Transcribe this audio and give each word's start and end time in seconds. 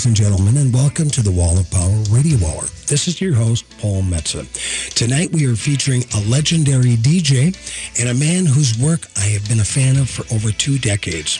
ladies 0.00 0.06
and 0.06 0.16
gentlemen, 0.16 0.56
and 0.56 0.72
welcome 0.72 1.10
to 1.10 1.20
the 1.20 1.30
Wall 1.30 1.58
of 1.58 1.70
Power 1.70 1.90
Radio 2.08 2.38
Hour. 2.46 2.79
This 2.90 3.06
is 3.06 3.20
your 3.20 3.34
host, 3.34 3.64
Paul 3.78 4.02
Metsa. 4.02 4.50
Tonight 4.96 5.30
we 5.30 5.46
are 5.46 5.54
featuring 5.54 6.02
a 6.12 6.20
legendary 6.28 6.96
DJ 6.96 7.54
and 8.00 8.08
a 8.08 8.14
man 8.14 8.46
whose 8.46 8.76
work 8.76 9.06
I 9.16 9.30
have 9.30 9.48
been 9.48 9.60
a 9.60 9.64
fan 9.64 9.96
of 9.96 10.10
for 10.10 10.26
over 10.34 10.50
two 10.50 10.76
decades. 10.76 11.38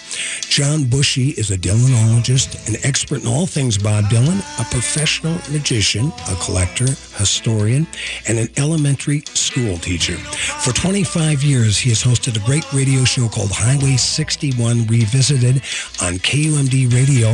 John 0.49 0.85
Bushey 0.85 1.37
is 1.37 1.51
a 1.51 1.59
Dylanologist, 1.59 2.69
an 2.69 2.77
expert 2.85 3.23
in 3.23 3.27
all 3.27 3.47
things 3.47 3.77
Bob 3.79 4.05
Dylan, 4.05 4.39
a 4.61 4.65
professional 4.71 5.35
magician, 5.51 6.13
a 6.31 6.37
collector, 6.37 6.87
historian, 7.19 7.85
and 8.29 8.39
an 8.39 8.49
elementary 8.57 9.23
school 9.35 9.77
teacher. 9.79 10.19
For 10.63 10.73
25 10.73 11.43
years, 11.43 11.79
he 11.79 11.89
has 11.89 12.01
hosted 12.01 12.41
a 12.41 12.47
great 12.47 12.73
radio 12.73 13.03
show 13.03 13.29
called 13.29 13.51
Highway 13.51 13.97
61 13.97 14.87
Revisited 14.87 15.57
on 16.01 16.23
KUMD 16.23 16.95
Radio 16.95 17.31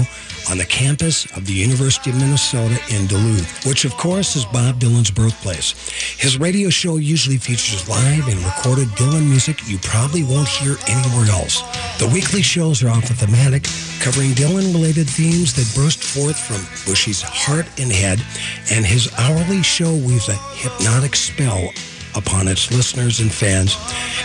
on 0.48 0.56
the 0.56 0.64
campus 0.64 1.26
of 1.36 1.44
the 1.44 1.52
University 1.52 2.08
of 2.08 2.16
Minnesota 2.16 2.80
in 2.88 3.06
Duluth, 3.08 3.66
which 3.66 3.84
of 3.84 3.92
course 3.92 4.05
is 4.14 4.44
Bob 4.46 4.78
Dylan's 4.78 5.10
birthplace. 5.10 5.72
His 6.16 6.38
radio 6.38 6.70
show 6.70 6.96
usually 6.96 7.38
features 7.38 7.88
live 7.88 8.28
and 8.28 8.38
recorded 8.38 8.86
Dylan 8.90 9.28
music 9.28 9.68
you 9.68 9.78
probably 9.78 10.22
won't 10.22 10.46
hear 10.46 10.76
anywhere 10.86 11.28
else. 11.28 11.60
The 11.98 12.08
weekly 12.14 12.40
shows 12.40 12.84
are 12.84 12.88
often 12.88 13.16
thematic, 13.16 13.64
covering 14.00 14.30
Dylan-related 14.30 15.10
themes 15.10 15.54
that 15.54 15.74
burst 15.74 16.04
forth 16.04 16.38
from 16.38 16.62
Bushey's 16.86 17.20
heart 17.20 17.66
and 17.80 17.90
head, 17.90 18.22
and 18.70 18.86
his 18.86 19.12
hourly 19.18 19.62
show 19.64 19.92
weaves 19.92 20.28
a 20.28 20.34
hypnotic 20.54 21.16
spell 21.16 21.70
upon 22.14 22.46
its 22.46 22.70
listeners 22.70 23.18
and 23.18 23.32
fans. 23.32 23.76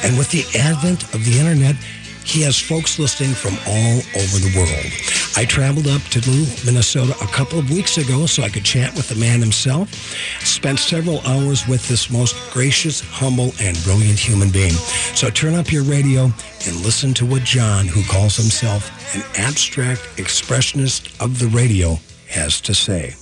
And 0.03 0.15
with 0.15 0.29
the 0.29 0.45
advent 0.59 1.03
of 1.15 1.25
the 1.25 1.39
internet, 1.39 1.75
he 2.23 2.41
has 2.43 2.59
folks 2.59 2.99
listening 2.99 3.33
from 3.33 3.53
all 3.67 3.97
over 4.15 4.37
the 4.39 4.53
world. 4.55 5.11
I 5.35 5.45
traveled 5.45 5.87
up 5.87 6.01
to 6.11 6.19
Minnesota 6.65 7.15
a 7.21 7.27
couple 7.27 7.59
of 7.59 7.71
weeks 7.71 7.97
ago 7.97 8.25
so 8.25 8.43
I 8.43 8.49
could 8.49 8.65
chat 8.65 8.93
with 8.95 9.07
the 9.09 9.15
man 9.15 9.39
himself. 9.39 9.93
Spent 10.45 10.79
several 10.79 11.21
hours 11.21 11.67
with 11.67 11.87
this 11.87 12.09
most 12.09 12.35
gracious, 12.51 13.01
humble, 13.01 13.53
and 13.59 13.81
brilliant 13.83 14.19
human 14.19 14.49
being. 14.49 14.73
So 15.15 15.29
turn 15.29 15.55
up 15.55 15.71
your 15.71 15.83
radio 15.83 16.23
and 16.67 16.75
listen 16.83 17.13
to 17.15 17.25
what 17.25 17.43
John, 17.43 17.87
who 17.87 18.03
calls 18.03 18.35
himself 18.35 18.89
an 19.15 19.23
abstract 19.35 20.01
expressionist 20.17 21.19
of 21.23 21.39
the 21.39 21.47
radio, 21.47 21.97
has 22.29 22.61
to 22.61 22.73
say. 22.73 23.15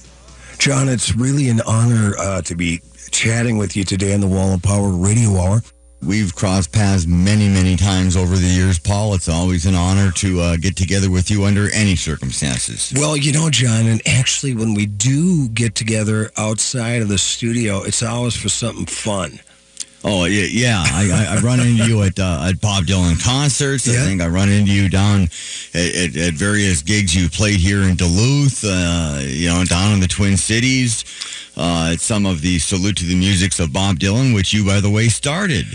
John, 0.58 0.90
it's 0.90 1.16
really 1.16 1.50
an 1.50 1.62
honor 1.62 2.16
uh, 2.20 2.42
to 2.42 2.56
be 2.56 2.82
chatting 3.12 3.58
with 3.58 3.78
you 3.78 3.84
today 3.84 4.14
on 4.14 4.20
the 4.20 4.28
Wall 4.28 4.54
of 4.54 4.62
Power 4.62 4.90
Radio 4.90 5.38
Hour. 5.38 5.62
We've 6.02 6.34
crossed 6.34 6.72
paths 6.72 7.06
many, 7.06 7.50
many 7.50 7.76
times 7.76 8.16
over 8.16 8.36
the 8.38 8.48
years, 8.48 8.80
Paul. 8.80 9.14
It's 9.14 9.28
always 9.28 9.66
an 9.66 9.76
honor 9.76 10.12
to 10.12 10.40
uh, 10.40 10.56
get 10.56 10.78
together 10.78 11.12
with 11.12 11.30
you 11.30 11.44
under 11.44 11.70
any 11.74 11.98
circumstances. 11.98 12.94
Well, 12.96 13.18
you 13.18 13.34
know, 13.34 13.50
John, 13.50 13.86
and 13.86 14.02
actually, 14.08 14.54
when 14.54 14.74
we 14.74 14.86
do 14.86 15.50
get 15.50 15.76
together 15.76 16.32
outside 16.38 17.02
of 17.02 17.10
the 17.10 17.18
studio, 17.18 17.84
it's 17.84 18.02
always 18.02 18.36
for 18.36 18.48
something 18.48 18.86
fun. 18.86 19.40
Oh 20.04 20.26
yeah, 20.26 20.46
yeah. 20.50 20.84
I, 20.86 21.10
I, 21.12 21.36
I 21.36 21.40
run 21.42 21.60
into 21.60 21.86
you 21.86 22.04
at 22.04 22.18
uh, 22.20 22.48
at 22.48 22.62
Bob 22.62 22.86
Dylan 22.86 23.22
concerts. 23.22 23.86
Yeah. 23.86 24.02
I 24.02 24.06
think 24.06 24.22
I 24.22 24.28
run 24.28 24.50
into 24.50 24.72
you 24.72 24.88
down 24.90 25.24
at, 25.74 25.96
at, 25.96 26.16
at 26.16 26.34
various 26.36 26.82
gigs 26.82 27.14
you 27.16 27.30
played 27.30 27.60
here 27.60 27.84
in 27.84 27.96
Duluth. 27.96 28.64
Uh, 28.64 29.20
you 29.22 29.50
know, 29.50 29.64
down 29.66 29.94
in 29.94 30.00
the 30.00 30.08
Twin 30.08 30.38
Cities. 30.38 31.04
Uh, 31.58 31.92
at 31.92 32.00
some 32.00 32.26
of 32.26 32.40
the 32.40 32.58
salute 32.58 32.96
to 32.96 33.06
the 33.06 33.18
musics 33.18 33.60
of 33.60 33.74
Bob 33.74 34.00
Dylan, 34.00 34.34
which 34.34 34.54
you, 34.54 34.66
by 34.66 34.80
the 34.80 34.90
way, 34.90 35.10
started. 35.10 35.66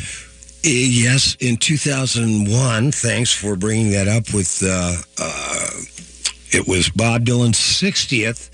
Yes, 0.63 1.37
in 1.41 1.59
2001. 1.59 2.91
Thanks 2.91 3.31
for 3.31 3.55
bringing 3.55 3.91
that 3.91 4.09
up. 4.09 4.33
With 4.33 4.63
uh, 4.65 4.97
uh, 5.21 5.71
it 6.53 6.67
was 6.67 6.89
Bob 6.89 7.27
Dylan's 7.27 7.59
60th 7.59 8.49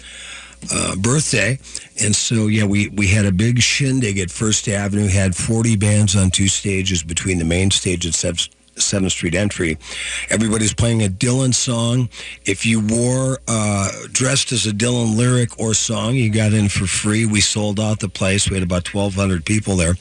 uh, 0.73 0.97
birthday, 0.97 1.59
and 2.03 2.15
so 2.15 2.47
yeah, 2.47 2.65
we 2.65 2.89
we 2.89 3.09
had 3.09 3.27
a 3.27 3.33
big 3.33 3.61
shindig 3.61 4.19
at 4.19 4.31
First 4.31 4.69
Avenue. 4.69 5.09
Had 5.09 5.35
40 5.35 5.77
bands 5.77 6.17
on 6.17 6.31
two 6.31 6.49
stages 6.49 7.03
between 7.03 7.39
the 7.39 7.45
main 7.45 7.71
stage 7.71 8.05
and 8.05 8.15
Sev- 8.15 8.49
Seventh 8.77 9.13
Street 9.13 9.35
entry. 9.35 9.79
Everybody's 10.29 10.75
playing 10.75 11.03
a 11.03 11.09
Dylan 11.09 11.55
song. 11.55 12.09
If 12.45 12.65
you 12.65 12.81
wore 12.81 13.39
uh, 13.49 13.91
dressed 14.13 14.53
as 14.53 14.67
a 14.67 14.73
Dylan 14.73 15.17
lyric 15.17 15.59
or 15.59 15.75
song, 15.75 16.15
you 16.15 16.31
got 16.31 16.53
in 16.53 16.69
for 16.69 16.87
free. 16.87 17.27
We 17.27 17.41
sold 17.41 17.81
out 17.81 18.01
the 18.01 18.09
place. 18.09 18.49
We 18.49 18.57
had 18.57 18.63
about 18.63 18.93
1,200 18.93 19.45
people 19.45 19.77
there. 19.77 19.95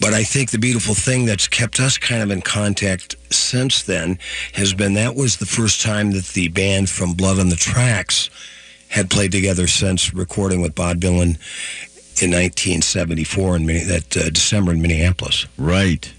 But 0.00 0.12
I 0.12 0.24
think 0.24 0.50
the 0.50 0.58
beautiful 0.58 0.94
thing 0.94 1.24
that's 1.24 1.48
kept 1.48 1.80
us 1.80 1.98
kind 1.98 2.22
of 2.22 2.30
in 2.30 2.42
contact 2.42 3.16
since 3.30 3.82
then 3.82 4.18
has 4.54 4.74
been 4.74 4.94
that 4.94 5.14
was 5.14 5.36
the 5.36 5.46
first 5.46 5.82
time 5.82 6.10
that 6.12 6.26
the 6.28 6.48
band 6.48 6.90
from 6.90 7.14
Blood 7.14 7.38
on 7.38 7.48
the 7.48 7.56
Tracks 7.56 8.28
had 8.94 9.10
played 9.10 9.32
together 9.32 9.66
since 9.66 10.14
recording 10.14 10.60
with 10.60 10.72
Bob 10.72 10.98
Dylan 10.98 11.36
in 12.22 12.30
1974 12.30 13.56
in 13.56 13.66
that 13.66 14.16
uh, 14.16 14.30
December 14.30 14.70
in 14.70 14.80
Minneapolis. 14.80 15.46
Right. 15.58 16.12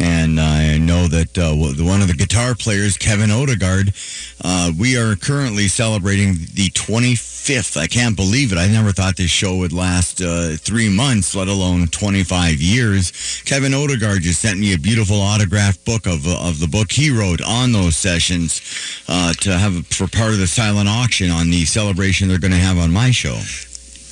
And 0.00 0.40
I 0.40 0.78
know 0.78 1.06
that 1.06 1.38
uh, 1.38 1.54
one 1.54 2.02
of 2.02 2.08
the 2.08 2.14
guitar 2.14 2.56
players, 2.56 2.98
Kevin 2.98 3.30
Odegard, 3.30 3.94
uh, 4.42 4.72
we 4.76 4.96
are 4.96 5.14
currently 5.14 5.68
celebrating 5.68 6.32
the 6.32 6.70
25th. 6.74 7.31
I 7.50 7.88
can't 7.88 8.14
believe 8.14 8.52
it. 8.52 8.58
I 8.58 8.68
never 8.68 8.92
thought 8.92 9.16
this 9.16 9.30
show 9.30 9.56
would 9.56 9.72
last 9.72 10.22
uh, 10.22 10.56
three 10.56 10.88
months, 10.88 11.34
let 11.34 11.48
alone 11.48 11.88
25 11.88 12.60
years. 12.60 13.42
Kevin 13.44 13.72
Odegard 13.72 14.20
just 14.20 14.40
sent 14.40 14.60
me 14.60 14.74
a 14.74 14.78
beautiful 14.78 15.16
autographed 15.16 15.84
book 15.84 16.06
of, 16.06 16.26
of 16.26 16.60
the 16.60 16.68
book 16.68 16.92
he 16.92 17.10
wrote 17.10 17.42
on 17.42 17.72
those 17.72 17.96
sessions 17.96 18.60
uh, 19.08 19.32
to 19.40 19.58
have 19.58 19.86
for 19.88 20.06
part 20.06 20.30
of 20.30 20.38
the 20.38 20.46
silent 20.46 20.88
auction 20.88 21.30
on 21.30 21.50
the 21.50 21.64
celebration 21.64 22.28
they're 22.28 22.38
going 22.38 22.52
to 22.52 22.56
have 22.56 22.78
on 22.78 22.92
my 22.92 23.10
show. 23.10 23.40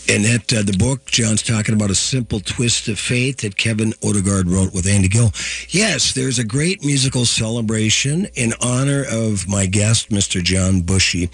And 0.09 0.25
that 0.25 0.53
uh, 0.53 0.63
the 0.63 0.77
book 0.77 1.05
John's 1.07 1.43
talking 1.43 1.75
about 1.75 1.91
a 1.91 1.95
simple 1.95 2.41
twist 2.41 2.89
of 2.89 2.99
fate 2.99 3.39
that 3.43 3.57
Kevin 3.57 3.93
Odegard 4.03 4.51
wrote 4.53 4.75
with 4.75 4.89
Andy 4.89 5.07
Gill. 5.07 5.31
Yes, 5.69 6.15
there's 6.15 6.41
a 6.41 6.45
great 6.45 6.85
musical 6.85 7.25
celebration 7.25 8.27
in 8.35 8.55
honor 8.61 9.05
of 9.09 9.49
my 9.49 9.67
guest, 9.67 10.11
Mr. 10.11 10.43
John 10.43 10.83
Bushey. 10.83 11.31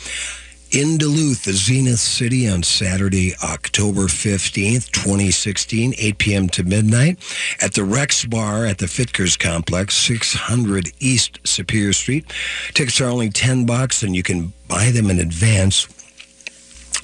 In 0.72 0.98
Duluth, 0.98 1.44
the 1.44 1.52
Zenith 1.52 2.00
City 2.00 2.48
on 2.48 2.64
Saturday, 2.64 3.34
October 3.42 4.02
15th, 4.02 4.90
2016, 4.90 5.94
8 5.96 6.18
p.m. 6.18 6.48
to 6.48 6.64
midnight 6.64 7.18
at 7.62 7.74
the 7.74 7.84
Rex 7.84 8.24
Bar 8.24 8.66
at 8.66 8.78
the 8.78 8.88
Fitger's 8.88 9.36
Complex, 9.36 9.96
600 9.96 10.90
East 10.98 11.38
Superior 11.44 11.92
Street. 11.92 12.26
Tickets 12.74 13.00
are 13.00 13.08
only 13.08 13.30
10 13.30 13.64
bucks 13.64 14.02
and 14.02 14.16
you 14.16 14.24
can 14.24 14.52
buy 14.66 14.90
them 14.90 15.08
in 15.08 15.20
advance 15.20 15.86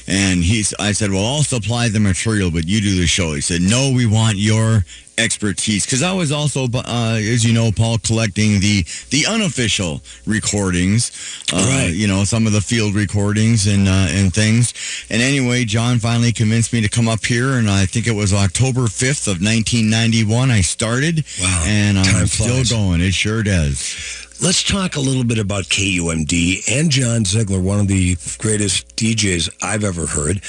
And 0.08 0.42
he's, 0.42 0.74
I 0.80 0.92
said, 0.92 1.10
well, 1.10 1.24
I'll 1.24 1.42
supply 1.44 1.88
the 1.88 2.00
material, 2.00 2.50
but 2.50 2.66
you 2.66 2.80
do 2.80 2.96
the 2.98 3.06
show. 3.06 3.34
He 3.34 3.40
said, 3.40 3.62
no, 3.62 3.92
we 3.94 4.04
want 4.06 4.36
your 4.36 4.84
expertise 5.18 5.84
because 5.86 6.02
I 6.02 6.12
was 6.12 6.32
also, 6.32 6.64
uh, 6.74 7.16
as 7.20 7.44
you 7.44 7.52
know, 7.52 7.70
Paul, 7.72 7.98
collecting 7.98 8.60
the 8.60 8.84
the 9.10 9.26
unofficial 9.26 10.00
recordings, 10.26 11.10
uh, 11.52 11.56
Right. 11.68 11.94
You 11.94 12.06
know, 12.06 12.24
some 12.24 12.46
of 12.46 12.52
the 12.52 12.60
field 12.60 12.94
recordings 12.94 13.66
and 13.66 13.88
uh, 13.88 14.06
and 14.10 14.32
things. 14.34 14.74
And 15.10 15.22
anyway, 15.22 15.64
John 15.64 15.98
finally 15.98 16.32
convinced 16.32 16.72
me 16.72 16.80
to 16.80 16.88
come 16.88 17.08
up 17.08 17.24
here, 17.24 17.54
and 17.58 17.68
I 17.70 17.86
think 17.86 18.06
it 18.06 18.12
was 18.14 18.32
October 18.32 18.86
fifth 18.88 19.26
of 19.26 19.40
1991. 19.40 20.50
I 20.50 20.60
started, 20.60 21.24
Wow. 21.40 21.64
and 21.66 21.98
I'm 21.98 22.04
Time 22.04 22.26
still 22.26 22.64
going. 22.64 23.00
It 23.00 23.14
sure 23.14 23.42
does. 23.42 24.20
Let's 24.42 24.62
talk 24.64 24.96
a 24.96 25.00
little 25.00 25.24
bit 25.24 25.38
about 25.38 25.64
KUMD 25.64 26.68
and 26.70 26.90
John 26.90 27.24
Ziegler, 27.24 27.60
one 27.60 27.78
of 27.80 27.88
the 27.88 28.16
greatest 28.38 28.94
DJs 28.96 29.48
I've 29.62 29.84
ever 29.84 30.06
heard. 30.06 30.42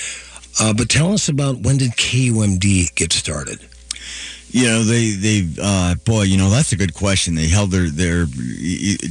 Uh, 0.59 0.73
but 0.73 0.89
tell 0.89 1.13
us 1.13 1.29
about 1.29 1.59
when 1.59 1.77
did 1.77 1.91
KUMD 1.91 2.95
get 2.95 3.13
started? 3.13 3.59
You 4.55 4.67
know, 4.67 4.83
they 4.83 5.09
they 5.09 5.49
uh, 5.61 5.95
boy, 5.95 6.21
you 6.21 6.37
know 6.37 6.49
that's 6.49 6.71
a 6.71 6.77
good 6.77 6.93
question. 6.93 7.35
They 7.35 7.47
held 7.47 7.71
their 7.71 7.89
their 7.89 8.25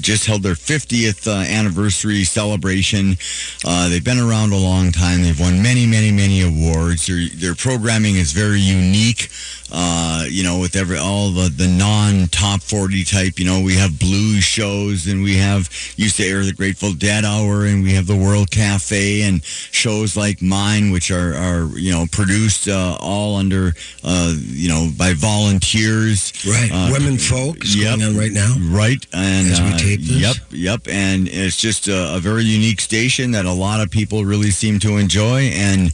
just 0.01 0.25
held 0.25 0.43
their 0.43 0.55
50th 0.55 1.29
uh, 1.29 1.45
anniversary 1.47 2.25
celebration. 2.25 3.19
Uh, 3.63 3.91
they've 3.91 4.03
been 4.03 4.19
around 4.19 4.55
a 4.55 4.57
long 4.57 4.91
time. 4.91 5.21
They've 5.21 5.39
won 5.39 5.63
many, 5.63 5.87
many, 5.87 6.11
many 6.11 6.41
awards. 6.41 7.07
Their 7.07 7.29
their 7.29 7.55
programming 7.55 8.15
is 8.15 8.33
very 8.33 8.59
unique. 8.59 9.29
Uh, 9.73 10.25
you 10.29 10.43
know, 10.43 10.61
with 10.61 10.77
every 10.77 10.99
all 10.99 11.31
the 11.31 11.49
the 11.49 11.67
non 11.67 12.27
top 12.29 12.63
40 12.63 13.05
type. 13.05 13.39
You 13.39 13.45
know, 13.45 13.61
we 13.61 13.75
have 13.75 13.99
blues 13.99 14.45
shows 14.45 15.07
and 15.07 15.23
we 15.23 15.37
have 15.37 15.69
used 15.97 16.17
to 16.17 16.25
air 16.25 16.45
the 16.45 16.53
Grateful 16.53 16.93
Dead 16.93 17.25
Hour 17.25 17.65
and 17.67 17.83
we 17.83 17.95
have 17.95 18.07
the 18.07 18.17
World 18.17 18.51
Cafe 18.51 19.23
and 19.23 19.43
shows 19.45 20.17
like 20.17 20.43
mine, 20.43 20.91
which 20.91 21.11
are 21.11 21.35
are 21.35 21.79
you 21.79 21.93
know 21.93 22.07
produced 22.13 22.69
uh, 22.69 22.97
all 23.01 23.37
under 23.37 23.73
uh, 24.05 24.35
you 24.39 24.69
know 24.69 24.91
by 24.97 25.13
volunteers. 25.15 26.33
Right. 26.47 26.71
Uh, 26.73 26.91
Women 26.93 27.19
folk 27.19 27.65
is 27.65 27.75
yep. 27.75 27.99
going 27.99 28.11
on 28.11 28.17
right 28.17 28.33
now. 28.33 28.55
Right. 28.61 29.05
And 29.13 29.49
As 29.49 29.61
we 29.61 29.69
uh, 29.69 29.79
tape 29.79 30.01
this? 30.01 30.21
Yep. 30.21 30.37
Yep. 30.51 30.89
And 30.89 31.29
it's 31.29 31.57
just 31.57 31.89
a, 31.89 32.17
a 32.17 32.21
very 32.21 32.45
unique 32.45 32.81
station 32.81 33.33
that 33.33 33.47
a 33.47 33.53
lot 33.53 33.81
of 33.81 33.91
people 33.91 34.25
really 34.25 34.51
seem 34.51 34.79
to 34.81 34.99
enjoy. 34.99 35.51
And 35.55 35.93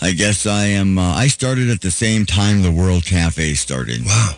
I 0.00 0.12
guess 0.12 0.46
I 0.46 0.64
am. 0.66 0.98
Uh, 0.98 1.14
I 1.14 1.28
started 1.28 1.70
at 1.70 1.80
the 1.80 1.90
same 1.90 2.26
time 2.26 2.62
the 2.62 2.72
World 2.72 3.04
Cafe 3.04 3.21
started. 3.30 4.04
Wow. 4.04 4.34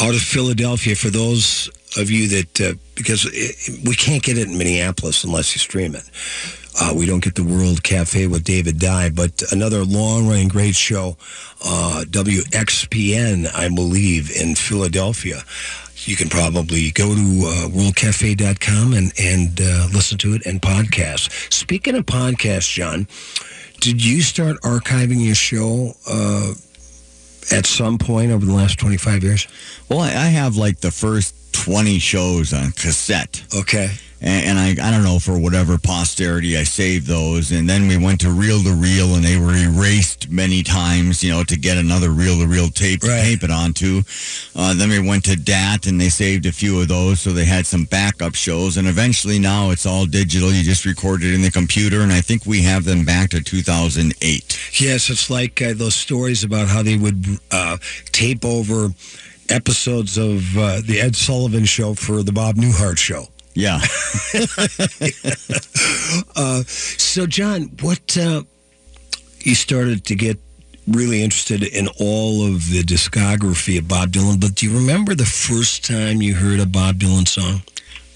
Out 0.00 0.14
of 0.14 0.22
Philadelphia, 0.22 0.94
for 0.94 1.10
those 1.10 1.68
of 1.96 2.10
you 2.10 2.28
that, 2.28 2.60
uh, 2.60 2.74
because 2.94 3.26
it, 3.32 3.86
we 3.86 3.94
can't 3.94 4.22
get 4.22 4.38
it 4.38 4.48
in 4.48 4.56
Minneapolis 4.56 5.24
unless 5.24 5.54
you 5.54 5.58
stream 5.58 5.94
it. 5.94 6.04
Uh, 6.80 6.94
we 6.94 7.06
don't 7.06 7.22
get 7.22 7.34
the 7.34 7.44
World 7.44 7.82
Cafe 7.82 8.26
with 8.28 8.44
David 8.44 8.78
Dye, 8.78 9.10
but 9.10 9.42
another 9.50 9.84
long-running 9.84 10.48
great 10.48 10.76
show, 10.76 11.16
uh, 11.64 12.04
WXPN, 12.08 13.52
I 13.54 13.68
believe, 13.68 14.30
in 14.30 14.54
Philadelphia. 14.54 15.42
You 16.04 16.14
can 16.14 16.28
probably 16.28 16.90
go 16.92 17.14
to 17.14 17.20
uh, 17.20 17.68
worldcafe.com 17.68 18.94
and, 18.94 19.12
and 19.18 19.60
uh, 19.60 19.88
listen 19.92 20.18
to 20.18 20.34
it 20.34 20.46
and 20.46 20.62
podcast. 20.62 21.52
Speaking 21.52 21.96
of 21.96 22.06
podcasts, 22.06 22.72
John, 22.72 23.08
did 23.80 24.04
you 24.04 24.22
start 24.22 24.60
archiving 24.62 25.24
your 25.24 25.34
show 25.34 25.94
uh, 26.08 26.54
at 27.52 27.66
some 27.66 27.98
point 27.98 28.30
over 28.30 28.44
the 28.44 28.52
last 28.52 28.78
25 28.78 29.22
years? 29.22 29.48
Well, 29.88 30.00
I, 30.00 30.10
have 30.10 30.56
like 30.56 30.80
the 30.80 30.90
first 30.90 31.34
20 31.52 31.98
shows 31.98 32.52
on 32.52 32.72
cassette. 32.72 33.44
Okay. 33.54 33.90
And, 34.20 34.58
and 34.58 34.58
I, 34.58 34.88
I 34.88 34.90
don't 34.90 35.04
know, 35.04 35.18
for 35.18 35.38
whatever 35.38 35.78
posterity, 35.78 36.56
I 36.56 36.64
saved 36.64 37.06
those. 37.06 37.52
And 37.52 37.68
then 37.68 37.86
we 37.88 37.96
went 37.96 38.20
to 38.22 38.30
reel 38.30 38.62
to 38.64 38.72
reel, 38.72 39.14
and 39.14 39.24
they 39.24 39.38
were 39.38 39.54
erased 39.54 40.28
many 40.30 40.62
times, 40.62 41.22
you 41.22 41.30
know, 41.30 41.44
to 41.44 41.56
get 41.56 41.76
another 41.78 42.10
reel 42.10 42.38
to 42.38 42.46
reel 42.46 42.68
tape 42.68 43.00
to 43.02 43.08
Right. 43.08 43.22
tape 43.22 43.42
it 43.44 43.50
onto. 43.50 44.02
Uh, 44.56 44.74
then 44.74 44.88
we 44.90 44.98
went 44.98 45.24
to 45.26 45.36
DAT, 45.36 45.86
and 45.86 46.00
they 46.00 46.08
saved 46.08 46.46
a 46.46 46.52
few 46.52 46.80
of 46.80 46.88
those, 46.88 47.20
so 47.20 47.32
they 47.32 47.44
had 47.44 47.66
some 47.66 47.84
backup 47.84 48.34
shows. 48.34 48.76
And 48.76 48.88
eventually 48.88 49.38
now 49.38 49.70
it's 49.70 49.86
all 49.86 50.04
digital. 50.06 50.52
You 50.52 50.62
just 50.64 50.84
record 50.84 51.22
it 51.22 51.32
in 51.34 51.42
the 51.42 51.50
computer, 51.50 52.00
and 52.00 52.12
I 52.12 52.20
think 52.20 52.44
we 52.46 52.62
have 52.62 52.84
them 52.84 53.04
back 53.04 53.30
to 53.30 53.40
2008. 53.42 54.58
Yes, 54.80 55.10
it's 55.10 55.30
like 55.30 55.62
uh, 55.62 55.74
those 55.74 55.94
stories 55.94 56.42
about 56.44 56.68
how 56.68 56.82
they 56.82 56.96
would 56.96 57.24
uh, 57.50 57.76
tape 58.12 58.44
over 58.44 58.88
episodes 59.48 60.18
of 60.18 60.56
uh, 60.58 60.80
the 60.84 61.00
Ed 61.00 61.16
Sullivan 61.16 61.64
Show 61.64 61.94
for 61.94 62.22
the 62.22 62.32
Bob 62.32 62.56
Newhart 62.56 62.98
Show. 62.98 63.28
Yeah. 63.58 63.80
Uh, 66.36 66.62
so, 66.66 67.26
John, 67.26 67.64
what 67.82 68.16
uh, 68.16 68.42
you 69.40 69.54
started 69.54 70.06
to 70.06 70.14
get 70.14 70.38
really 70.86 71.22
interested 71.22 71.62
in 71.62 71.88
all 72.00 72.46
of 72.46 72.70
the 72.70 72.82
discography 72.82 73.78
of 73.78 73.88
Bob 73.88 74.12
Dylan, 74.12 74.40
but 74.40 74.54
do 74.54 74.66
you 74.66 74.74
remember 74.74 75.14
the 75.14 75.26
first 75.26 75.84
time 75.84 76.22
you 76.22 76.34
heard 76.34 76.60
a 76.60 76.66
Bob 76.66 76.96
Dylan 76.96 77.28
song? 77.28 77.60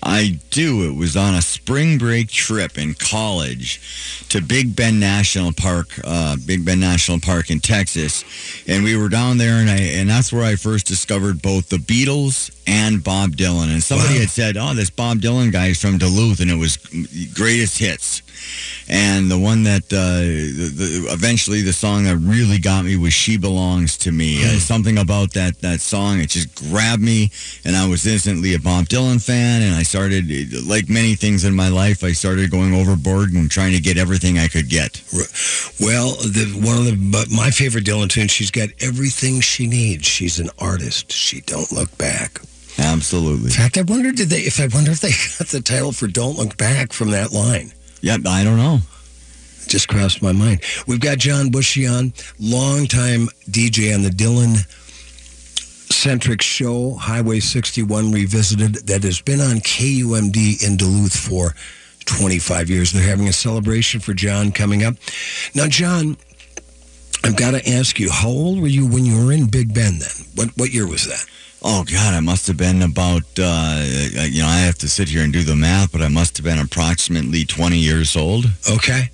I 0.05 0.41
do. 0.51 0.89
It 0.89 0.97
was 0.97 1.17
on 1.17 1.35
a 1.35 1.43
spring 1.43 1.97
break 1.97 2.29
trip 2.29 2.77
in 2.77 2.95
college 2.95 3.81
to 4.31 4.41
Big 4.43 4.75
Bend 4.75 4.99
National 4.99 5.53
Park, 5.53 5.89
uh, 6.03 6.37
Big 6.45 6.65
Bend 6.65 6.81
National 6.81 7.21
Park 7.21 7.51
in 7.51 7.61
Texas, 7.61 8.25
and 8.67 8.83
we 8.83 8.97
were 8.97 9.09
down 9.09 9.39
there, 9.39 9.61
and 9.61 9.71
I 9.71 9.77
and 9.77 10.11
that's 10.11 10.33
where 10.33 10.45
I 10.45 10.57
first 10.57 10.87
discovered 10.87 11.41
both 11.41 11.69
the 11.69 11.77
Beatles 11.77 12.51
and 12.67 13.03
Bob 13.05 13.37
Dylan. 13.37 13.73
And 13.73 13.83
somebody 13.83 14.15
Wow. 14.15 14.21
had 14.21 14.31
said, 14.31 14.57
"Oh, 14.57 14.75
this 14.75 14.91
Bob 14.91 15.21
Dylan 15.21 15.53
guy 15.53 15.69
is 15.69 15.81
from 15.81 15.99
Duluth," 15.99 16.41
and 16.41 16.51
it 16.51 16.57
was 16.57 16.79
greatest 17.35 17.79
hits. 17.79 18.23
And 18.89 19.31
the 19.31 19.39
one 19.39 19.63
that 19.65 19.85
uh, 19.93 20.21
the, 20.21 20.73
the, 20.75 21.13
eventually 21.13 21.63
the 21.63 21.73
song 21.73 22.05
that 22.05 22.17
really 22.17 22.59
got 22.59 22.85
me 22.85 22.97
was 22.97 23.13
"She 23.13 23.37
Belongs 23.37 23.97
to 23.99 24.13
Me." 24.13 24.45
Uh, 24.45 24.59
something 24.59 24.99
about 24.99 25.33
that 25.35 25.61
that 25.61 25.81
song 25.81 26.21
it 26.21 26.31
just 26.31 26.55
grabbed 26.55 27.03
me, 27.03 27.31
and 27.65 27.77
I 27.77 27.87
was 27.87 28.07
instantly 28.07 28.55
a 28.55 28.59
Bob 28.59 28.87
Dylan 28.87 29.25
fan. 29.25 29.63
And 29.63 29.75
I 29.75 29.83
started, 29.83 30.27
like 30.67 30.89
many 30.89 31.15
things 31.15 31.45
in 31.45 31.55
my 31.55 31.69
life, 31.69 32.05
I 32.05 32.13
started 32.13 32.51
going 32.51 32.75
overboard 32.75 33.33
and 33.33 33.51
trying 33.51 33.73
to 33.73 33.81
get 33.81 33.97
everything 33.97 34.39
I 34.39 34.49
could 34.49 34.69
get. 34.69 35.01
Well, 35.81 36.13
the, 36.17 36.61
one 36.63 36.79
of 36.79 36.85
the 36.85 36.97
but 37.11 37.31
my 37.31 37.51
favorite 37.51 37.85
Dylan 37.85 38.09
tunes. 38.09 38.31
She's 38.31 38.51
got 38.51 38.69
everything 38.81 39.41
she 39.41 39.67
needs. 39.67 40.07
She's 40.07 40.39
an 40.39 40.51
artist. 40.59 41.13
She 41.13 41.41
don't 41.43 41.71
look 41.73 41.97
back. 41.99 42.41
Absolutely. 42.79 43.47
In 43.47 43.51
fact, 43.51 43.79
I 43.79 43.83
wonder 43.83 44.13
did 44.13 44.29
they 44.29 44.41
if 44.41 44.61
I 44.61 44.69
wonder 44.73 44.91
if 44.91 45.01
they 45.01 45.11
got 45.39 45.49
the 45.49 45.61
title 45.61 45.93
for 45.93 46.07
"Don't 46.07 46.37
Look 46.37 46.57
Back" 46.57 46.93
from 46.93 47.11
that 47.11 47.33
line. 47.33 47.73
Yep. 48.03 48.21
I 48.27 48.45
don't 48.45 48.57
know. 48.57 48.81
It 49.63 49.69
just 49.69 49.89
crossed 49.89 50.23
my 50.23 50.33
mind. 50.33 50.61
We've 50.87 51.01
got 51.01 51.19
John 51.19 51.51
Bushey 51.51 51.91
on, 51.91 52.13
longtime 52.39 53.29
DJ 53.49 53.95
on 53.95 54.03
the 54.03 54.11
Dylan 54.11 54.67
centric 55.93 56.43
show, 56.43 56.95
Highway 56.95 57.39
61 57.41 58.11
Revisited, 58.11 58.87
that 58.87 59.05
has 59.05 59.21
been 59.21 59.41
on 59.41 59.59
KUMD 59.59 60.65
in 60.67 60.77
Duluth 60.77 61.17
for 61.17 61.55
25 62.07 62.71
years. 62.71 62.93
They're 62.93 63.03
having 63.03 63.29
a 63.29 63.33
celebration 63.33 64.01
for 64.01 64.15
John 64.15 64.51
coming 64.51 64.83
up. 64.83 64.95
Now, 65.55 65.69
John, 65.69 66.17
I've 67.25 67.37
got 67.37 67.53
to 67.53 67.69
ask 67.69 68.01
you, 68.01 68.11
how 68.11 68.29
old 68.29 68.61
were 68.61 68.67
you 68.67 68.87
when 68.87 69.05
you 69.05 69.25
were 69.25 69.33
in 69.33 69.47
Big 69.47 69.73
Bend 69.73 70.01
then? 70.01 70.27
What, 70.35 70.49
what 70.57 70.71
year 70.73 70.89
was 70.89 71.07
that? 71.07 71.25
Oh 71.65 71.85
God, 71.85 72.15
I 72.15 72.21
must 72.21 72.49
have 72.49 72.57
been 72.57 72.83
about 72.83 73.23
uh, 73.39 73.85
you 74.29 74.43
know 74.43 74.49
I 74.49 74.59
have 74.59 74.79
to 74.79 74.89
sit 74.89 75.09
here 75.09 75.23
and 75.23 75.33
do 75.33 75.45
the 75.45 75.55
math, 75.55 75.93
but 75.93 76.03
I 76.03 76.09
must 76.09 76.37
have 76.37 76.45
been 76.45 76.59
approximately 76.59 77.45
20 77.45 77.79
years 77.79 78.17
old. 78.17 78.47
Okay. 78.69 79.11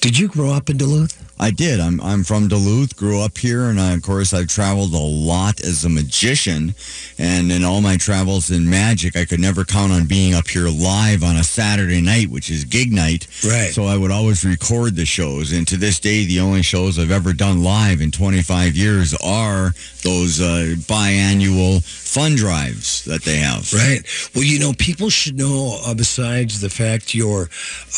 Did 0.00 0.18
you 0.18 0.28
grow 0.28 0.50
up 0.50 0.68
in 0.68 0.76
Duluth? 0.76 1.20
I 1.38 1.50
did. 1.50 1.80
I'm 1.80 2.00
I'm 2.00 2.22
from 2.24 2.48
Duluth, 2.48 2.96
grew 2.96 3.20
up 3.20 3.38
here, 3.38 3.64
and 3.64 3.80
I, 3.80 3.92
of 3.92 4.02
course 4.02 4.32
I've 4.32 4.46
traveled 4.46 4.94
a 4.94 4.98
lot 4.98 5.60
as 5.60 5.84
a 5.84 5.88
magician. 5.88 6.74
And 7.18 7.50
in 7.50 7.64
all 7.64 7.80
my 7.80 7.96
travels 7.96 8.50
in 8.50 8.68
magic, 8.68 9.16
I 9.16 9.24
could 9.24 9.40
never 9.40 9.64
count 9.64 9.92
on 9.92 10.06
being 10.06 10.34
up 10.34 10.46
here 10.48 10.68
live 10.68 11.24
on 11.24 11.36
a 11.36 11.44
Saturday 11.44 12.00
night, 12.00 12.30
which 12.30 12.50
is 12.50 12.64
gig 12.64 12.92
night. 12.92 13.26
Right. 13.44 13.72
So 13.72 13.84
I 13.84 13.96
would 13.96 14.10
always 14.10 14.44
record 14.44 14.94
the 14.94 15.04
shows, 15.04 15.52
and 15.52 15.66
to 15.68 15.76
this 15.76 15.98
day, 15.98 16.24
the 16.24 16.40
only 16.40 16.62
shows 16.62 16.98
I've 16.98 17.10
ever 17.10 17.32
done 17.32 17.62
live 17.64 18.00
in 18.00 18.10
25 18.10 18.76
years 18.76 19.14
are 19.14 19.72
those 20.04 20.40
uh, 20.40 20.76
biannual 20.86 21.82
fun 21.82 22.36
drives 22.36 23.04
that 23.06 23.24
they 23.24 23.38
have. 23.38 23.72
Right. 23.72 24.02
Well, 24.34 24.44
you 24.44 24.60
know, 24.60 24.72
people 24.78 25.10
should 25.10 25.36
know, 25.36 25.80
uh, 25.84 25.94
besides 25.94 26.60
the 26.60 26.70
fact 26.70 27.14
you're 27.14 27.48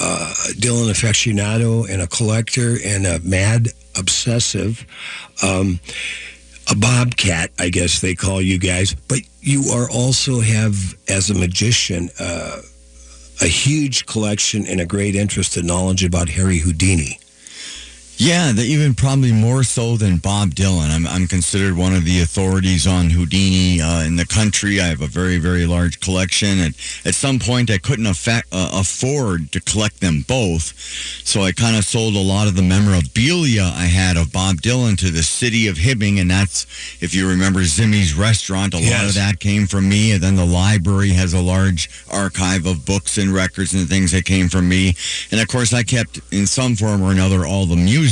uh, 0.00 0.34
Dylan 0.54 0.88
aficionado 0.88 1.88
and 1.90 2.00
a 2.00 2.06
collector 2.06 2.76
and 2.82 3.06
a 3.06 3.18
mad 3.20 3.68
obsessive, 3.98 4.86
um, 5.42 5.80
a 6.70 6.75
bobcat, 6.75 7.50
I 7.58 7.68
guess 7.68 8.00
they 8.00 8.14
call 8.14 8.40
you 8.40 8.58
guys, 8.58 8.94
but 8.94 9.20
you 9.40 9.64
are 9.72 9.90
also 9.90 10.40
have, 10.40 10.96
as 11.08 11.30
a 11.30 11.34
magician, 11.34 12.08
uh, 12.18 12.62
a 13.42 13.46
huge 13.46 14.06
collection 14.06 14.66
and 14.66 14.80
a 14.80 14.86
great 14.86 15.14
interest 15.14 15.56
and 15.56 15.66
knowledge 15.66 16.04
about 16.04 16.28
Harry 16.30 16.58
Houdini. 16.58 17.18
Yeah, 18.18 18.52
the, 18.52 18.62
even 18.62 18.94
probably 18.94 19.30
more 19.32 19.62
so 19.62 19.96
than 19.99 20.16
Bob 20.16 20.50
Dylan. 20.50 20.88
I'm, 20.90 21.06
I'm 21.06 21.26
considered 21.26 21.76
one 21.76 21.94
of 21.94 22.06
the 22.06 22.23
authorities 22.23 22.87
on 22.87 23.11
Houdini 23.11 23.82
uh, 23.82 24.04
in 24.04 24.16
the 24.16 24.25
country. 24.25 24.80
I 24.80 24.87
have 24.87 25.02
a 25.02 25.06
very, 25.06 25.37
very 25.37 25.66
large 25.66 26.00
collection. 26.00 26.58
At, 26.61 26.73
at 27.04 27.14
some 27.14 27.38
point, 27.38 27.70
I 27.70 27.76
couldn't 27.76 28.06
affect, 28.06 28.49
uh, 28.52 28.70
afford 28.73 29.52
to 29.52 29.61
collect 29.61 30.00
them 30.00 30.25
both. 30.26 30.73
So 31.25 31.42
I 31.42 31.52
kind 31.52 31.76
of 31.76 31.85
sold 31.85 32.14
a 32.14 32.18
lot 32.18 32.49
of 32.49 32.56
the 32.56 32.62
memorabilia 32.62 33.64
I 33.64 33.85
had 33.85 34.16
of 34.16 34.32
Bob 34.32 34.56
Dylan 34.62 34.96
to 34.99 35.11
the 35.11 35.23
city 35.23 35.66
of 35.66 35.76
Hibbing. 35.76 36.18
And 36.18 36.30
that's, 36.30 36.66
if 37.02 37.14
you 37.14 37.28
remember 37.28 37.61
Zimmy's 37.64 38.14
restaurant, 38.14 38.73
a 38.73 38.78
lot 38.78 39.04
of 39.04 39.14
that 39.14 39.40
came 39.40 39.66
from 39.66 39.90
me. 39.90 40.12
And 40.12 40.23
then 40.23 40.37
the 40.37 40.46
library 40.46 41.11
has 41.11 41.35
a 41.35 41.42
large 41.42 41.90
archive 42.11 42.64
of 42.64 42.87
books 42.87 43.18
and 43.18 43.30
records 43.35 43.75
and 43.75 43.87
things 43.87 44.12
that 44.12 44.25
came 44.25 44.49
from 44.49 44.70
me. 44.70 44.94
And 45.30 45.38
of 45.38 45.49
course, 45.49 45.75
I 45.75 45.82
kept 45.82 46.20
in 46.32 46.46
some 46.46 46.76
form 46.76 47.02
or 47.02 47.12
another 47.12 47.44
all 47.44 47.66
the 47.66 47.76
music, 47.76 48.05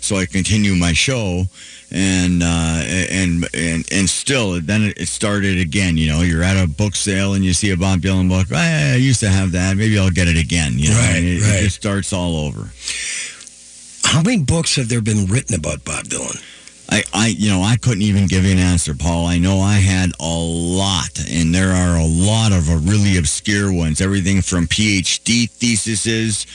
so 0.00 0.16
I 0.16 0.26
continue 0.26 0.74
my 0.74 0.92
show. 0.92 1.44
And 1.90 2.42
uh, 2.42 2.82
and 3.10 3.46
and 3.54 3.86
and 3.92 4.08
still, 4.10 4.60
then 4.60 4.92
it 4.96 5.06
started 5.06 5.60
again. 5.60 5.96
You 5.96 6.08
know, 6.08 6.22
you're 6.22 6.42
at 6.42 6.56
a 6.56 6.66
book 6.66 6.96
sale 6.96 7.34
and 7.34 7.44
you 7.44 7.52
see 7.52 7.70
a 7.70 7.76
Bob 7.76 8.00
Dylan 8.00 8.28
book. 8.28 8.48
"Ah, 8.52 8.92
I 8.92 8.96
used 8.96 9.20
to 9.20 9.28
have 9.28 9.52
that. 9.52 9.76
Maybe 9.76 9.96
I'll 9.96 10.10
get 10.10 10.26
it 10.26 10.36
again. 10.36 10.72
You 10.76 10.90
know, 10.90 10.96
Right, 10.98 11.22
it, 11.22 11.42
right. 11.42 11.60
it 11.60 11.64
just 11.64 11.76
starts 11.76 12.12
all 12.12 12.36
over. 12.36 12.70
How 14.02 14.22
many 14.22 14.42
books 14.42 14.74
have 14.76 14.88
there 14.88 15.00
been 15.02 15.26
written 15.26 15.54
about 15.54 15.84
Bob 15.84 16.04
Dylan? 16.06 16.42
I, 16.90 17.02
I, 17.14 17.26
you 17.28 17.48
know, 17.48 17.62
I 17.62 17.76
couldn't 17.76 18.02
even 18.02 18.26
give 18.26 18.44
you 18.44 18.52
an 18.52 18.58
answer, 18.58 18.94
Paul. 18.94 19.26
I 19.26 19.38
know 19.38 19.60
I 19.60 19.74
had 19.74 20.10
a 20.20 20.26
lot, 20.28 21.18
there 21.54 21.72
are 21.72 21.96
a 21.96 22.04
lot 22.04 22.52
of 22.52 22.68
uh, 22.68 22.76
really 22.78 23.16
obscure 23.16 23.72
ones. 23.72 24.00
Everything 24.00 24.42
from 24.42 24.66
PhD 24.66 25.48
theses. 25.48 26.46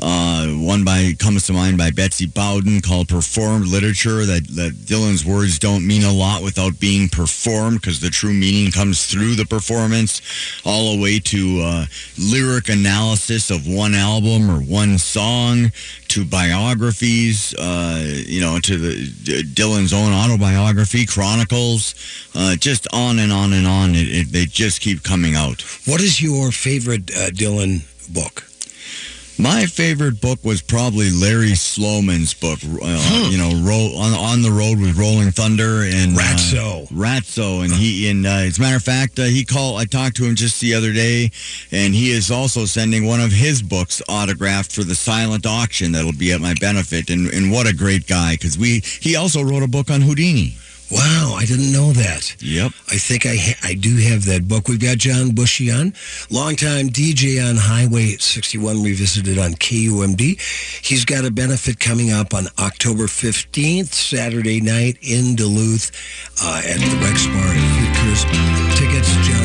Uh, 0.00 0.46
one 0.46 0.84
by 0.84 1.12
comes 1.18 1.46
to 1.46 1.52
mind 1.52 1.76
by 1.76 1.90
Betsy 1.90 2.26
Bowden 2.26 2.80
called 2.80 3.08
"Performed 3.08 3.66
Literature." 3.66 4.24
That, 4.24 4.46
that 4.54 4.72
Dylan's 4.86 5.24
words 5.24 5.58
don't 5.58 5.86
mean 5.86 6.04
a 6.04 6.12
lot 6.12 6.42
without 6.42 6.78
being 6.78 7.08
performed, 7.08 7.80
because 7.80 8.00
the 8.00 8.10
true 8.10 8.32
meaning 8.32 8.70
comes 8.70 9.06
through 9.06 9.34
the 9.34 9.44
performance. 9.44 10.22
All 10.64 10.94
the 10.94 11.02
way 11.02 11.18
to 11.18 11.60
uh, 11.62 11.86
lyric 12.16 12.68
analysis 12.68 13.50
of 13.50 13.66
one 13.66 13.94
album 13.94 14.50
or 14.50 14.60
one 14.60 14.98
song, 14.98 15.72
to 16.08 16.24
biographies. 16.24 17.54
Uh, 17.54 18.22
you 18.26 18.40
know, 18.40 18.58
to 18.60 18.76
the 18.76 19.42
Dylan's 19.42 19.92
own 19.92 20.12
autobiography, 20.12 21.06
chronicles, 21.06 21.94
uh, 22.34 22.56
just 22.56 22.86
on 22.92 23.18
and 23.18 23.32
on 23.32 23.52
and 23.52 23.66
on. 23.66 23.94
It, 23.94 24.08
it, 24.08 24.32
they 24.32 24.44
just 24.46 24.80
keep 24.80 25.02
coming 25.02 25.34
out. 25.34 25.62
What 25.86 26.00
is 26.00 26.20
your 26.20 26.50
favorite 26.50 27.10
uh, 27.10 27.30
Dylan 27.30 27.82
book? 28.12 28.47
My 29.40 29.66
favorite 29.66 30.20
book 30.20 30.44
was 30.44 30.60
probably 30.62 31.10
Larry 31.12 31.54
Sloman's 31.54 32.34
book. 32.34 32.58
Uh, 32.64 32.98
Hmm. 32.98 33.30
You 33.30 33.38
know, 33.38 33.54
roll, 33.62 33.96
on 33.96 34.12
on 34.12 34.42
the 34.42 34.50
road 34.50 34.80
with 34.80 34.98
Rolling 34.98 35.30
Thunder 35.30 35.82
and 35.84 36.16
uh, 36.16 36.20
Ratso. 36.20 36.88
Ratso, 36.88 37.62
and 37.64 37.72
he 37.72 38.10
and 38.10 38.26
uh, 38.26 38.30
as 38.48 38.58
a 38.58 38.60
matter 38.60 38.76
of 38.76 38.82
fact, 38.82 39.18
uh, 39.18 39.24
he 39.24 39.44
called. 39.44 39.78
I 39.80 39.84
talked 39.84 40.16
to 40.16 40.24
him 40.24 40.34
just 40.34 40.60
the 40.60 40.74
other 40.74 40.92
day, 40.92 41.30
and 41.70 41.94
he 41.94 42.10
is 42.10 42.30
also 42.32 42.64
sending 42.64 43.06
one 43.06 43.20
of 43.20 43.30
his 43.30 43.62
books 43.62 44.02
autographed 44.08 44.72
for 44.72 44.82
the 44.82 44.94
silent 44.96 45.46
auction 45.46 45.92
that'll 45.92 46.12
be 46.12 46.32
at 46.32 46.40
my 46.40 46.54
benefit. 46.60 47.08
And 47.08 47.28
and 47.28 47.52
what 47.52 47.68
a 47.68 47.74
great 47.74 48.06
guy! 48.08 48.32
Because 48.34 48.58
we 48.58 48.80
he 49.00 49.14
also 49.14 49.42
wrote 49.42 49.62
a 49.62 49.68
book 49.68 49.88
on 49.90 50.00
Houdini. 50.00 50.56
Wow, 50.90 51.34
I 51.36 51.44
didn't 51.44 51.70
know 51.70 51.92
that. 51.92 52.34
Yep. 52.42 52.72
I 52.88 52.96
think 52.96 53.26
I 53.26 53.36
ha- 53.36 53.58
I 53.62 53.74
do 53.74 53.96
have 53.96 54.24
that 54.24 54.48
book. 54.48 54.68
We've 54.68 54.80
got 54.80 54.96
John 54.96 55.32
Bushey 55.32 55.68
on, 55.70 55.92
longtime 56.30 56.88
DJ 56.88 57.46
on 57.46 57.56
Highway 57.56 58.16
61, 58.16 58.82
revisited 58.82 59.38
on 59.38 59.52
KUMD. 59.52 60.40
He's 60.82 61.04
got 61.04 61.26
a 61.26 61.30
benefit 61.30 61.78
coming 61.78 62.10
up 62.10 62.32
on 62.32 62.46
October 62.58 63.04
15th, 63.04 63.92
Saturday 63.92 64.60
night 64.62 64.96
in 65.02 65.36
Duluth 65.36 65.90
uh, 66.42 66.62
at 66.64 66.80
the 66.80 66.96
Rex 67.04 67.26
Bar 67.26 67.54
Tickets, 68.76 69.08
johnbushycelebration.eventbrite.com. 69.28 69.37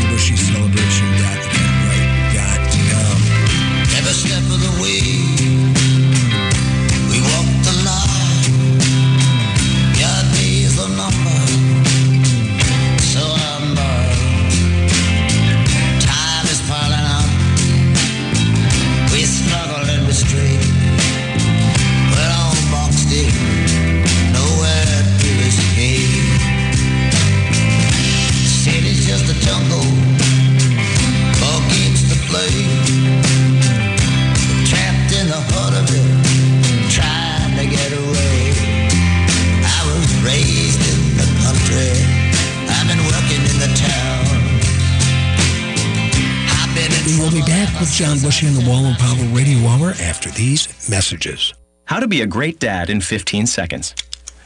John 48.43 48.53
since 48.53 48.63
I 48.63 48.63
Bushey 48.63 48.63
and 48.63 48.65
the 48.65 48.69
Wall 48.69 48.85
and. 48.85 48.97
Power 48.97 49.25
Radio 49.35 49.67
Hour 49.67 49.91
after 50.01 50.29
these 50.31 50.89
messages. 50.89 51.53
How 51.85 51.99
to 51.99 52.07
be 52.07 52.21
a 52.21 52.27
great 52.27 52.59
dad 52.59 52.89
in 52.89 53.01
15 53.01 53.45
seconds. 53.47 53.93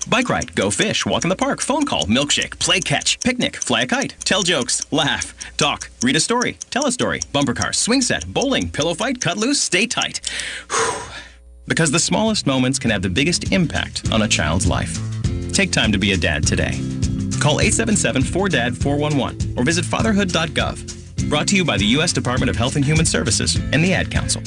Bike 0.08 0.30
ride, 0.30 0.56
go 0.56 0.70
fish, 0.72 1.06
walk 1.06 1.24
in 1.24 1.30
the 1.30 1.36
park, 1.36 1.62
phone 1.62 1.86
call, 1.86 2.06
milkshake, 2.06 2.58
play 2.60 2.80
catch, 2.80 3.20
picnic, 3.22 3.58
fly 3.58 3.82
a 3.82 3.88
kite, 3.88 4.16
tell 4.24 4.42
jokes, 4.42 4.86
laugh, 4.92 5.34
talk, 5.58 5.90
read 6.02 6.16
a 6.16 6.20
story, 6.20 6.58
tell 6.70 6.86
a 6.86 6.92
story, 6.92 7.20
bumper 7.34 7.54
car, 7.54 7.74
swing 7.74 8.02
set, 8.02 8.26
bowling, 8.34 8.70
pillow 8.70 8.94
fight, 8.94 9.20
cut 9.20 9.38
loose, 9.38 9.62
stay 9.62 9.86
tight. 9.86 10.22
Whew. 10.72 11.02
Because 11.68 11.92
the 11.92 12.00
smallest 12.00 12.48
moments 12.48 12.80
can 12.80 12.92
have 12.92 13.02
the 13.02 13.10
biggest 13.10 13.52
impact 13.52 14.10
on 14.12 14.22
a 14.22 14.28
child's 14.28 14.68
life. 14.68 14.98
Take 15.52 15.72
time 15.72 15.92
to 15.92 15.98
be 15.98 16.14
a 16.14 16.18
dad 16.18 16.48
today. 16.48 16.80
Call 17.42 17.60
877-4DAD-411 17.60 19.58
or 19.58 19.64
visit 19.64 19.84
fatherhood.gov. 19.84 20.97
Brought 21.26 21.48
to 21.50 21.56
you 21.56 21.66
by 21.66 21.78
the 21.78 21.86
U.S. 21.86 22.14
Department 22.14 22.50
of 22.50 22.56
Health 22.56 22.76
and 22.76 22.86
Human 22.86 23.06
Services 23.06 23.56
and 23.74 23.84
the 23.84 23.94
Ad 23.94 24.10
Council. 24.10 24.42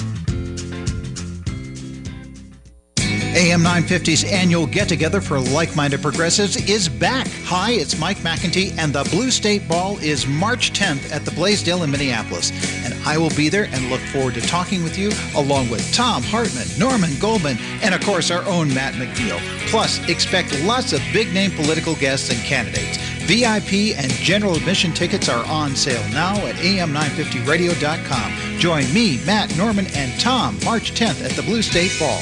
AM 3.32 3.60
950's 3.60 4.24
annual 4.24 4.66
get 4.66 4.88
together 4.88 5.20
for 5.20 5.38
like 5.38 5.76
minded 5.76 6.02
progressives 6.02 6.56
is 6.68 6.88
back. 6.88 7.28
Hi, 7.44 7.70
it's 7.70 7.96
Mike 7.96 8.16
McIntee, 8.18 8.76
and 8.76 8.92
the 8.92 9.04
Blue 9.04 9.30
State 9.30 9.68
Ball 9.68 9.96
is 9.98 10.26
March 10.26 10.72
10th 10.72 11.12
at 11.12 11.24
the 11.24 11.30
Blaisdell 11.30 11.84
in 11.84 11.92
Minneapolis. 11.92 12.50
And 12.84 12.92
I 13.06 13.18
will 13.18 13.30
be 13.30 13.48
there 13.48 13.68
and 13.70 13.88
look 13.88 14.00
forward 14.00 14.34
to 14.34 14.40
talking 14.40 14.82
with 14.82 14.98
you 14.98 15.12
along 15.36 15.70
with 15.70 15.80
Thom 15.94 16.24
Hartmann, 16.24 16.66
Norman 16.76 17.16
Goldman, 17.20 17.58
and 17.82 17.94
of 17.94 18.00
course 18.00 18.32
our 18.32 18.44
own 18.46 18.74
Matt 18.74 18.94
McNeil. 18.94 19.38
Plus, 19.68 20.00
expect 20.08 20.60
lots 20.64 20.92
of 20.92 21.00
big 21.12 21.32
name 21.32 21.52
political 21.52 21.94
guests 21.94 22.30
and 22.30 22.40
candidates. 22.40 22.98
VIP 23.30 23.96
and 23.96 24.10
general 24.10 24.56
admission 24.56 24.92
tickets 24.92 25.28
are 25.28 25.46
on 25.46 25.76
sale 25.76 26.02
now 26.10 26.34
at 26.46 26.56
am950radio.com. 26.56 28.58
Join 28.58 28.92
me, 28.92 29.24
Matt, 29.24 29.56
Norman, 29.56 29.86
and 29.94 30.20
Tom 30.20 30.58
March 30.64 30.90
10th 30.94 31.24
at 31.24 31.30
the 31.36 31.42
Blue 31.42 31.62
State 31.62 31.94
Ball. 32.00 32.20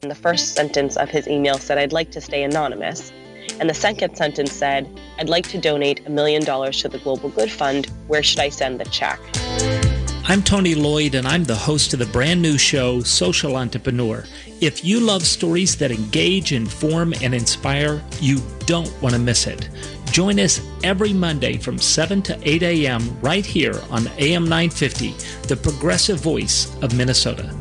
And 0.00 0.10
the 0.10 0.14
first 0.14 0.54
sentence 0.54 0.96
of 0.96 1.10
his 1.10 1.28
email 1.28 1.58
said, 1.58 1.76
I'd 1.76 1.92
like 1.92 2.10
to 2.12 2.22
stay 2.22 2.42
anonymous. 2.42 3.12
And 3.60 3.68
the 3.68 3.74
second 3.74 4.16
sentence 4.16 4.52
said, 4.52 4.88
I'd 5.18 5.28
like 5.28 5.46
to 5.48 5.58
donate 5.58 6.06
a 6.06 6.10
million 6.10 6.42
dollars 6.42 6.80
to 6.80 6.88
the 6.88 7.00
Global 7.00 7.28
Good 7.28 7.50
Fund. 7.50 7.84
Where 8.06 8.22
should 8.22 8.40
I 8.40 8.48
send 8.48 8.80
the 8.80 8.86
check? 8.86 9.20
I'm 10.26 10.42
Tony 10.42 10.74
Lloyd, 10.74 11.16
and 11.16 11.28
I'm 11.28 11.44
the 11.44 11.54
host 11.54 11.92
of 11.92 11.98
the 11.98 12.06
brand 12.06 12.40
new 12.40 12.56
show, 12.56 13.02
Social 13.02 13.56
Entrepreneur. 13.56 14.24
If 14.58 14.82
you 14.82 14.98
love 14.98 15.22
stories 15.22 15.76
that 15.76 15.90
engage, 15.90 16.52
inform, 16.52 17.12
and 17.20 17.34
inspire, 17.34 18.02
you 18.20 18.40
don't 18.60 18.90
want 19.02 19.14
to 19.14 19.20
miss 19.20 19.46
it. 19.46 19.68
Join 20.12 20.40
us 20.40 20.62
every 20.82 21.12
Monday 21.12 21.58
from 21.58 21.78
7 21.78 22.22
to 22.22 22.38
8 22.42 22.62
a.m. 22.62 23.20
right 23.20 23.44
here 23.44 23.78
on 23.90 24.08
AM 24.16 24.44
950, 24.44 25.10
the 25.46 25.56
progressive 25.56 26.20
voice 26.20 26.74
of 26.80 26.96
Minnesota. 26.96 27.54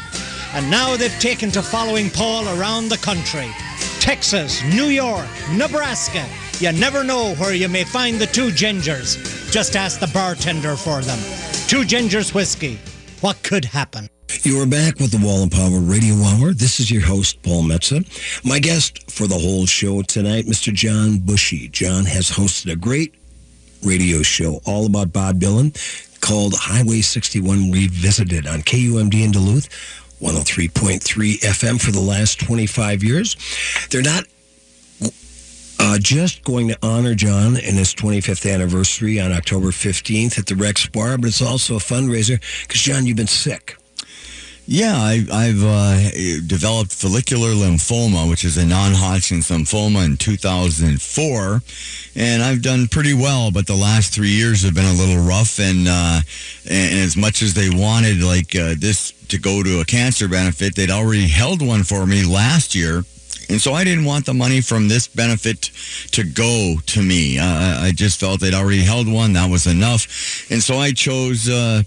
and 0.55 0.71
now 0.71 0.97
they've 0.97 1.19
taken 1.19 1.51
to 1.53 1.63
following 1.63 2.11
Paul 2.11 2.47
around 2.59 2.89
the 2.89 2.99
country. 2.99 3.49
Texas, 4.01 4.63
New 4.65 4.87
York, 4.87 5.27
Nebraska. 5.53 6.27
You 6.59 6.73
never 6.73 7.03
know 7.03 7.35
where 7.37 7.55
you 7.55 7.69
may 7.69 7.85
find 7.85 8.19
the 8.19 8.27
two 8.27 8.49
gingers. 8.49 9.17
Just 9.51 9.77
ask 9.77 10.01
the 10.01 10.09
bartender 10.09 10.77
for 10.77 11.01
them. 11.01 11.19
Two 11.69 11.83
gingers 11.83 12.35
whiskey. 12.35 12.79
What 13.23 13.41
could 13.45 13.67
happen? 13.67 14.09
You 14.43 14.61
are 14.61 14.67
back 14.67 14.99
with 14.99 15.13
the 15.13 15.25
Wall 15.25 15.45
of 15.45 15.53
Power 15.53 15.79
Radio 15.79 16.17
Hour. 16.17 16.53
This 16.55 16.81
is 16.81 16.91
your 16.91 17.03
host, 17.03 17.41
Paul 17.45 17.63
Metsa. 17.63 18.05
My 18.45 18.59
guest 18.59 19.09
for 19.13 19.29
the 19.29 19.39
whole 19.39 19.65
show 19.65 20.03
tonight, 20.03 20.47
Mr. 20.47 20.75
John 20.75 21.19
Bushey. 21.19 21.71
John 21.71 22.05
has 22.05 22.29
hosted 22.29 22.73
a 22.73 22.75
great 22.75 23.15
radio 23.85 24.25
show 24.25 24.61
all 24.67 24.87
about 24.87 25.13
Bob 25.13 25.39
Dylan 25.39 25.73
called 26.21 26.55
Highway 26.57 27.01
61 27.01 27.71
Revisited 27.71 28.49
on 28.49 28.63
KUMD 28.63 29.15
in 29.15 29.31
Duluth, 29.31 29.69
103.3 30.21 31.39
FM 31.43 31.81
for 31.81 31.93
the 31.93 32.01
last 32.01 32.41
25 32.41 33.05
years. 33.05 33.37
They're 33.91 34.03
not 34.03 34.25
uh, 35.83 35.99
just 35.99 36.45
going 36.45 36.69
to 36.69 36.79
honor 36.81 37.15
John 37.15 37.57
in 37.57 37.75
his 37.75 37.93
25th 37.93 38.51
anniversary 38.51 39.21
on 39.21 39.33
October 39.33 39.69
15th 39.69 40.39
at 40.39 40.47
the 40.47 40.55
Rex 40.55 40.87
Bar, 40.87 41.19
but 41.19 41.27
it's 41.27 41.43
also 41.43 41.75
a 41.75 41.81
fundraiser 41.81 42.41
because, 42.63 42.81
John, 42.81 43.05
you've 43.05 43.17
been 43.17 43.27
sick. 43.27 43.77
Yeah, 44.65 44.95
I, 44.95 45.27
I've 45.33 45.65
uh, 45.65 46.11
developed 46.47 46.93
follicular 46.93 47.49
lymphoma, 47.49 48.31
which 48.31 48.45
is 48.45 48.57
a 48.59 48.65
non-Hodgkin's 48.65 49.49
lymphoma 49.49 50.05
in 50.05 50.17
2004, 50.17 51.61
and 52.15 52.43
I've 52.43 52.63
done 52.63 52.87
pretty 52.87 53.13
well. 53.13 53.51
But 53.51 53.67
the 53.67 53.75
last 53.75 54.15
three 54.15 54.31
years 54.31 54.63
have 54.63 54.75
been 54.75 54.85
a 54.85 54.93
little 54.93 55.25
rough, 55.25 55.59
and 55.59 55.89
uh, 55.89 56.21
and 56.71 56.99
as 57.01 57.17
much 57.17 57.43
as 57.43 57.55
they 57.55 57.71
wanted 57.71 58.23
like 58.23 58.55
uh, 58.55 58.75
this 58.79 59.11
to 59.29 59.39
go 59.39 59.65
to 59.65 59.81
a 59.81 59.85
cancer 59.85 60.29
benefit, 60.29 60.77
they'd 60.77 60.91
already 60.91 61.27
held 61.27 61.61
one 61.61 61.83
for 61.83 62.07
me 62.07 62.25
last 62.25 62.77
year. 62.77 63.03
And 63.53 63.61
so 63.61 63.75
I 63.75 63.85
didn't 63.85 64.07
want 64.07 64.25
the 64.27 64.33
money 64.35 64.61
from 64.63 64.89
this 64.89 65.07
benefit 65.07 65.71
to 66.13 66.25
go 66.25 66.77
to 66.87 67.03
me. 67.03 67.39
Uh, 67.39 67.45
I 67.87 67.93
just 67.95 68.19
felt 68.19 68.41
they'd 68.41 68.55
already 68.55 68.81
held 68.83 69.07
one. 69.07 69.35
That 69.35 69.51
was 69.51 69.67
enough. 69.67 70.51
And 70.51 70.63
so 70.63 70.79
I 70.79 70.93
chose 70.93 71.49
uh, 71.51 71.83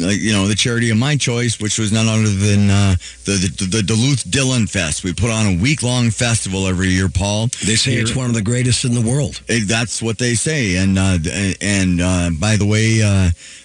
uh, 0.00 0.06
you 0.10 0.32
know, 0.32 0.46
the 0.46 0.54
charity 0.54 0.90
of 0.90 0.96
my 0.96 1.16
choice, 1.16 1.58
which 1.58 1.76
was 1.76 1.90
none 1.90 2.06
other 2.06 2.28
than 2.28 2.70
uh, 2.70 2.94
the, 3.24 3.32
the 3.58 3.66
the 3.78 3.82
Duluth 3.82 4.24
Dylan 4.30 4.70
Fest. 4.70 5.02
We 5.02 5.12
put 5.12 5.30
on 5.30 5.46
a 5.58 5.60
week 5.60 5.82
long 5.82 6.10
festival 6.12 6.68
every 6.68 6.88
year, 6.88 7.08
Paul. 7.08 7.48
They 7.66 7.74
say 7.74 7.92
Here- 7.92 8.02
it's 8.02 8.14
one 8.14 8.26
of 8.26 8.34
the 8.34 8.42
greatest 8.42 8.84
in 8.84 8.94
the 8.94 9.00
world. 9.00 9.40
Eh, 9.48 9.62
That's 9.66 10.00
what 10.00 10.18
they 10.18 10.34
say. 10.34 10.76
And 10.76 10.98
uh, 10.98 11.18
and 11.60 12.00
uh, 12.00 12.30
by 12.38 12.54
the 12.56 12.66
way, 12.66 13.02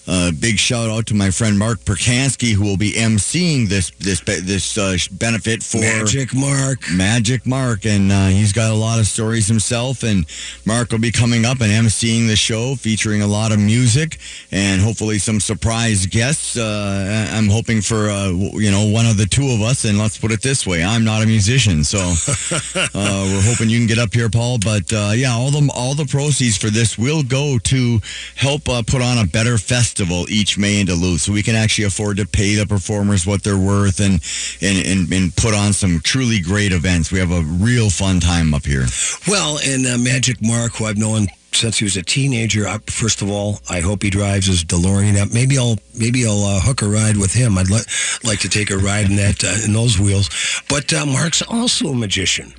uh, 0.06 0.32
big 0.32 0.58
shout 0.58 0.90
out 0.90 1.06
to 1.08 1.14
my 1.14 1.32
friend 1.32 1.58
Mark 1.58 1.80
Perkansky, 1.80 2.54
who 2.54 2.64
will 2.64 2.78
be 2.78 2.92
emceeing 2.92 3.70
this 3.70 3.92
this 4.00 4.20
this 4.22 4.78
uh, 4.78 4.98
benefit 5.12 5.64
for 5.64 5.80
Magic 5.80 6.34
Mark. 6.34 6.80
Magic 6.92 7.46
Mark, 7.46 7.86
and 7.86 8.12
uh, 8.12 8.28
he's 8.28 8.52
got 8.52 8.72
a 8.72 8.76
lot 8.76 9.00
of 9.00 9.08
stories 9.08 9.48
himself. 9.48 10.04
And 10.04 10.26
Mark 10.66 10.92
will 10.92 11.00
be 11.00 11.12
coming 11.12 11.46
up 11.46 11.62
and 11.62 11.72
emceeing 11.72 12.28
the 12.28 12.36
show, 12.36 12.76
featuring 12.76 13.22
a 13.22 13.28
lot 13.28 13.54
of 13.54 13.60
music 13.60 14.18
and 14.52 14.82
hopefully 14.82 15.20
some 15.20 15.40
surprise 15.40 16.06
guests. 16.06 16.58
Uh, 16.58 17.30
I'm 17.32 17.48
hoping 17.48 17.82
for 17.82 18.10
uh, 18.10 18.30
you 18.30 18.72
know 18.72 18.86
one 18.86 19.06
of 19.06 19.18
the 19.18 19.26
two 19.26 19.50
of 19.52 19.62
us. 19.62 19.86
And 19.86 19.98
let's 19.98 20.18
put 20.18 20.34
it 20.34 20.42
this 20.42 20.68
way: 20.68 20.84
I'm 20.84 21.06
not 21.06 21.24
a 21.24 21.26
musician, 21.26 21.84
so 21.86 22.00
uh, 22.76 22.90
we're 22.94 23.42
hoping 23.44 23.70
you 23.70 23.80
can 23.80 23.88
get 23.88 24.00
up 24.00 24.14
here, 24.14 24.30
Paul. 24.30 24.58
But 24.60 24.92
uh, 24.92 25.12
yeah, 25.16 25.32
all 25.32 25.50
the 25.50 25.72
all 25.74 25.96
the 25.96 26.06
proceeds 26.06 26.58
for 26.58 26.70
this 26.70 26.98
will 26.98 27.24
go 27.24 27.58
to 27.58 28.02
help 28.36 28.68
uh, 28.68 28.84
put 28.86 29.02
on 29.02 29.18
a 29.18 29.26
better 29.26 29.58
festival 29.58 29.93
each 30.02 30.58
May 30.58 30.80
in 30.82 30.88
Duluth, 30.88 31.22
so 31.22 31.32
we 31.32 31.44
can 31.44 31.56
actually 31.56 31.86
afford 31.86 32.18
to 32.18 32.26
pay 32.26 32.56
the 32.56 32.66
performers 32.66 33.26
what 33.26 33.44
they're 33.44 33.58
worth 33.58 34.00
and 34.00 34.20
and 34.62 34.86
and, 34.86 35.12
and 35.12 35.36
put 35.36 35.54
on 35.54 35.74
some 35.74 36.00
truly 36.02 36.40
great 36.40 36.72
events. 36.72 37.12
We 37.12 37.20
have 37.20 37.32
a 37.32 37.42
real 37.42 37.90
fun 37.90 38.20
time 38.20 38.54
up 38.54 38.66
here. 38.66 38.86
Well, 39.28 39.60
and 39.64 39.86
uh, 39.86 39.98
Magic 39.98 40.38
Mark, 40.42 40.74
who 40.74 40.86
I've 40.86 40.98
known 40.98 41.28
since 41.56 41.78
he 41.78 41.84
was 41.84 41.98
a 41.98 42.04
teenager. 42.04 42.68
I, 42.68 42.80
first 42.88 43.22
of 43.22 43.30
all, 43.30 43.60
I 43.70 43.80
hope 43.80 44.04
he 44.04 44.10
drives 44.10 44.48
his 44.48 44.64
DeLorean 44.64 45.18
up. 45.22 45.34
Maybe 45.34 45.58
I'll 45.58 45.78
maybe 45.98 46.26
I'll 46.26 46.44
uh, 46.44 46.60
hook 46.60 46.82
a 46.82 46.88
ride 46.88 47.18
with 47.18 47.34
him. 47.34 47.58
I'd 47.58 47.70
li- 47.70 47.80
like 48.24 48.40
to 48.40 48.50
take 48.50 48.72
a 48.72 48.78
ride 48.78 49.06
in 49.06 49.16
that 49.18 49.44
uh, 49.44 49.66
in 49.66 49.74
those 49.74 50.00
wheels. 50.00 50.30
But 50.70 50.94
uh, 50.94 51.06
Mark's 51.06 51.42
also 51.42 51.90
a 51.90 51.96
magician. 51.96 52.54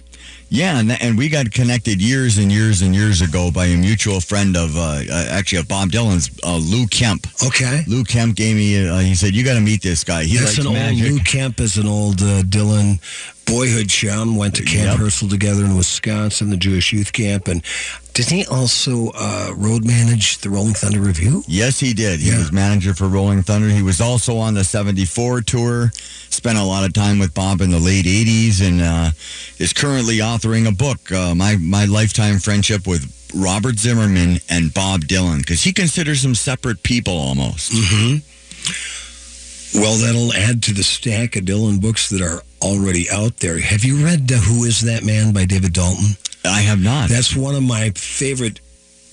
Yeah, 0.51 0.79
and, 0.79 0.93
and 1.03 1.19
we 1.19 1.29
got 1.29 1.51
connected 1.51 2.01
years 2.01 2.39
and 2.39 2.53
years 2.53 2.83
and 2.83 2.95
years 2.95 3.21
ago 3.23 3.51
by 3.51 3.67
a 3.67 3.77
mutual 3.77 4.21
friend 4.21 4.57
of, 4.57 4.77
uh, 4.77 5.03
uh, 5.11 5.27
actually, 5.31 5.59
of 5.59 5.69
Bob 5.69 5.91
Dylan's, 5.91 6.31
uh, 6.45 6.57
Lou 6.57 6.87
Kemp. 6.87 7.27
Okay. 7.45 7.83
Lou 7.89 8.05
Kemp 8.05 8.37
gave 8.37 8.57
me, 8.57 8.87
uh, 8.87 8.99
he 8.99 9.15
said, 9.15 9.35
you 9.35 9.45
got 9.45 9.55
to 9.55 9.61
meet 9.61 9.83
this 9.83 10.05
guy. 10.05 10.25
He 10.25 10.37
That's 10.37 10.59
an 10.59 10.73
magic. 10.73 11.05
old 11.05 11.13
Lou 11.13 11.19
Kemp 11.25 11.61
is 11.61 11.77
an 11.77 11.89
old 11.89 12.21
uh, 12.21 12.43
Dylan 12.43 13.01
boyhood 13.47 13.89
chum. 13.89 14.37
Went 14.37 14.55
to 14.57 14.63
Camp 14.65 14.91
Yep. 14.93 14.97
Herzl 14.99 15.29
together 15.29 15.65
in 15.65 15.77
Wisconsin, 15.77 16.51
the 16.51 16.57
Jewish 16.57 16.93
youth 16.93 17.13
camp, 17.13 17.49
and 17.49 17.63
didn't 18.15 18.33
he 18.33 18.47
also 18.47 19.11
uh, 19.15 19.53
road 19.57 19.85
manage 19.85 20.39
the 20.39 20.51
Rolling 20.51 20.75
Thunder 20.75 21.01
Revue? 21.01 21.43
Yes, 21.47 21.81
he 21.81 21.93
did. 21.95 22.21
He 22.21 22.31
Yeah. 22.31 22.39
was 22.39 22.53
manager 22.53 22.95
for 22.95 23.09
Rolling 23.09 23.43
Thunder. 23.43 23.69
He 23.69 23.83
was 23.83 24.01
also 24.01 24.37
on 24.39 24.55
the 24.55 24.65
74 24.65 25.41
tour. 25.43 25.91
Spent 26.31 26.59
a 26.59 26.63
lot 26.65 26.85
of 26.85 26.93
time 26.93 27.19
with 27.19 27.35
Bob 27.35 27.61
in 27.61 27.71
the 27.71 27.79
late 27.79 28.07
80s 28.07 28.61
and 28.61 28.81
uh, 28.81 29.11
is 29.59 29.73
currently 29.73 30.19
authoring 30.19 30.67
a 30.69 30.73
book, 30.73 31.11
uh, 31.13 31.35
my, 31.35 31.57
my 31.57 31.85
lifetime 31.87 32.39
friendship 32.39 32.87
with 32.87 33.11
Robert 33.35 33.79
Zimmerman 33.79 34.39
and 34.49 34.73
Bob 34.73 35.03
Dylan, 35.03 35.39
because 35.39 35.63
he 35.65 35.73
considers 35.73 36.23
them 36.23 36.35
separate 36.37 36.83
people 36.85 37.15
almost. 37.17 37.73
Mm-hmm. 37.73 38.19
Well, 39.75 39.97
that'll 39.97 40.33
add 40.33 40.63
to 40.65 40.73
the 40.73 40.85
stack 40.85 41.35
of 41.35 41.45
Dylan 41.45 41.81
books 41.81 42.09
that 42.11 42.23
are 42.23 42.43
already 42.63 43.11
out 43.11 43.39
there. 43.39 43.59
Have 43.59 43.85
you 43.85 44.05
read 44.05 44.31
uh, 44.31 44.37
Who 44.37 44.65
Is 44.65 44.81
That 44.83 45.05
Man 45.05 45.33
by 45.33 45.47
David 45.47 45.73
Dalton? 45.73 46.17
I 46.45 46.61
have 46.61 46.81
not. 46.81 47.09
That's 47.09 47.35
one 47.35 47.57
of 47.57 47.63
my 47.63 47.91
favorite 47.91 48.61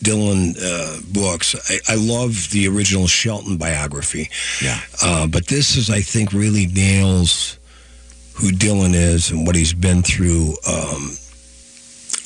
Dylan 0.03 0.55
uh, 0.61 1.01
books. 1.11 1.55
I, 1.69 1.93
I 1.93 1.95
love 1.95 2.49
the 2.51 2.67
original 2.67 3.07
Shelton 3.07 3.57
biography. 3.57 4.29
Yeah. 4.61 4.79
Uh, 5.01 5.27
but 5.27 5.47
this 5.47 5.77
is, 5.77 5.89
I 5.89 6.01
think, 6.01 6.31
really 6.31 6.67
nails 6.67 7.57
who 8.35 8.51
Dylan 8.51 8.93
is 8.93 9.31
and 9.31 9.47
what 9.47 9.55
he's 9.55 9.73
been 9.73 10.03
through 10.03 10.55
um, 10.67 11.15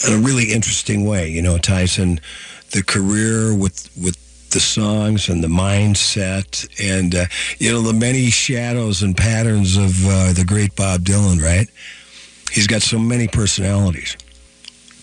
in 0.07 0.13
a 0.13 0.17
really 0.17 0.51
interesting 0.51 1.05
way. 1.05 1.29
You 1.29 1.41
know, 1.41 1.55
in 1.55 2.19
the 2.71 2.83
career 2.85 3.55
with 3.55 3.89
with 3.95 4.17
the 4.55 4.61
songs 4.61 5.27
and 5.27 5.43
the 5.43 5.49
mindset 5.49 6.65
and 6.81 7.13
uh, 7.13 7.25
you 7.59 7.73
know 7.73 7.81
the 7.81 7.91
many 7.91 8.29
shadows 8.29 9.03
and 9.03 9.17
patterns 9.17 9.75
of 9.75 10.07
uh, 10.07 10.31
the 10.31 10.45
great 10.47 10.73
Bob 10.77 11.01
Dylan. 11.01 11.41
Right? 11.41 11.67
He's 12.49 12.65
got 12.65 12.81
so 12.81 12.97
many 12.97 13.27
personalities. 13.27 14.15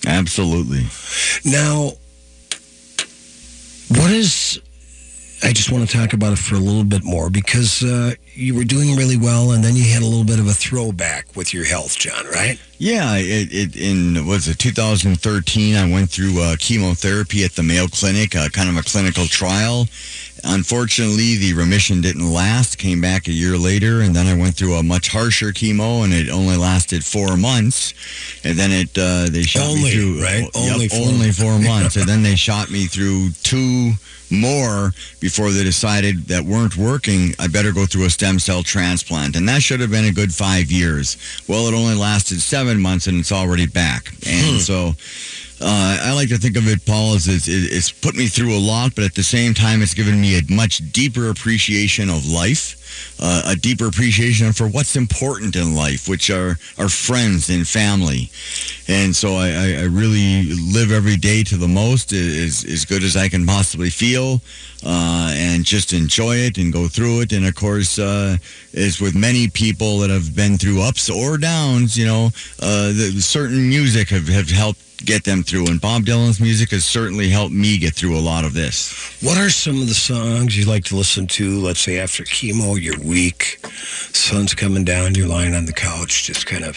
Absolutely. 0.07 0.87
Now, 1.45 1.93
what 3.91 4.11
is? 4.11 4.59
I 5.45 5.53
just 5.53 5.73
want 5.73 5.89
to 5.89 5.97
talk 5.97 6.13
about 6.13 6.33
it 6.33 6.39
for 6.39 6.55
a 6.55 6.61
little 6.61 6.85
bit 6.85 7.03
more 7.03 7.29
because 7.29 7.83
uh, 7.83 8.15
you 8.35 8.55
were 8.55 8.65
doing 8.65 8.97
really 8.97 9.17
well, 9.17 9.51
and 9.51 9.63
then 9.63 9.75
you 9.75 9.85
had 9.85 10.03
a 10.03 10.07
little 10.07 10.25
bit 10.25 10.39
of 10.39 10.47
a 10.47 10.53
throwback 10.53 11.35
with 11.35 11.53
your 11.53 11.65
health, 11.65 11.99
John. 11.99 12.27
Right? 12.27 12.61
Yeah, 12.79 13.17
it, 13.17 13.53
it 13.53 13.77
in 13.77 14.25
was 14.27 14.47
it 14.47 14.59
2013. 14.59 15.75
I 15.75 15.91
went 15.91 16.11
through 16.11 16.41
uh, 16.41 16.57
chemotherapy 16.59 17.45
at 17.45 17.53
the 17.53 17.63
Mayo 17.63 17.89
Clinic, 17.89 18.37
uh, 18.37 18.49
kind 18.51 18.69
of 18.69 18.77
a 18.77 18.83
clinical 18.83 19.27
trial. 19.27 19.87
Unfortunately, 20.45 21.37
the 21.37 21.55
remission 21.55 22.01
didn't 22.01 22.29
last. 22.29 22.79
Came 22.79 23.01
back 23.01 23.27
a 23.27 23.33
year 23.33 23.57
later, 23.57 24.01
and 24.01 24.15
then 24.15 24.27
I 24.27 24.35
went 24.35 24.55
through 24.55 24.75
a 24.75 24.83
much 24.83 25.09
harsher 25.09 25.53
chemo, 25.53 26.05
and 26.05 26.13
it 26.13 26.29
only 26.31 26.57
lasted 26.57 27.05
four 27.05 27.37
months. 27.37 27.95
And 28.45 28.59
then 28.59 28.71
it 28.71 28.97
uh, 28.97 29.29
they 29.29 29.43
shot 29.43 29.69
Only, 29.69 29.83
me 29.83 29.91
through 29.91 30.23
right? 30.23 30.43
Yep, 30.43 30.73
Only 30.73 30.89
four 30.89 31.07
only 31.09 31.33
four 31.33 31.59
months, 31.59 31.97
and 31.97 32.09
then 32.09 32.23
they 32.23 32.37
shot 32.37 32.71
me 32.71 32.87
through 32.87 33.31
two 33.43 33.93
more 34.33 34.93
before 35.21 35.51
they 35.51 35.63
decided 35.63 36.27
that 36.29 36.43
weren't 36.43 36.77
working. 36.77 37.35
I 37.39 37.47
better 37.47 37.73
go 37.73 37.87
through 37.87 38.07
a 38.07 38.11
stem 38.11 38.39
cell 38.39 38.63
transplant, 38.63 39.37
and 39.37 39.49
that 39.49 39.63
should 39.63 39.81
have 39.81 39.91
been 39.91 40.07
a 40.07 40.13
good 40.13 40.35
five 40.35 40.73
years. 40.73 41.17
Well, 41.47 41.69
it 41.69 41.75
only 41.75 41.95
lasted 41.95 42.41
seven 42.41 42.81
months, 42.81 43.07
and 43.07 43.21
it's 43.21 43.33
already 43.33 43.67
back. 43.67 44.13
And 44.27 44.61
so. 44.61 44.95
Uh, 45.65 45.97
I 46.03 46.13
like 46.13 46.29
to 46.31 46.39
think 46.39 46.57
of 46.57 46.67
it, 46.67 46.85
Paul, 46.85 47.15
as 47.15 47.29
it's, 47.29 47.47
it's 47.47 47.93
put 47.93 48.17
me 48.17 48.27
through 48.27 48.53
a 48.53 48.59
lot, 48.59 48.97
but 48.97 49.05
at 49.05 49.15
the 49.15 49.23
same 49.23 49.55
time, 49.55 49.81
it's 49.81 49.95
given 49.95 50.21
me 50.21 50.37
a 50.37 50.43
much 50.53 50.79
deeper 50.91 51.31
appreciation 51.31 52.11
of 52.11 52.27
life, 52.27 52.82
uh, 53.21 53.43
a 53.47 53.57
deeper 53.57 53.87
appreciation 53.87 54.53
for 54.53 54.67
what's 54.69 54.97
important 54.97 55.57
in 55.57 55.75
life, 55.75 56.09
which 56.09 56.31
are 56.31 56.57
our 56.79 56.89
friends 56.89 57.49
and 57.49 57.67
family. 57.67 58.31
And 58.89 59.15
so 59.15 59.37
I, 59.37 59.49
I, 59.49 59.67
I 59.81 59.85
really 59.85 60.45
live 60.55 60.93
every 60.93 61.17
day 61.17 61.43
to 61.45 61.57
the 61.57 61.69
most, 61.69 62.13
as, 62.13 62.65
as 62.65 62.85
good 62.85 63.03
as 63.03 63.17
I 63.17 63.29
can 63.29 63.47
possibly 63.47 63.91
feel, 63.91 64.41
uh, 64.85 65.33
and 65.35 65.65
just 65.65 65.93
enjoy 65.93 66.37
it 66.37 66.59
and 66.59 66.73
go 66.73 66.89
through 66.89 67.21
it. 67.23 67.33
And 67.33 67.47
of 67.47 67.55
course, 67.55 67.99
uh, 67.99 68.37
as 68.75 69.01
with 69.01 69.15
many 69.15 69.49
people 69.49 69.99
that 69.99 70.11
have 70.11 70.35
been 70.35 70.59
through 70.59 70.83
ups 70.83 71.09
or 71.09 71.39
downs, 71.39 71.97
you 71.97 72.07
know, 72.07 72.27
uh, 72.61 72.89
the, 72.89 73.21
certain 73.21 73.69
music 73.69 74.09
have, 74.09 74.29
have 74.29 74.51
helped 74.51 74.81
get 75.07 75.25
them 75.25 75.43
through. 75.43 75.67
And 75.67 75.81
Bob 75.81 76.03
Dylan's 76.03 76.41
music 76.41 76.71
has 76.71 76.85
certainly 76.85 77.29
helped 77.29 77.53
me 77.55 77.79
get 77.79 77.95
through 77.95 78.17
a 78.17 78.21
lot 78.21 78.45
of 78.45 78.55
this. 78.55 78.93
What 79.23 79.39
are 79.39 79.51
some 79.51 79.81
of 79.83 79.89
the 79.89 79.95
songs 79.95 80.57
you 80.57 80.65
like 80.65 80.85
to 80.85 80.97
listen 80.97 81.27
to? 81.29 81.59
Let's 81.61 81.81
say 81.81 81.99
after 81.99 82.25
chemo, 82.25 82.81
you're 82.81 82.99
weak, 83.01 83.59
sun's 84.13 84.55
coming 84.55 84.85
down, 84.85 85.15
you're 85.15 85.29
lying 85.29 85.55
on 85.55 85.65
the 85.67 85.73
couch, 85.73 86.25
just 86.25 86.47
kind 86.47 86.65
of 86.65 86.77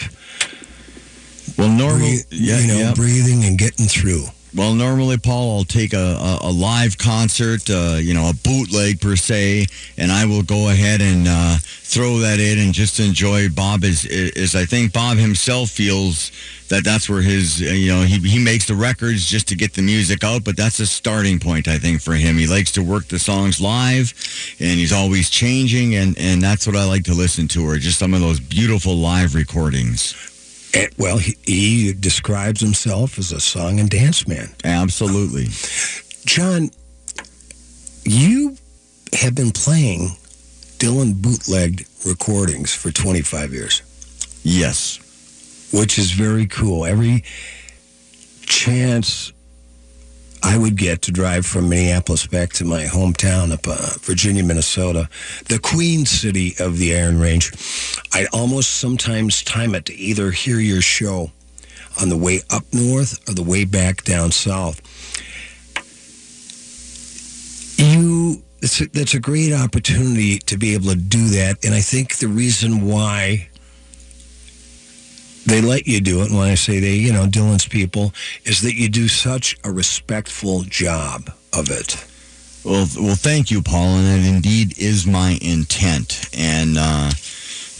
Well, 1.58 1.68
normal, 1.68 1.98
breathe- 2.08 2.24
yeah, 2.30 2.58
you 2.60 2.66
know, 2.68 2.78
yeah. 2.78 2.94
breathing 2.94 3.44
and 3.44 3.56
getting 3.58 3.86
through. 3.86 4.24
Well, 4.56 4.72
normally, 4.72 5.18
Paul, 5.18 5.58
I'll 5.58 5.64
take 5.64 5.92
a, 5.92 5.98
a, 5.98 6.48
a 6.48 6.50
live 6.50 6.96
concert, 6.96 7.68
uh, 7.68 7.98
you 8.00 8.14
know, 8.14 8.30
a 8.30 8.32
bootleg 8.32 9.02
per 9.02 9.14
se, 9.14 9.66
and 9.98 10.10
I 10.10 10.24
will 10.24 10.42
go 10.42 10.70
ahead 10.70 11.02
and 11.02 11.26
uh, 11.28 11.58
throw 11.60 12.20
that 12.20 12.40
in 12.40 12.58
and 12.58 12.72
just 12.72 12.98
enjoy. 12.98 13.50
Bob 13.50 13.84
is, 13.84 14.06
is 14.06 14.56
I 14.56 14.64
think 14.64 14.94
Bob 14.94 15.18
himself 15.18 15.68
feels 15.68 16.32
that 16.68 16.84
that's 16.84 17.06
where 17.06 17.20
his, 17.20 17.60
uh, 17.60 17.66
you 17.66 17.92
know, 17.92 18.00
he, 18.00 18.18
he 18.26 18.42
makes 18.42 18.66
the 18.66 18.74
records 18.74 19.26
just 19.26 19.46
to 19.48 19.56
get 19.56 19.74
the 19.74 19.82
music 19.82 20.24
out, 20.24 20.42
but 20.42 20.56
that's 20.56 20.80
a 20.80 20.86
starting 20.86 21.38
point, 21.38 21.68
I 21.68 21.76
think, 21.76 22.00
for 22.00 22.14
him. 22.14 22.38
He 22.38 22.46
likes 22.46 22.72
to 22.72 22.82
work 22.82 23.08
the 23.08 23.18
songs 23.18 23.60
live, 23.60 24.14
and 24.58 24.78
he's 24.78 24.92
always 24.92 25.28
changing, 25.28 25.96
and, 25.96 26.16
and 26.16 26.40
that's 26.40 26.66
what 26.66 26.76
I 26.76 26.86
like 26.86 27.04
to 27.04 27.14
listen 27.14 27.46
to, 27.48 27.62
or 27.62 27.76
just 27.76 27.98
some 27.98 28.14
of 28.14 28.22
those 28.22 28.40
beautiful 28.40 28.96
live 28.96 29.34
recordings. 29.34 30.14
And, 30.74 30.88
well, 30.98 31.18
he, 31.18 31.34
he 31.44 31.92
describes 31.92 32.60
himself 32.60 33.18
as 33.18 33.32
a 33.32 33.40
song 33.40 33.80
and 33.80 33.88
dance 33.88 34.26
man. 34.28 34.48
Absolutely. 34.64 35.46
John, 36.26 36.70
you 38.04 38.56
have 39.12 39.34
been 39.34 39.52
playing 39.52 40.10
Dylan 40.78 41.14
bootlegged 41.22 41.86
recordings 42.06 42.74
for 42.74 42.90
25 42.90 43.52
years, 43.52 43.82
Yes. 44.42 44.98
which 45.72 45.98
is 45.98 46.10
very 46.12 46.46
cool. 46.46 46.84
Every 46.84 47.24
chance 48.44 49.32
I 50.46 50.56
would 50.56 50.76
get 50.76 51.02
to 51.02 51.10
drive 51.10 51.44
from 51.44 51.68
Minneapolis 51.68 52.24
back 52.24 52.52
to 52.54 52.64
my 52.64 52.84
hometown 52.84 53.52
up 53.52 53.66
uh, 53.66 53.98
Virginia, 54.02 54.44
Minnesota, 54.44 55.08
the 55.48 55.58
Queen 55.58 56.06
City 56.06 56.54
of 56.60 56.78
the 56.78 56.96
Iron 56.96 57.18
Range, 57.18 57.50
I'd 58.12 58.28
almost 58.32 58.74
sometimes 58.74 59.42
time 59.42 59.74
it 59.74 59.86
to 59.86 59.94
either 59.94 60.30
hear 60.30 60.60
your 60.60 60.80
show 60.80 61.32
on 62.00 62.10
the 62.10 62.16
way 62.16 62.42
up 62.50 62.62
north 62.72 63.28
or 63.28 63.34
the 63.34 63.42
way 63.42 63.64
back 63.64 64.04
down 64.04 64.30
south. 64.30 64.80
You, 67.76 68.40
it's 68.62 68.80
a, 68.80 68.86
that's 68.86 69.14
a 69.14 69.20
great 69.20 69.52
opportunity 69.52 70.38
to 70.38 70.56
be 70.56 70.74
able 70.74 70.90
to 70.90 70.96
do 70.96 71.26
that, 71.30 71.64
and 71.64 71.74
I 71.74 71.80
think 71.80 72.18
the 72.18 72.28
reason 72.28 72.86
why 72.86 73.48
they 75.46 75.60
let 75.60 75.86
you 75.86 76.00
do 76.00 76.22
it, 76.22 76.30
when 76.30 76.40
I 76.40 76.54
say 76.54 76.80
they, 76.80 76.94
you 76.94 77.12
know, 77.12 77.26
Dylan's 77.26 77.66
people, 77.66 78.12
is 78.44 78.62
that 78.62 78.74
you 78.74 78.88
do 78.88 79.08
such 79.08 79.56
a 79.64 79.70
respectful 79.70 80.62
job 80.62 81.30
of 81.52 81.70
it. 81.70 82.04
Well, 82.64 82.86
well, 83.00 83.14
thank 83.14 83.50
you, 83.50 83.62
Paul, 83.62 83.96
and 83.96 84.24
it 84.24 84.28
indeed 84.28 84.76
is 84.78 85.06
my 85.06 85.38
intent. 85.40 86.28
And 86.36 86.76
uh, 86.76 87.12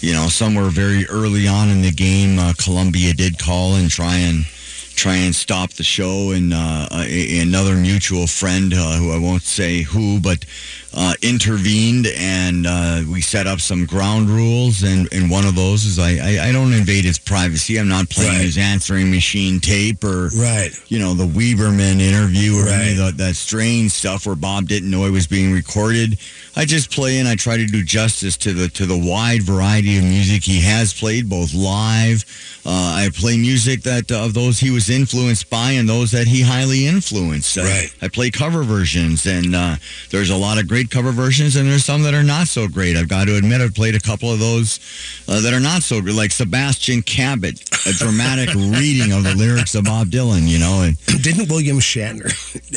you 0.01 0.13
know, 0.13 0.29
somewhere 0.29 0.71
very 0.71 1.07
early 1.07 1.49
on 1.49 1.69
in 1.69 1.83
the 1.83 1.91
game, 1.91 2.39
uh, 2.39 2.53
Columbia 2.57 3.13
did 3.13 3.39
call 3.39 3.75
and 3.75 3.91
try 3.91 4.15
and 4.17 4.45
try 4.97 5.17
and 5.17 5.35
stop 5.35 5.73
the 5.75 5.85
show, 5.85 6.31
and 6.33 6.53
uh, 6.53 6.89
a, 6.93 7.41
another 7.41 7.75
mutual 7.77 8.27
friend, 8.27 8.73
uh, 8.75 8.97
who 8.97 9.13
I 9.13 9.19
won't 9.19 9.43
say 9.43 9.83
who, 9.83 10.19
but 10.21 10.45
uh, 10.95 11.13
intervened, 11.23 12.07
and 12.17 12.67
uh, 12.67 13.03
we 13.13 13.21
set 13.21 13.47
up 13.47 13.61
some 13.61 13.85
ground 13.85 14.31
rules. 14.31 14.83
And, 14.83 15.13
and 15.13 15.31
one 15.31 15.45
of 15.45 15.55
those 15.55 15.85
is 15.85 15.99
I, 15.99 16.17
I, 16.41 16.49
I 16.49 16.53
don't 16.53 16.73
invade 16.73 17.05
his 17.05 17.19
privacy. 17.19 17.79
I'm 17.79 17.89
not 17.89 18.09
playing 18.09 18.33
Right. 18.33 18.41
his 18.41 18.57
answering 18.59 19.11
machine 19.11 19.61
tape 19.61 20.03
or 20.03 20.31
Right. 20.35 20.71
you 20.89 20.99
know, 20.99 21.13
the 21.13 21.27
Weberman 21.27 22.01
interview 22.01 22.57
or 22.57 22.69
any 22.69 22.93
of 22.93 22.99
Right. 22.99 23.07
that, 23.11 23.17
that 23.19 23.37
strange 23.37 23.93
stuff 23.93 24.27
where 24.27 24.35
Bob 24.37 24.67
didn't 24.69 24.91
know 24.91 25.05
it 25.05 25.11
was 25.11 25.27
being 25.27 25.53
recorded. 25.53 26.19
I 26.59 26.65
just 26.65 26.91
play 26.91 27.19
and 27.19 27.29
I 27.29 27.35
try 27.37 27.59
to 27.59 27.67
do 27.67 27.85
justice 27.85 28.37
to 28.39 28.55
the 28.55 28.69
to 28.69 28.87
the 28.87 28.97
wide 28.97 29.43
variety 29.43 29.99
of 29.99 30.05
music 30.05 30.43
he 30.43 30.63
has 30.63 30.95
played, 30.95 31.29
both 31.29 31.53
live. 31.53 32.25
Uh, 32.65 33.05
I 33.05 33.11
play 33.15 33.37
music 33.37 33.83
that 33.83 34.11
uh, 34.11 34.25
of 34.25 34.35
those 34.35 34.59
he 34.59 34.71
was 34.71 34.89
influenced 34.91 35.49
by 35.51 35.73
and 35.73 35.89
those 35.89 36.11
that 36.13 36.27
he 36.27 36.41
highly 36.43 36.87
influenced. 36.87 37.59
I- 37.59 37.63
Right. 37.67 37.95
I, 38.01 38.09
play 38.09 38.31
cover 38.31 38.63
versions, 38.63 39.27
and 39.27 39.55
uh, 39.55 39.77
there's 40.11 40.31
a 40.31 40.37
lot 40.37 40.59
of 40.59 40.67
great 40.67 40.91
cover 40.91 41.13
versions, 41.13 41.57
and 41.57 41.69
there's 41.69 41.85
some 41.85 42.03
that 42.05 42.15
are 42.15 42.23
not 42.23 42.49
so 42.49 42.67
great. 42.69 42.97
I've 42.97 43.09
got 43.09 43.27
to 43.27 43.37
admit, 43.37 43.61
I've 43.61 43.75
played 43.75 43.95
a 43.95 44.01
couple 44.01 44.33
of 44.33 44.39
those 44.39 44.81
uh, 45.29 45.41
that 45.43 45.53
are 45.53 45.61
not 45.61 45.83
so 45.83 46.01
great, 46.01 46.15
like 46.15 46.31
Sebastian 46.33 47.03
Cabot, 47.03 47.61
a 47.87 47.93
dramatic 47.93 48.55
reading 48.55 49.13
of 49.13 49.25
the 49.25 49.35
lyrics 49.37 49.75
of 49.75 49.85
Bob 49.85 50.09
Dylan. 50.09 50.49
You 50.49 50.59
know, 50.59 50.83
and 50.83 50.97
Didn't 51.23 51.49
William 51.51 51.79
Shatner, 51.79 52.31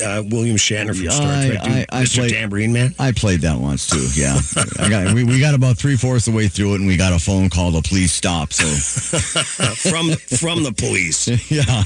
uh, 0.04 0.24
William 0.30 0.58
Shatner 0.58 0.96
from 0.96 1.10
Star 1.10 1.32
I- 1.32 1.48
Trek, 1.48 1.64
do 1.64 1.70
I- 1.72 1.86
I 2.02 2.04
Mr. 2.04 2.16
played- 2.18 2.34
Tambourine 2.34 2.74
Man? 2.74 2.94
I 3.00 3.12
played 3.14 3.42
that 3.42 3.58
once 3.70 3.86
too. 3.88 4.20
Yeah, 4.20 4.40
I 4.80 4.90
got 4.90 5.14
we, 5.14 5.24
we 5.24 5.40
got 5.40 5.54
about 5.54 5.78
three 5.78 5.96
fourths 5.96 6.28
of 6.28 6.34
the 6.34 6.38
way 6.38 6.48
through 6.48 6.74
it, 6.74 6.80
and 6.80 6.88
we 6.88 6.98
got 6.98 7.14
a 7.14 7.20
phone 7.20 7.52
call 7.52 7.72
to 7.74 7.88
please 7.88 8.12
stop. 8.12 8.52
So 8.52 8.66
from 9.90 10.10
from 10.14 10.64
the 10.64 10.74
police. 10.74 11.28
yeah, 11.52 11.84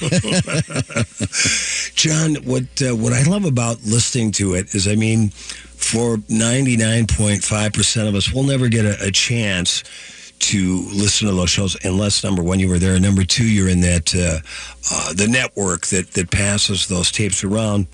John, 1.96 2.36
what 2.46 2.64
uh, 2.82 2.96
what 2.96 3.12
I 3.12 3.24
love 3.30 3.44
about 3.44 3.84
listening 3.84 4.32
to 4.34 4.54
it 4.56 4.74
is, 4.74 4.88
I 4.88 4.96
mean, 4.96 5.30
for 5.32 6.20
ninety 6.30 6.78
nine 6.78 7.06
point 7.06 7.44
five 7.44 7.74
percent 7.74 8.08
of 8.08 8.16
us, 8.16 8.32
we'll 8.32 8.46
never 8.46 8.70
get 8.70 8.86
a, 8.86 9.08
a 9.08 9.12
chance 9.12 9.84
to 10.40 10.86
listen 10.94 11.28
to 11.28 11.34
those 11.34 11.50
shows 11.50 11.76
unless 11.84 12.24
number 12.24 12.42
one 12.42 12.62
you 12.62 12.70
were 12.70 12.80
there, 12.80 12.98
number 12.98 13.26
two 13.26 13.46
you're 13.46 13.68
in 13.68 13.82
that 13.82 14.16
uh, 14.16 14.40
uh, 14.90 15.14
the 15.14 15.28
network 15.28 15.88
that 15.88 16.12
that 16.14 16.32
passes 16.32 16.88
those 16.88 17.12
tapes 17.12 17.44
around. 17.44 17.88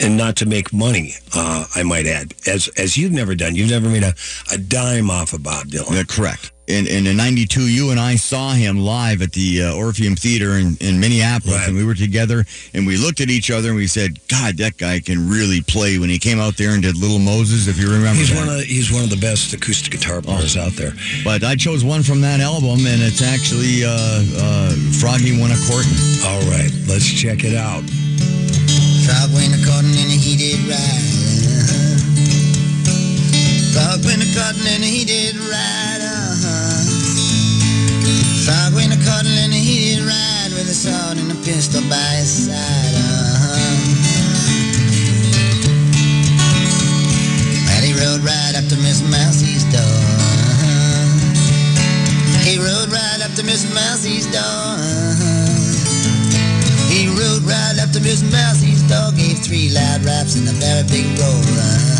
And 0.00 0.16
not 0.16 0.36
to 0.36 0.46
make 0.46 0.72
money, 0.72 1.14
uh, 1.34 1.64
I 1.74 1.82
might 1.82 2.06
add, 2.06 2.34
as 2.46 2.68
as 2.78 2.96
you've 2.96 3.12
never 3.12 3.34
done. 3.34 3.54
You've 3.54 3.70
never 3.70 3.88
made 3.88 4.02
a, 4.02 4.14
a 4.52 4.58
dime 4.58 5.10
off 5.10 5.32
of 5.32 5.42
Bob 5.42 5.66
Dylan. 5.66 5.92
Yeah, 5.94 6.02
correct. 6.08 6.52
In, 6.66 6.86
in, 6.86 7.04
in 7.08 7.16
92, 7.16 7.62
you 7.62 7.90
and 7.90 7.98
I 7.98 8.14
saw 8.14 8.52
him 8.52 8.78
live 8.78 9.22
at 9.22 9.32
the 9.32 9.64
uh, 9.64 9.74
Orpheum 9.74 10.14
Theater 10.14 10.52
in, 10.52 10.76
in 10.80 11.00
Minneapolis, 11.00 11.56
Right. 11.56 11.66
and 11.68 11.76
we 11.76 11.84
were 11.84 11.96
together, 11.96 12.44
and 12.74 12.86
we 12.86 12.96
looked 12.96 13.20
at 13.20 13.28
each 13.28 13.50
other 13.50 13.70
and 13.70 13.76
we 13.76 13.88
said, 13.88 14.20
God, 14.28 14.56
that 14.58 14.76
guy 14.76 15.00
can 15.00 15.28
really 15.28 15.62
play. 15.62 15.98
When 15.98 16.08
he 16.08 16.18
came 16.20 16.38
out 16.38 16.56
there 16.56 16.70
and 16.70 16.80
did 16.82 16.96
Little 16.96 17.18
Moses, 17.18 17.66
if 17.66 17.76
you 17.76 17.90
remember 17.90 18.20
He's 18.20 18.30
that. 18.30 18.46
one 18.46 18.54
of 18.54 18.62
he's 18.62 18.92
one 18.92 19.02
of 19.02 19.10
the 19.10 19.16
best 19.16 19.52
acoustic 19.52 19.90
guitar 19.92 20.22
players 20.22 20.56
Oh. 20.56 20.60
out 20.62 20.72
there. 20.74 20.92
but 21.24 21.42
I 21.42 21.56
chose 21.56 21.82
one 21.84 22.04
from 22.04 22.20
that 22.20 22.38
album, 22.38 22.86
and 22.86 23.02
it's 23.02 23.20
actually 23.20 23.82
uh, 23.84 23.90
uh, 23.90 24.70
Froggy 25.00 25.40
Won 25.40 25.50
a 25.50 25.58
Courtin'. 25.66 25.90
All 26.24 26.40
right, 26.54 26.70
let's 26.86 27.10
check 27.10 27.42
it 27.42 27.56
out. 27.56 27.82
Frog 29.10 29.34
went 29.34 29.50
a 29.50 29.58
cotton 29.66 29.90
in 29.90 30.06
a 30.06 30.14
heated 30.14 30.62
ride. 30.70 30.78
Uh-huh. 30.78 31.98
Frog 33.74 34.06
went 34.06 34.22
a 34.22 34.30
cotton 34.38 34.62
in 34.70 34.86
a 34.86 34.86
heated 34.86 35.34
ride. 35.50 35.98
Uh-huh. 35.98 36.86
Frog 38.46 38.70
went 38.78 38.94
a 38.94 38.98
cotton 39.02 39.34
in 39.34 39.50
a 39.50 39.58
heated 39.58 40.06
ride 40.06 40.54
with 40.54 40.70
a 40.70 40.74
sword 40.78 41.18
and 41.18 41.26
a 41.26 41.34
pistol 41.42 41.82
by 41.90 42.22
his 42.22 42.46
side. 42.46 42.94
Uh-huh. 42.94 43.66
And 47.74 47.82
he 47.82 47.90
rode 47.98 48.22
right 48.22 48.54
up 48.54 48.70
to 48.70 48.78
Miss 48.78 49.02
Mousie's 49.02 49.66
door. 49.74 49.82
Uh-huh. 49.82 51.18
He 52.46 52.62
rode 52.62 52.94
right 52.94 53.26
up 53.26 53.34
to 53.34 53.42
Miss 53.42 53.66
Mousie's 53.74 54.30
door. 54.30 54.38
Uh-huh. 54.38 55.50
He 56.86 57.10
rode 57.10 57.42
right 57.42 57.69
to 57.92 58.00
Miss 58.00 58.22
Mousie's 58.22 58.82
door, 58.88 59.10
gave 59.12 59.38
three 59.38 59.70
loud 59.70 60.04
raps 60.04 60.36
and 60.36 60.48
a 60.48 60.52
very 60.52 60.82
big 60.84 61.06
roll. 61.18 61.30
Uh-huh. 61.30 61.99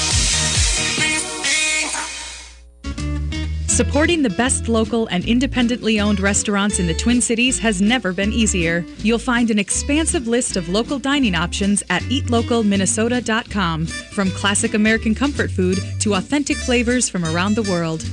Supporting 3.81 4.21
the 4.21 4.29
best 4.29 4.67
local 4.67 5.07
and 5.07 5.25
independently 5.25 5.99
owned 5.99 6.19
restaurants 6.19 6.77
in 6.77 6.85
the 6.85 6.93
Twin 6.93 7.19
Cities 7.19 7.57
has 7.57 7.81
never 7.81 8.13
been 8.13 8.31
easier. 8.31 8.85
You'll 8.99 9.17
find 9.17 9.49
an 9.49 9.57
expansive 9.57 10.27
list 10.27 10.55
of 10.55 10.69
local 10.69 10.99
dining 10.99 11.33
options 11.33 11.81
at 11.89 12.03
eatlocalminnesota.com, 12.03 13.87
from 13.87 14.29
classic 14.29 14.75
American 14.75 15.15
comfort 15.15 15.49
food 15.49 15.79
to 16.01 16.13
authentic 16.13 16.57
flavors 16.57 17.09
from 17.09 17.25
around 17.25 17.55
the 17.55 17.63
world. 17.63 18.07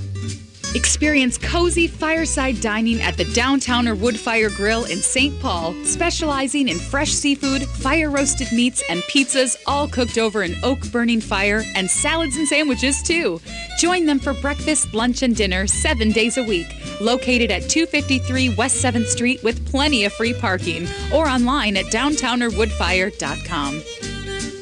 Experience 0.75 1.39
cozy 1.39 1.87
fireside 1.87 2.61
dining 2.61 3.01
at 3.01 3.17
the 3.17 3.25
Downtowner 3.25 3.97
Woodfire 3.97 4.55
Grill 4.55 4.85
in 4.85 4.99
St. 4.99 5.41
Paul, 5.41 5.73
specializing 5.85 6.69
in 6.69 6.79
fresh 6.79 7.13
seafood, 7.13 7.63
fire 7.63 8.11
roasted 8.11 8.53
meats, 8.53 8.83
and 8.91 9.01
pizzas, 9.05 9.57
all 9.67 9.89
cooked 9.89 10.19
over 10.19 10.43
an 10.43 10.55
oak 10.63 10.79
burning 10.93 11.23
fire, 11.23 11.63
and 11.75 11.91
salads 11.91 12.37
and 12.37 12.47
sandwiches 12.47 13.03
too. 13.03 13.41
Join 13.79 14.05
them 14.05 14.19
for 14.19 14.35
breakfast, 14.35 14.93
lunch, 14.93 15.23
and 15.23 15.35
dinner 15.35 15.67
seven 15.67 16.13
days 16.13 16.37
a 16.37 16.45
week. 16.45 16.67
Located 17.01 17.51
at 17.51 17.71
253 17.71 18.55
West 18.57 18.85
7th 18.85 19.07
Street 19.07 19.43
with 19.43 19.67
plenty 19.71 20.05
of 20.05 20.13
free 20.13 20.35
parking, 20.35 20.87
or 21.15 21.27
online 21.29 21.79
at 21.79 21.87
downtownerwoodfire.com. 21.87 23.83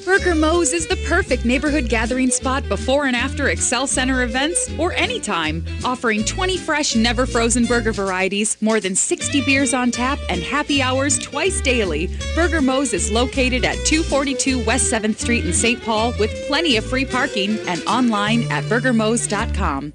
Burger 0.07 0.37
Moe's 0.37 0.73
is 0.73 0.87
the 0.87 0.95
perfect 1.09 1.45
neighborhood 1.45 1.88
gathering 1.88 2.31
spot 2.31 2.69
before 2.69 3.07
and 3.07 3.16
after 3.16 3.47
Xcel 3.47 3.88
Center 3.88 4.23
events 4.23 4.71
or 4.79 4.92
anytime, 4.92 5.66
offering 5.85 6.23
20 6.23 6.59
fresh, 6.59 6.95
never 6.95 7.27
frozen 7.27 7.66
burger 7.66 7.90
varieties, 7.90 8.57
more 8.62 8.79
than 8.79 8.95
60 8.95 9.45
beers 9.45 9.75
on 9.75 9.90
tap, 9.90 10.21
and 10.31 10.40
happy 10.40 10.81
hours 10.81 11.19
twice 11.19 11.61
daily. 11.61 12.09
Burger 12.37 12.62
Moe's 12.62 12.92
is 12.92 13.11
located 13.11 13.64
at 13.64 13.85
242 13.85 14.64
West 14.64 14.92
7th 14.92 15.19
Street 15.19 15.45
in 15.45 15.53
St. 15.53 15.83
Paul 15.83 16.12
with 16.21 16.31
plenty 16.47 16.77
of 16.77 16.85
free 16.85 17.05
parking 17.05 17.59
and 17.66 17.83
online 17.88 18.42
at 18.53 18.62
burgermose.com. 18.66 19.92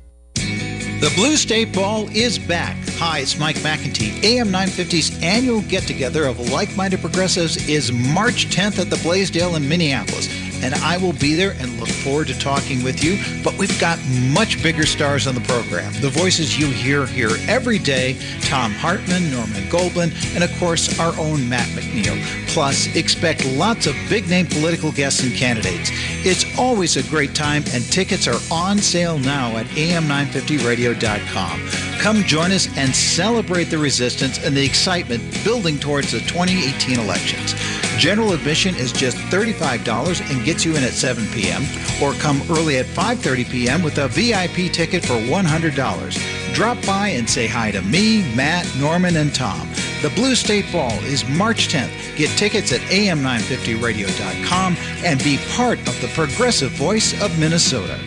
The 1.02 1.12
Blue 1.16 1.36
State 1.36 1.74
Ball 1.74 2.08
is 2.16 2.38
back. 2.38 2.78
Hi, 3.00 3.22
it's 3.22 3.40
Mike 3.40 3.56
McIntee. 3.56 4.24
AM 4.24 4.50
950's 4.50 5.20
annual 5.24 5.62
get 5.64 5.82
together 5.88 6.26
of 6.26 6.52
like 6.52 6.78
minded 6.78 7.00
progressives 7.00 7.68
is 7.68 7.92
March 7.92 8.56
10th 8.56 8.78
at 8.78 8.92
the 8.92 8.98
Blaisdell 8.98 9.56
in 9.56 9.68
Minneapolis. 9.68 10.28
And 10.64 10.74
I 10.76 10.98
will 10.98 11.14
be 11.14 11.36
there 11.36 11.56
and 11.60 11.80
look 11.80 11.90
forward 11.90 12.28
to 12.28 12.40
talking 12.40 12.84
with 12.84 13.04
you. 13.04 13.18
But 13.44 13.58
we've 13.58 13.80
got 13.80 14.00
much 14.34 14.62
bigger 14.62 14.86
stars 14.86 15.26
on 15.28 15.36
the 15.36 15.42
program. 15.42 15.94
The 16.02 16.10
voices 16.10 16.58
you 16.58 16.68
hear 16.68 17.06
here 17.06 17.32
every 17.48 17.80
day 17.80 18.14
Thom 18.42 18.72
Hartmann, 18.72 19.32
Norman 19.32 19.68
Goldman, 19.70 20.12
and 20.36 20.44
of 20.44 20.52
course, 20.60 21.00
our 21.00 21.18
own 21.20 21.48
Matt 21.50 21.68
McNeil. 21.70 22.22
Plus, 22.48 22.94
expect 22.96 23.46
lots 23.46 23.88
of 23.88 23.96
big 24.10 24.30
name 24.30 24.46
political 24.46 24.92
guests 24.92 25.24
and 25.24 25.34
candidates. 25.34 25.90
It's 26.26 26.46
always 26.58 26.98
a 26.98 27.04
great 27.10 27.34
time, 27.34 27.64
and 27.74 27.84
tickets 27.84 28.28
are 28.28 28.40
on 28.52 28.78
sale 28.78 29.18
now 29.20 29.56
at 29.58 29.66
am950radio.com. 29.68 31.70
Come 32.00 32.24
join 32.24 32.52
us 32.52 32.68
and 32.78 32.94
celebrate 32.96 33.66
the 33.66 33.78
resistance 33.78 34.44
and 34.44 34.58
the 34.58 34.66
excitement 34.66 35.22
building 35.44 35.78
towards 35.78 36.12
the 36.12 36.20
2018 36.20 37.00
elections. 37.00 37.54
General 38.02 38.34
admission 38.34 38.74
is 38.78 38.92
just 38.92 39.16
$35 39.16 40.32
and 40.32 40.44
gets 40.44 40.66
you 40.66 40.76
in 40.76 40.84
at 40.84 40.94
7 40.94 41.24
p.m. 41.28 41.62
or 42.02 42.14
come 42.14 42.42
early 42.50 42.80
at 42.80 42.88
5:30 42.88 43.48
p.m. 43.48 43.84
with 43.84 44.00
a 44.00 44.08
VIP 44.08 44.74
ticket 44.74 45.06
for 45.06 45.14
$100. 45.14 46.56
Drop 46.56 46.84
by 46.84 47.10
and 47.10 47.30
say 47.30 47.46
hi 47.46 47.70
to 47.70 47.84
me, 47.84 48.24
Matt, 48.36 48.66
Norman, 48.80 49.18
and 49.18 49.36
Tom. 49.36 49.70
The 50.02 50.10
Blue 50.16 50.34
State 50.34 50.66
Ball 50.72 50.94
is 51.04 51.30
March 51.30 51.68
10th. 51.68 52.18
Get 52.18 52.36
tickets 52.40 52.74
at 52.74 52.82
am950radio.com 52.90 54.78
and 55.06 55.24
be 55.24 55.38
part 55.52 55.78
of 55.88 56.02
the 56.02 56.08
progressive 56.16 56.72
voice 56.72 57.14
of 57.22 57.38
Minnesota. 57.38 58.00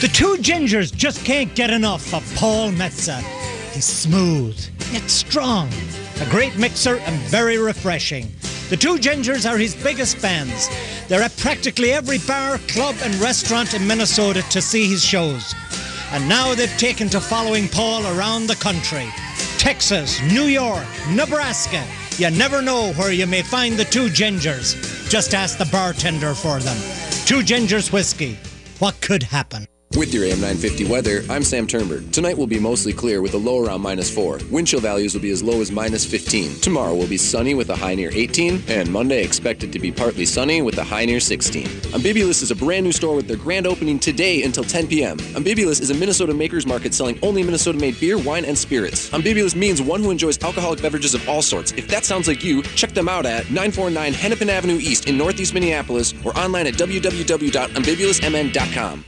The 0.00 0.10
two 0.12 0.34
gingers 0.38 0.92
just 0.92 1.24
can't 1.24 1.54
get 1.54 1.70
enough 1.70 2.12
of 2.12 2.24
Paul 2.34 2.72
Metsa. 2.72 3.20
He's 3.70 3.84
smooth, 3.84 4.58
yet 4.92 5.08
strong, 5.08 5.70
a 6.22 6.30
great 6.30 6.56
mixer 6.56 6.98
and 6.98 7.20
very 7.22 7.58
refreshing. 7.58 8.30
The 8.70 8.76
two 8.76 8.94
gingers 8.96 9.50
are 9.50 9.58
his 9.58 9.74
biggest 9.74 10.18
fans. 10.18 10.68
They're 11.08 11.20
at 11.20 11.36
practically 11.36 11.90
every 11.90 12.18
bar, 12.18 12.58
club, 12.68 12.94
and 13.02 13.12
restaurant 13.16 13.74
in 13.74 13.84
Minnesota 13.84 14.42
to 14.50 14.62
see 14.62 14.86
his 14.86 15.04
shows. 15.04 15.52
And 16.12 16.28
now 16.28 16.54
they've 16.54 16.78
taken 16.78 17.08
to 17.08 17.20
following 17.20 17.66
Paul 17.68 18.06
around 18.06 18.46
the 18.46 18.54
country. 18.54 19.08
Texas, 19.58 20.22
New 20.32 20.44
York, 20.44 20.86
Nebraska. 21.10 21.84
You 22.18 22.30
never 22.30 22.62
know 22.62 22.92
where 22.92 23.12
you 23.12 23.26
may 23.26 23.42
find 23.42 23.76
the 23.76 23.84
two 23.84 24.06
gingers. 24.06 24.76
Just 25.10 25.34
ask 25.34 25.58
the 25.58 25.68
bartender 25.72 26.34
for 26.34 26.60
them. 26.60 26.76
Two 27.26 27.40
gingers 27.40 27.92
whiskey. 27.92 28.38
What 28.78 29.00
could 29.00 29.24
happen? 29.24 29.66
With 30.02 30.12
your 30.12 30.24
AM 30.24 30.40
950 30.40 30.86
weather, 30.86 31.22
I'm 31.30 31.44
Sam 31.44 31.64
Turnberg. 31.64 32.10
Tonight 32.10 32.36
will 32.36 32.48
be 32.48 32.58
mostly 32.58 32.92
clear 32.92 33.22
with 33.22 33.34
a 33.34 33.38
low 33.38 33.64
around 33.64 33.82
minus 33.82 34.12
4. 34.12 34.40
Wind 34.50 34.66
chill 34.66 34.80
values 34.80 35.14
will 35.14 35.20
be 35.20 35.30
as 35.30 35.44
low 35.44 35.60
as 35.60 35.70
minus 35.70 36.04
15. 36.04 36.58
Tomorrow 36.58 36.96
will 36.96 37.06
be 37.06 37.16
sunny 37.16 37.54
with 37.54 37.70
a 37.70 37.76
high 37.76 37.94
near 37.94 38.10
18, 38.12 38.64
and 38.66 38.90
Monday 38.90 39.22
expected 39.22 39.72
to 39.72 39.78
be 39.78 39.92
partly 39.92 40.26
sunny 40.26 40.60
with 40.60 40.76
a 40.78 40.82
high 40.82 41.04
near 41.04 41.20
16. 41.20 41.68
Ambibulous 41.94 42.42
is 42.42 42.50
a 42.50 42.56
brand 42.56 42.84
new 42.84 42.90
store 42.90 43.14
with 43.14 43.28
their 43.28 43.36
grand 43.36 43.64
opening 43.64 44.00
today 44.00 44.42
until 44.42 44.64
10 44.64 44.88
p.m. 44.88 45.20
Ambibulous 45.36 45.78
is 45.78 45.90
a 45.90 45.94
Minnesota 45.94 46.34
makers 46.34 46.66
market 46.66 46.94
selling 46.94 47.16
only 47.22 47.44
Minnesota 47.44 47.78
made 47.78 48.00
beer, 48.00 48.18
wine, 48.18 48.44
and 48.44 48.58
spirits. 48.58 49.14
Ambibulous 49.14 49.54
means 49.54 49.80
one 49.80 50.02
who 50.02 50.10
enjoys 50.10 50.36
alcoholic 50.42 50.82
beverages 50.82 51.14
of 51.14 51.28
all 51.28 51.42
sorts. 51.42 51.70
If 51.76 51.86
that 51.86 52.04
sounds 52.04 52.26
like 52.26 52.42
you, 52.42 52.64
check 52.64 52.90
them 52.90 53.08
out 53.08 53.24
at 53.24 53.50
949 53.50 54.14
Hennepin 54.14 54.50
Avenue 54.50 54.78
East 54.78 55.06
in 55.06 55.16
Northeast 55.16 55.54
Minneapolis 55.54 56.12
or 56.24 56.36
online 56.36 56.66
at 56.66 56.74
www.ambibulousmn.com. 56.74 59.04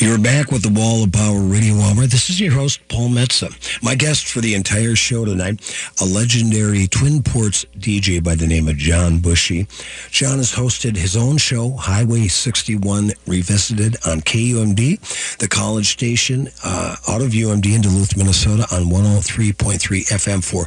You're 0.00 0.18
back 0.18 0.50
with 0.50 0.62
the 0.62 0.70
Wall 0.70 1.04
of 1.04 1.12
Power 1.12 1.40
Radio 1.40 1.74
Hour. 1.74 2.06
This 2.06 2.30
is 2.30 2.40
your 2.40 2.52
host, 2.52 2.80
Paul 2.88 3.10
Metsa. 3.10 3.52
My 3.82 3.94
guest 3.94 4.28
for 4.28 4.40
the 4.40 4.54
entire 4.54 4.96
show 4.96 5.26
tonight, 5.26 5.60
a 6.00 6.06
legendary 6.06 6.86
Twin 6.86 7.22
Ports 7.22 7.66
DJ 7.78 8.24
by 8.24 8.34
the 8.34 8.46
name 8.46 8.66
of 8.66 8.78
John 8.78 9.18
Bushey. 9.18 9.68
John 10.10 10.38
has 10.38 10.54
hosted 10.54 10.96
his 10.96 11.18
own 11.18 11.36
show, 11.36 11.72
Highway 11.72 12.28
61 12.28 13.12
Revisited 13.26 13.96
on 14.06 14.22
KUMD, 14.22 15.36
the 15.36 15.48
college 15.48 15.92
station 15.92 16.48
uh, 16.64 16.96
out 17.06 17.20
of 17.20 17.32
UMD 17.32 17.66
in 17.66 17.82
Duluth, 17.82 18.16
Minnesota 18.16 18.62
on 18.72 18.84
103.3 18.84 19.82
FM 20.08 20.42
for 20.42 20.66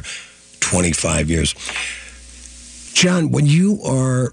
25 0.60 1.28
years. 1.28 1.54
John, 2.94 3.32
when 3.32 3.46
you 3.46 3.82
are 3.82 4.32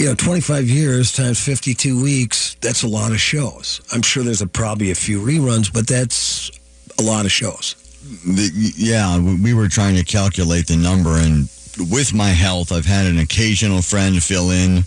you 0.00 0.06
know, 0.06 0.14
25 0.14 0.66
years 0.66 1.12
times 1.12 1.38
52 1.44 2.02
weeks, 2.02 2.54
that's 2.62 2.84
a 2.84 2.88
lot 2.88 3.12
of 3.12 3.20
shows. 3.20 3.82
I'm 3.92 4.00
sure 4.00 4.22
there's 4.22 4.40
a, 4.40 4.46
probably 4.46 4.90
a 4.90 4.94
few 4.94 5.20
reruns, 5.20 5.70
but 5.70 5.86
that's 5.86 6.50
a 6.98 7.02
lot 7.02 7.26
of 7.26 7.30
shows. 7.30 7.74
The, 8.24 8.72
yeah, 8.76 9.18
we 9.18 9.52
were 9.52 9.68
trying 9.68 9.96
to 9.96 10.02
calculate 10.02 10.66
the 10.68 10.78
number, 10.78 11.10
and 11.18 11.50
with 11.90 12.14
my 12.14 12.30
health, 12.30 12.72
I've 12.72 12.86
had 12.86 13.04
an 13.04 13.18
occasional 13.18 13.82
friend 13.82 14.22
fill 14.22 14.50
in. 14.50 14.84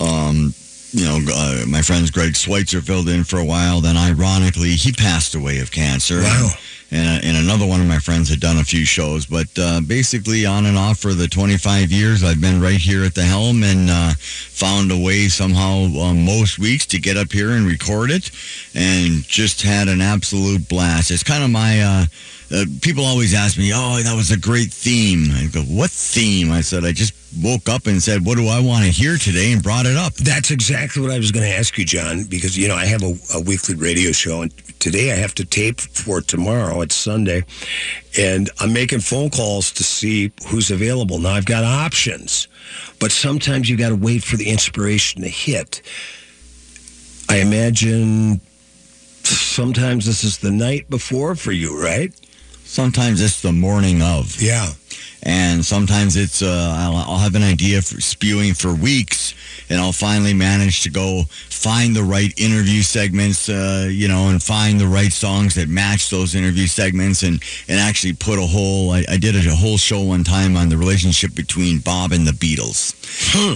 Um, 0.00 0.54
you 0.92 1.04
know, 1.04 1.18
uh, 1.30 1.66
my 1.68 1.82
friends 1.82 2.10
Greg 2.10 2.34
Schweitzer 2.34 2.80
filled 2.80 3.10
in 3.10 3.24
for 3.24 3.38
a 3.38 3.44
while. 3.44 3.82
Then, 3.82 3.98
ironically, 3.98 4.70
he 4.70 4.92
passed 4.92 5.34
away 5.34 5.58
of 5.58 5.70
cancer. 5.70 6.22
Wow. 6.22 6.52
And, 6.90 7.22
and 7.22 7.36
another 7.36 7.66
one 7.66 7.80
of 7.80 7.86
my 7.86 7.98
friends 7.98 8.30
had 8.30 8.40
done 8.40 8.56
a 8.56 8.64
few 8.64 8.86
shows, 8.86 9.26
but 9.26 9.46
uh, 9.58 9.80
basically 9.82 10.46
on 10.46 10.64
and 10.64 10.78
off 10.78 10.98
for 10.98 11.12
the 11.12 11.28
25 11.28 11.92
years, 11.92 12.24
I've 12.24 12.40
been 12.40 12.62
right 12.62 12.80
here 12.80 13.04
at 13.04 13.14
the 13.14 13.22
helm 13.22 13.62
and 13.62 13.90
uh, 13.90 14.12
found 14.16 14.90
a 14.90 14.96
way 14.96 15.28
somehow 15.28 15.84
um, 16.00 16.24
most 16.24 16.58
weeks 16.58 16.86
to 16.86 16.98
get 16.98 17.18
up 17.18 17.30
here 17.30 17.50
and 17.50 17.66
record 17.66 18.10
it, 18.10 18.30
and 18.74 19.22
just 19.28 19.60
had 19.60 19.88
an 19.88 20.00
absolute 20.00 20.66
blast. 20.68 21.10
It's 21.10 21.22
kind 21.22 21.44
of 21.44 21.50
my. 21.50 21.80
Uh, 21.80 22.06
uh, 22.50 22.64
people 22.80 23.04
always 23.04 23.34
ask 23.34 23.58
me, 23.58 23.72
"Oh, 23.74 24.00
that 24.02 24.16
was 24.16 24.30
a 24.30 24.38
great 24.38 24.72
theme." 24.72 25.30
I 25.32 25.48
go, 25.52 25.60
"What 25.62 25.90
theme?" 25.90 26.50
I 26.50 26.62
said, 26.62 26.84
"I 26.84 26.92
just 26.92 27.12
woke 27.42 27.68
up 27.68 27.86
and 27.86 28.02
said, 28.02 28.24
what 28.24 28.38
do 28.38 28.48
I 28.48 28.58
want 28.60 28.84
to 28.84 28.90
hear 28.90 29.18
today?" 29.18 29.52
and 29.52 29.62
brought 29.62 29.84
it 29.84 29.96
up. 29.96 30.14
That's 30.14 30.50
exactly 30.50 31.02
what 31.02 31.10
I 31.10 31.18
was 31.18 31.30
going 31.30 31.44
to 31.44 31.54
ask 31.54 31.76
you, 31.76 31.84
John, 31.84 32.24
because 32.24 32.56
you 32.56 32.68
know 32.68 32.74
I 32.74 32.86
have 32.86 33.02
a, 33.02 33.14
a 33.34 33.40
weekly 33.42 33.74
radio 33.74 34.12
show, 34.12 34.42
and 34.42 34.52
today 34.80 35.12
I 35.12 35.16
have 35.16 35.34
to 35.34 35.44
tape 35.44 35.80
for 35.80 36.22
tomorrow. 36.22 36.80
It's 36.80 36.94
Sunday, 36.94 37.44
and 38.18 38.48
I'm 38.60 38.72
making 38.72 39.00
phone 39.00 39.28
calls 39.28 39.70
to 39.72 39.84
see 39.84 40.32
who's 40.48 40.70
available. 40.70 41.18
Now 41.18 41.34
I've 41.34 41.44
got 41.44 41.64
options, 41.64 42.48
but 42.98 43.12
sometimes 43.12 43.68
you 43.68 43.76
got 43.76 43.90
to 43.90 43.96
wait 43.96 44.24
for 44.24 44.36
the 44.38 44.48
inspiration 44.48 45.20
to 45.20 45.28
hit. 45.28 45.82
I 47.28 47.40
imagine 47.40 48.40
sometimes 49.22 50.06
this 50.06 50.24
is 50.24 50.38
the 50.38 50.50
night 50.50 50.88
before 50.88 51.34
for 51.34 51.52
you, 51.52 51.82
right? 51.82 52.10
Sometimes 52.68 53.22
it's 53.22 53.40
the 53.40 53.52
morning 53.52 54.02
of. 54.02 54.40
Yeah. 54.40 54.68
and 55.22 55.64
sometimes 55.64 56.16
it's 56.16 56.42
uh, 56.42 56.74
I'll, 56.78 56.96
I'll 56.96 57.18
have 57.18 57.34
an 57.34 57.42
idea 57.42 57.80
for 57.82 58.00
spewing 58.00 58.54
for 58.54 58.74
weeks, 58.74 59.34
and 59.68 59.80
I'll 59.80 59.92
finally 59.92 60.34
manage 60.34 60.82
to 60.82 60.90
go 60.90 61.24
find 61.28 61.94
the 61.94 62.02
right 62.02 62.32
interview 62.38 62.82
segments, 62.82 63.48
uh, 63.48 63.88
you 63.90 64.08
know, 64.08 64.28
and 64.28 64.42
find 64.42 64.80
the 64.80 64.86
right 64.86 65.12
songs 65.12 65.54
that 65.56 65.68
match 65.68 66.10
those 66.10 66.34
interview 66.34 66.66
segments, 66.66 67.22
and 67.22 67.42
and 67.68 67.78
actually 67.80 68.12
put 68.12 68.38
a 68.38 68.46
whole. 68.46 68.90
I, 68.90 69.04
I 69.08 69.16
did 69.16 69.34
a 69.34 69.54
whole 69.54 69.76
show 69.76 70.02
one 70.02 70.24
time 70.24 70.56
on 70.56 70.68
the 70.68 70.76
relationship 70.76 71.34
between 71.34 71.80
Bob 71.80 72.12
and 72.12 72.26
the 72.26 72.32
Beatles, 72.32 72.94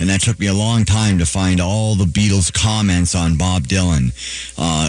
and 0.01 0.09
that 0.11 0.21
took 0.21 0.39
me 0.39 0.47
a 0.47 0.55
long 0.55 0.85
time 0.85 1.19
to 1.19 1.27
find 1.27 1.61
all 1.61 1.95
the 1.95 2.05
Beatles 2.05 2.53
comments 2.53 3.15
on 3.15 3.37
Bob 3.37 3.65
Dylan 3.65 4.13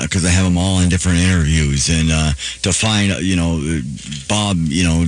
because 0.04 0.26
I 0.26 0.30
have 0.30 0.46
them 0.46 0.58
all 0.58 0.80
in 0.80 0.90
different 0.90 1.20
interviews, 1.20 1.90
and 1.90 2.10
uh, 2.12 2.34
to 2.64 2.74
find 2.74 3.22
you 3.22 3.36
know 3.36 3.82
Bob, 4.28 4.58
you 4.58 4.84
know 4.84 5.06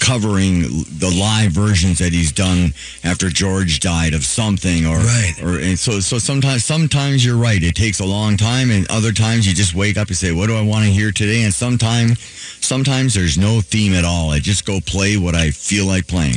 covering 0.00 0.62
the 0.98 1.14
live 1.18 1.52
versions 1.52 1.98
that 1.98 2.12
he's 2.12 2.32
done 2.32 2.72
after 3.04 3.28
George 3.28 3.80
died 3.80 4.12
of 4.14 4.24
something 4.24 4.86
or 4.86 4.98
Right. 4.98 5.32
or 5.42 5.58
and 5.58 5.78
so 5.78 6.00
so 6.00 6.18
sometimes 6.18 6.64
sometimes 6.64 7.24
you're 7.24 7.36
right 7.36 7.62
it 7.62 7.74
takes 7.74 8.00
a 8.00 8.04
long 8.04 8.36
time 8.36 8.70
and 8.70 8.86
other 8.90 9.12
times 9.12 9.46
you 9.46 9.54
just 9.54 9.74
wake 9.74 9.96
up 9.96 10.08
and 10.08 10.16
say 10.16 10.32
what 10.32 10.48
do 10.48 10.56
I 10.56 10.62
want 10.62 10.84
to 10.84 10.90
hear 10.90 11.10
today 11.12 11.42
and 11.44 11.54
sometimes 11.54 12.20
sometimes 12.60 13.14
there's 13.14 13.38
no 13.38 13.60
theme 13.60 13.94
at 13.94 14.04
all 14.04 14.30
I 14.30 14.38
just 14.40 14.64
go 14.66 14.80
play 14.80 15.16
what 15.16 15.34
I 15.34 15.50
feel 15.50 15.86
like 15.86 16.06
playing 16.06 16.36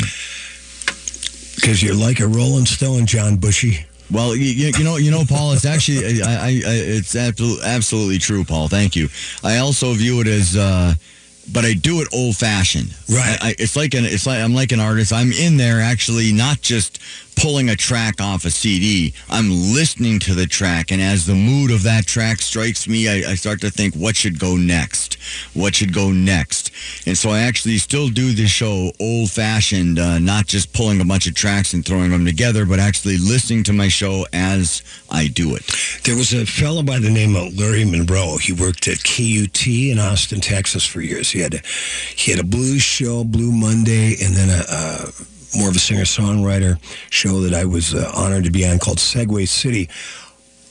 Because 1.56 1.82
you're 1.82 1.96
like 1.96 2.20
a 2.20 2.28
Rolling 2.28 2.66
Stone, 2.66 3.06
John 3.08 3.38
Bushey. 3.38 3.84
well, 4.12 4.36
you, 4.36 4.72
you 4.78 4.84
know, 4.84 4.98
you 4.98 5.12
know, 5.12 5.24
Paul. 5.28 5.54
It's 5.54 5.66
actually, 5.66 6.22
I, 6.22 6.34
I, 6.34 6.48
I 6.48 6.74
it's 6.98 7.16
absolutely, 7.16 7.66
absolutely 7.66 8.20
true, 8.20 8.44
Paul. 8.46 8.68
Thank 8.70 8.96
you. 8.96 9.10
I 9.44 9.58
also 9.58 9.94
view 9.94 10.22
it 10.22 10.28
as, 10.28 10.56
uh, 10.56 10.94
but 11.52 11.66
I 11.66 11.74
do 11.74 12.02
it 12.02 12.08
old 12.14 12.36
fashioned. 12.36 12.94
Right. 13.10 13.38
I, 13.42 13.50
I, 13.50 13.56
it's 13.60 13.76
like 13.76 13.94
an, 13.94 14.06
it's 14.06 14.28
like 14.28 14.40
I'm 14.40 14.54
like 14.54 14.72
an 14.72 14.80
artist. 14.80 15.14
I'm 15.14 15.32
in 15.32 15.58
there 15.58 15.82
actually, 15.82 16.32
not 16.34 16.62
just 16.62 17.00
pulling 17.38 17.70
a 17.70 17.76
track 17.76 18.20
off 18.20 18.46
a 18.46 18.50
CD. 18.50 19.14
I'm 19.30 19.50
listening 19.50 20.20
to 20.22 20.34
the 20.34 20.48
track, 20.48 20.92
and 20.92 21.00
as 21.00 21.26
the 21.26 21.36
mood 21.36 21.72
of 21.72 21.84
that 21.84 22.08
track 22.08 22.42
strikes 22.42 22.88
me, 22.88 23.08
I, 23.08 23.32
I 23.32 23.36
start 23.36 23.62
to 23.62 23.70
think, 23.70 23.94
what 23.94 24.16
should 24.16 24.40
go 24.40 24.58
next? 24.58 25.18
What 25.54 25.76
should 25.76 25.94
go 25.94 26.12
next? 26.12 26.72
And 27.06 27.18
so 27.18 27.30
I 27.30 27.40
actually 27.40 27.78
still 27.78 28.10
do 28.10 28.34
the 28.34 28.48
show 28.48 28.92
old 29.00 29.30
fashioned, 29.30 30.00
uh, 30.00 30.18
not 30.20 30.48
just 30.48 30.74
pulling 30.74 31.00
a 31.00 31.06
bunch 31.06 31.28
of 31.28 31.36
tracks 31.36 31.74
and 31.74 31.86
throwing 31.86 32.10
them 32.10 32.26
together, 32.26 32.66
but 32.66 32.80
actually 32.80 33.18
listening 33.18 33.64
to 33.66 33.74
my 33.74 33.88
show 33.88 34.26
as 34.34 34.82
I 35.12 35.28
do 35.28 35.56
it. 35.56 35.64
There 36.04 36.16
was 36.16 36.34
a 36.34 36.46
fellow 36.46 36.82
by 36.82 37.00
the 37.00 37.12
name 37.12 37.36
of 37.36 37.58
Larry 37.58 37.86
Monroe. 37.86 38.38
He 38.38 38.52
worked 38.52 38.88
at 38.88 39.04
KUT 39.04 39.68
in 39.68 40.00
Austin, 40.00 40.42
Texas 40.42 40.86
for 40.86 41.02
years. 41.02 41.32
He 41.32 41.40
had 41.40 41.54
a, 41.54 41.62
he 42.16 42.32
had 42.32 42.40
a 42.40 42.44
blues 42.44 42.82
show, 42.82 43.24
Blue 43.24 43.52
Monday, 43.52 44.16
and 44.24 44.36
then 44.36 44.50
a, 44.50 44.64
a 44.70 45.12
more 45.58 45.70
of 45.70 45.76
a 45.76 45.80
singer-songwriter 45.80 46.80
show 47.10 47.42
that 47.42 47.54
I 47.54 47.66
was 47.66 47.94
uh, 47.94 48.12
honored 48.16 48.44
to 48.46 48.52
be 48.52 48.68
on 48.68 48.80
called 48.80 48.98
Segway 48.98 49.48
City. 49.48 49.90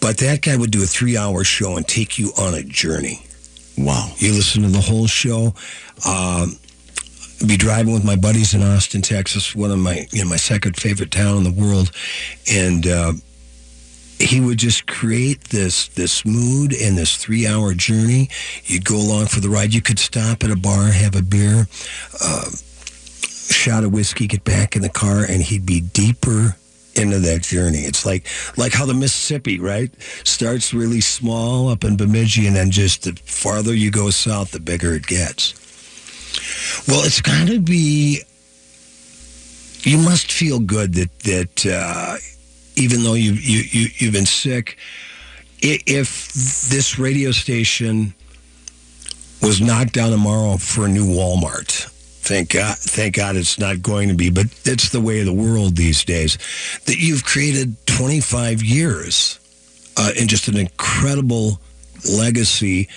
But 0.01 0.18
that 0.18 0.42
guy 0.42 0.57
would 0.57 0.70
do 0.70 0.83
a 0.83 0.87
three-hour 0.87 1.42
show 1.44 1.77
and 1.77 1.87
take 1.87 2.18
you 2.18 2.31
on 2.38 2.55
a 2.55 2.62
journey. 2.62 3.22
Wow. 3.77 4.12
You 4.16 4.33
listen 4.33 4.62
to 4.62 4.68
the 4.68 4.81
whole 4.81 5.07
show. 5.07 5.55
Um, 6.09 6.59
be 7.46 7.57
driving 7.57 7.92
with 7.92 8.05
my 8.05 8.16
buddies 8.16 8.55
in 8.55 8.62
Austin, 8.62 9.03
Texas, 9.03 9.55
one 9.55 9.70
of 9.70 9.79
my 9.79 10.07
you 10.11 10.22
know 10.22 10.31
my 10.31 10.37
second 10.37 10.77
favorite 10.77 11.11
town 11.11 11.37
in 11.37 11.44
the 11.44 11.51
world, 11.51 11.90
and 12.51 12.87
uh, 12.87 13.12
he 14.18 14.40
would 14.40 14.59
just 14.59 14.87
create 14.87 15.44
this 15.44 15.88
this 15.88 16.25
mood 16.25 16.72
and 16.72 16.96
this 16.96 17.16
three 17.16 17.46
hour 17.46 17.75
journey. 17.75 18.31
You'd 18.64 18.85
go 18.85 18.96
along 18.96 19.27
for 19.27 19.40
the 19.40 19.51
ride. 19.51 19.75
You 19.75 19.83
could 19.83 19.99
stop 19.99 20.44
at 20.44 20.51
a 20.51 20.57
bar, 20.57 20.87
have 20.87 21.14
a 21.14 21.22
beer, 21.22 21.66
uh, 22.22 22.51
shot 23.52 23.85
of 23.85 23.92
whiskey, 23.92 24.26
get 24.26 24.44
back 24.44 24.76
in 24.76 24.82
the 24.82 24.88
car, 24.88 25.24
and 25.24 25.42
he'd 25.42 25.66
be 25.66 25.80
deeper 25.80 26.56
into 26.94 27.18
that 27.18 27.42
journey. 27.42 27.80
It's 27.80 28.06
like 28.06 28.26
like 28.56 28.72
how 28.72 28.87
the 28.87 28.94
Mississippi, 28.94 29.59
right, 29.59 29.90
starts 30.24 30.72
really 30.72 31.00
small 31.00 31.68
up 31.68 31.85
in 31.85 31.96
Bemidji, 31.96 32.46
and 32.46 32.56
then 32.56 32.70
just 32.70 33.04
the 33.04 33.12
farther 33.24 33.74
you 33.74 33.90
go 33.90 34.11
south, 34.11 34.52
the 34.52 34.61
bigger 34.61 34.94
it 34.94 35.06
gets. 35.06 35.54
Well, 36.88 37.04
it's 37.04 37.20
got 37.20 37.48
to 37.48 37.61
be. 37.61 38.20
You 39.82 39.98
must 39.98 40.32
feel 40.32 40.59
good 40.59 40.94
that 40.94 41.18
that 41.20 41.66
uh, 41.66 42.16
even 42.76 43.02
though 43.02 43.14
you 43.14 43.32
you 43.32 43.62
you 43.70 43.88
you've 43.96 44.12
been 44.12 44.26
sick, 44.26 44.78
if 45.61 46.32
this 46.68 46.98
radio 46.98 47.30
station 47.30 48.14
was 49.42 49.61
knocked 49.61 49.92
down 49.92 50.11
tomorrow 50.11 50.56
for 50.56 50.87
a 50.87 50.88
new 50.88 51.06
Walmart. 51.06 51.92
Thank 52.27 52.55
God, 52.55 52.77
thank 52.77 53.15
God 53.15 53.37
it's 53.37 53.57
not 53.57 53.83
going 53.83 54.09
to 54.09 54.15
be, 54.15 54.31
but 54.31 54.47
it's 54.65 54.89
the 54.89 55.01
way 55.01 55.21
of 55.21 55.27
the 55.27 55.33
world 55.33 55.77
these 55.77 56.05
days. 56.05 56.37
That 56.87 56.99
you've 56.99 57.23
created 57.23 57.77
25 57.87 58.65
years 58.65 59.39
uh, 59.97 60.11
and 60.19 60.29
just 60.29 60.49
an 60.49 60.57
incredible 60.57 61.61
legacy 62.11 62.89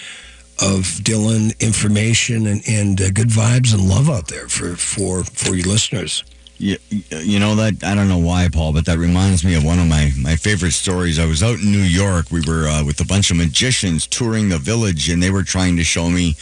of 0.59 0.81
Dylan 1.03 1.57
information 1.59 2.47
and, 2.47 2.63
and 2.67 2.99
uh, 2.99 3.11
good 3.11 3.29
vibes 3.29 3.71
and 3.71 3.87
love 3.87 4.09
out 4.09 4.29
there 4.29 4.47
for, 4.47 4.75
for, 4.75 5.23
for 5.23 5.53
your 5.53 5.67
listeners. 5.67 6.23
You, 6.57 6.77
you 6.89 7.39
know 7.39 7.55
that 7.55 7.83
I 7.83 7.93
don't 7.93 8.09
know 8.09 8.17
why, 8.17 8.49
Paul, 8.51 8.73
but 8.73 8.85
that 8.87 8.97
reminds 8.97 9.45
me 9.45 9.55
of 9.55 9.63
one 9.63 9.77
of 9.77 9.87
my, 9.87 10.11
my 10.19 10.35
favorite 10.35 10.73
stories. 10.73 11.19
I 11.19 11.25
was 11.25 11.43
out 11.43 11.59
in 11.59 11.71
New 11.71 11.77
York. 11.77 12.31
We 12.31 12.41
were 12.41 12.67
uh, 12.67 12.83
with 12.83 12.99
a 12.99 13.05
bunch 13.05 13.29
of 13.29 13.37
magicians 13.37 14.07
touring 14.07 14.49
the 14.49 14.57
village, 14.57 15.07
and 15.07 15.21
they 15.21 15.29
were 15.29 15.43
trying 15.43 15.77
to 15.77 15.83
show 15.85 16.09
me 16.09 16.35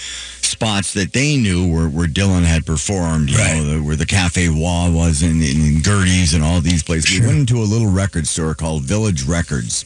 spots 0.47 0.93
that 0.93 1.13
they 1.13 1.37
knew 1.37 1.71
where, 1.71 1.87
where 1.87 2.07
Dylan 2.07 2.43
had 2.43 2.65
performed. 2.65 3.29
You 3.29 3.37
know, 3.37 3.63
the, 3.63 3.83
where 3.83 3.95
the 3.95 4.05
Cafe 4.05 4.49
Wah 4.49 4.89
was, 4.89 5.21
and, 5.21 5.41
and 5.41 5.83
Gerde's, 5.83 6.33
and 6.33 6.43
all 6.43 6.61
these 6.61 6.83
places. 6.83 7.19
We 7.19 7.25
went 7.25 7.39
into 7.39 7.57
a 7.57 7.67
little 7.67 7.91
record 7.91 8.27
store 8.27 8.53
called 8.53 8.83
Village 8.83 9.23
Records, 9.23 9.85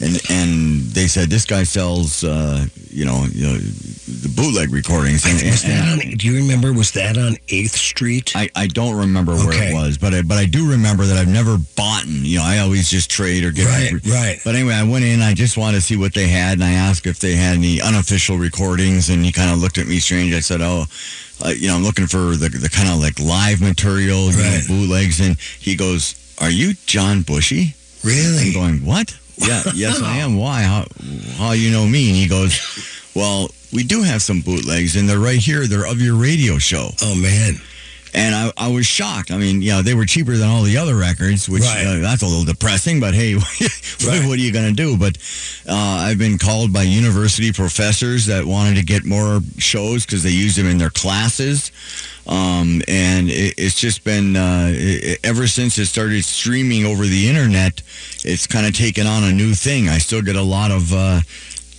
and 0.00 0.20
and 0.30 0.80
they 0.92 1.06
said 1.06 1.28
this 1.30 1.44
guy 1.44 1.62
sells, 1.62 2.24
uh, 2.24 2.66
you 2.90 3.04
know, 3.04 3.26
you 3.32 3.46
know, 3.46 3.56
the 3.56 4.32
bootleg 4.34 4.72
recordings. 4.72 5.24
And, 5.24 5.34
Was 5.50 5.62
that 5.62 5.88
on, 5.88 6.16
do 6.16 6.26
you 6.26 6.36
remember, 6.36 6.72
was 6.72 6.90
that 6.92 7.16
on 7.16 7.34
8th 7.48 7.70
Street? 7.70 8.32
I, 8.34 8.50
I 8.56 8.66
don't 8.66 8.96
remember 8.96 9.34
where 9.34 9.52
it 9.52 9.74
was, 9.74 9.98
but 9.98 10.14
I, 10.14 10.22
but 10.22 10.38
I 10.38 10.46
do 10.46 10.70
remember 10.70 11.04
that 11.04 11.16
I've 11.16 11.28
never 11.28 11.56
bought. 11.76 12.06
You 12.06 12.38
know, 12.38 12.44
I 12.44 12.58
always 12.58 12.88
just 12.90 13.10
trade 13.10 13.44
or 13.44 13.52
get. 13.52 13.66
Right, 13.66 13.92
right. 14.06 14.38
But 14.44 14.54
anyway, 14.54 14.74
I 14.74 14.82
went 14.82 15.04
in. 15.04 15.20
I 15.20 15.34
just 15.34 15.56
wanted 15.56 15.76
to 15.76 15.82
see 15.82 15.96
what 15.96 16.14
they 16.14 16.28
had, 16.28 16.54
and 16.54 16.64
I 16.64 16.72
asked 16.72 17.06
if 17.06 17.18
they 17.20 17.34
had 17.36 17.56
any 17.56 17.80
unofficial 17.80 18.36
recordings, 18.36 19.10
and 19.10 19.24
he 19.24 19.32
kind 19.32 19.50
of 19.50 19.58
looked 19.58 19.78
at 19.78 19.86
me 19.86 19.98
strange. 19.98 20.34
I 20.34 20.40
said, 20.40 20.60
"Oh, 20.60 20.86
uh, 21.44 21.50
you 21.50 21.68
know, 21.68 21.76
I'm 21.76 21.82
looking 21.84 22.06
for 22.06 22.36
the 22.36 22.48
the 22.48 22.68
kind 22.68 22.88
of 22.88 22.98
like 22.98 23.18
live 23.20 23.60
material, 23.60 24.30
you 24.30 24.36
know, 24.36 24.60
bootlegs." 24.66 25.20
And 25.20 25.38
he 25.38 25.76
goes, 25.76 26.14
"Are 26.40 26.50
you 26.50 26.74
John 26.86 27.22
Bushey?" 27.22 27.74
Really? 28.02 28.48
I'm 28.48 28.52
going, 28.54 28.84
"What?" 28.86 29.16
Yeah, 29.46 29.62
yes, 29.74 30.02
I 30.02 30.16
am. 30.18 30.36
Why? 30.36 30.62
How 30.62 30.84
how 31.36 31.52
you 31.52 31.70
know 31.70 31.86
me? 31.86 32.08
And 32.08 32.16
he 32.16 32.28
goes, 32.28 32.60
"Well, 33.14 33.48
we 33.72 33.82
do 33.84 34.02
have 34.02 34.20
some 34.22 34.42
bootlegs, 34.42 34.96
and 34.96 35.08
they're 35.08 35.18
right 35.18 35.38
here. 35.38 35.66
They're 35.66 35.86
of 35.86 36.00
your 36.00 36.14
radio 36.16 36.58
show." 36.58 36.90
Oh, 37.02 37.14
man. 37.14 37.54
And 38.12 38.34
I, 38.34 38.52
I 38.56 38.68
was 38.68 38.86
shocked. 38.86 39.30
I 39.30 39.36
mean, 39.38 39.62
yeah, 39.62 39.82
they 39.82 39.94
were 39.94 40.04
cheaper 40.04 40.36
than 40.36 40.48
all 40.48 40.62
the 40.62 40.76
other 40.76 40.96
records, 40.96 41.48
which 41.48 41.62
Right. 41.62 41.86
uh, 41.86 41.98
that's 42.00 42.22
a 42.22 42.26
little 42.26 42.44
depressing. 42.44 42.98
But 43.00 43.14
hey, 43.14 43.34
what, 43.34 44.26
what 44.26 44.38
are 44.38 44.42
you 44.42 44.52
going 44.52 44.68
to 44.68 44.72
do? 44.74 44.96
But 44.96 45.16
uh, 45.68 45.74
I've 45.74 46.18
been 46.18 46.38
called 46.38 46.72
by 46.72 46.82
university 46.82 47.52
professors 47.52 48.26
that 48.26 48.44
wanted 48.44 48.76
to 48.76 48.82
get 48.82 49.04
more 49.04 49.40
shows 49.58 50.04
because 50.04 50.22
they 50.22 50.30
use 50.30 50.56
them 50.56 50.66
in 50.66 50.78
their 50.78 50.90
classes. 50.90 51.70
Um, 52.26 52.82
and 52.86 53.28
it, 53.30 53.54
it's 53.58 53.78
just 53.80 54.04
been 54.04 54.36
uh, 54.36 54.70
i 54.72 55.16
ever 55.24 55.46
since 55.46 55.78
it 55.78 55.86
started 55.86 56.24
streaming 56.24 56.84
over 56.84 57.04
the 57.04 57.28
internet, 57.28 57.82
it's 58.24 58.46
kind 58.46 58.66
of 58.66 58.74
taken 58.74 59.06
on 59.06 59.24
a 59.24 59.32
new 59.32 59.54
thing. 59.54 59.88
I 59.88 59.98
still 59.98 60.22
get 60.22 60.36
a 60.36 60.42
lot 60.42 60.70
of. 60.70 60.92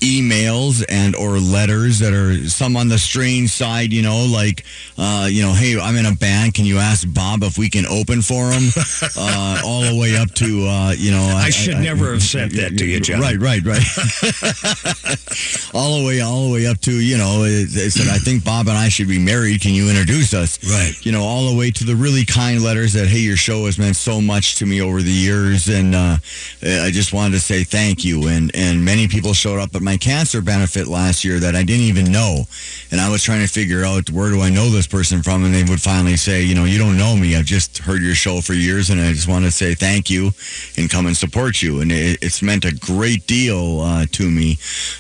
Emails 0.02 0.84
and 0.90 1.16
or 1.16 1.40
letters 1.40 2.00
that 2.00 2.14
are 2.14 2.36
some 2.50 2.76
on 2.76 2.88
the 2.88 2.98
strange 2.98 3.52
side 3.52 3.94
you 3.94 4.02
know 4.02 4.26
like 4.26 4.66
uh, 4.98 5.28
you 5.30 5.42
know 5.44 5.54
hey 5.54 5.80
i'm 5.80 5.96
in 5.96 6.06
a 6.06 6.16
band. 6.16 6.54
Can 6.54 6.66
you 6.66 6.78
ask 6.80 7.08
bob 7.14 7.44
if 7.44 7.58
we 7.58 7.70
can 7.70 7.86
open 7.86 8.22
for 8.22 8.52
him? 8.52 8.64
Uh, 9.18 9.62
all 9.66 9.82
the 9.82 9.96
way 10.00 10.16
up 10.16 10.32
to 10.32 10.66
uh, 10.68 10.92
you 10.98 11.12
know 11.12 11.22
I 11.22 11.50
should 11.50 11.78
never 11.78 12.12
have 12.14 12.24
sent 12.24 12.54
that 12.56 12.78
to 12.78 12.86
you, 12.86 13.00
John. 13.00 13.20
right 13.20 13.38
right. 13.40 13.64
Right 13.64 13.84
all 15.74 16.00
the 16.00 16.06
way 16.06 16.22
all 16.22 16.48
the 16.48 16.54
way 16.54 16.66
up 16.68 16.80
to 16.82 16.92
you 16.92 17.18
know 17.18 17.44
they 17.44 17.90
said 17.90 18.08
i 18.08 18.18
think 18.18 18.44
bob 18.44 18.68
and 18.68 18.78
i 18.78 18.90
should 18.90 19.08
be 19.08 19.20
married. 19.20 19.62
Can 19.62 19.74
you 19.74 19.90
introduce 19.90 20.34
us? 20.34 20.60
Right. 20.64 20.94
you 21.06 21.12
know 21.12 21.24
all 21.24 21.50
the 21.52 21.58
way 21.58 21.72
to 21.72 21.84
the 21.84 21.96
really 21.96 22.26
kind 22.26 22.64
letters 22.64 22.94
that 22.94 23.08
hey 23.08 23.20
your 23.20 23.36
show 23.38 23.66
has 23.66 23.78
meant 23.78 23.96
so 23.96 24.22
much 24.22 24.56
to 24.56 24.66
me 24.66 24.82
over 24.82 25.02
the 25.02 25.12
years. 25.12 25.68
And 25.68 25.94
uh, 25.96 26.18
i 26.64 26.90
just 26.92 27.14
wanted 27.14 27.34
to 27.34 27.40
say 27.40 27.64
thank 27.64 28.04
you. 28.06 28.28
And 28.28 28.52
and 28.56 28.84
many 28.84 29.08
people 29.08 29.34
showed 29.34 29.60
up 29.60 29.76
at 29.76 29.82
my 29.82 29.91
my 29.92 29.98
cancer 29.98 30.42
benefit 30.42 30.88
last 30.88 31.26
year 31.26 31.38
that 31.38 31.54
I 31.54 31.64
didn't 31.64 31.84
even 31.84 32.14
know. 32.14 32.46
And 32.92 33.02
I 33.02 33.10
was 33.10 33.24
trying 33.24 33.42
to 33.42 33.48
figure 33.52 33.84
out 33.84 34.10
where 34.10 34.30
do 34.30 34.40
I 34.40 34.50
know 34.50 34.70
this 34.70 34.88
person 34.88 35.22
from? 35.22 35.44
And 35.44 35.54
they 35.54 35.66
would 35.66 35.82
finally 35.82 36.16
say, 36.16 36.44
you 36.44 36.56
know, 36.56 36.64
you 36.64 36.78
don't 36.78 36.98
know 36.98 37.18
me. 37.18 37.36
I've 37.36 37.44
just 37.44 37.80
heard 37.80 38.02
your 38.02 38.16
show 38.16 38.40
for 38.40 38.54
years 38.54 38.90
and 38.90 39.02
I 39.02 39.12
just 39.12 39.28
want 39.28 39.44
to 39.44 39.52
say 39.52 39.76
thank 39.76 40.10
you 40.10 40.32
and 40.78 40.90
come 40.90 41.08
and 41.08 41.18
support 41.18 41.62
you. 41.62 41.82
And 41.82 41.92
it, 41.92 42.20
it's 42.22 42.42
meant 42.42 42.64
a 42.64 42.74
great 42.74 43.28
deal 43.28 43.82
uh, 43.82 44.06
to 44.14 44.32
me, 44.32 44.58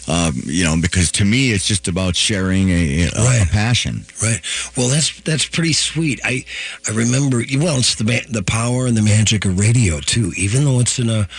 um, 0.10 0.34
you 0.44 0.66
know, 0.66 0.76
because 0.82 1.10
to 1.14 1.24
me, 1.24 1.54
it's 1.54 1.66
just 1.66 1.88
about 1.88 2.18
sharing 2.18 2.70
a, 2.70 3.04
a, 3.04 3.24
Right. 3.24 3.44
a 3.44 3.50
passion. 3.50 4.04
Right. 4.22 4.42
Well, 4.76 4.90
that's 4.90 5.22
that's 5.22 5.46
pretty 5.46 5.74
sweet. 5.74 6.20
I 6.26 6.44
I 6.90 6.92
remember. 6.92 7.38
Well, 7.58 7.78
it's 7.78 7.96
the 7.96 8.04
the 8.30 8.44
power 8.44 8.88
and 8.88 8.98
the 8.98 9.02
magic 9.02 9.46
of 9.46 9.58
radio 9.58 10.02
too. 10.02 10.34
Even 10.36 10.66
though 10.66 10.82
it's 10.82 11.00
in 11.00 11.10
a, 11.10 11.30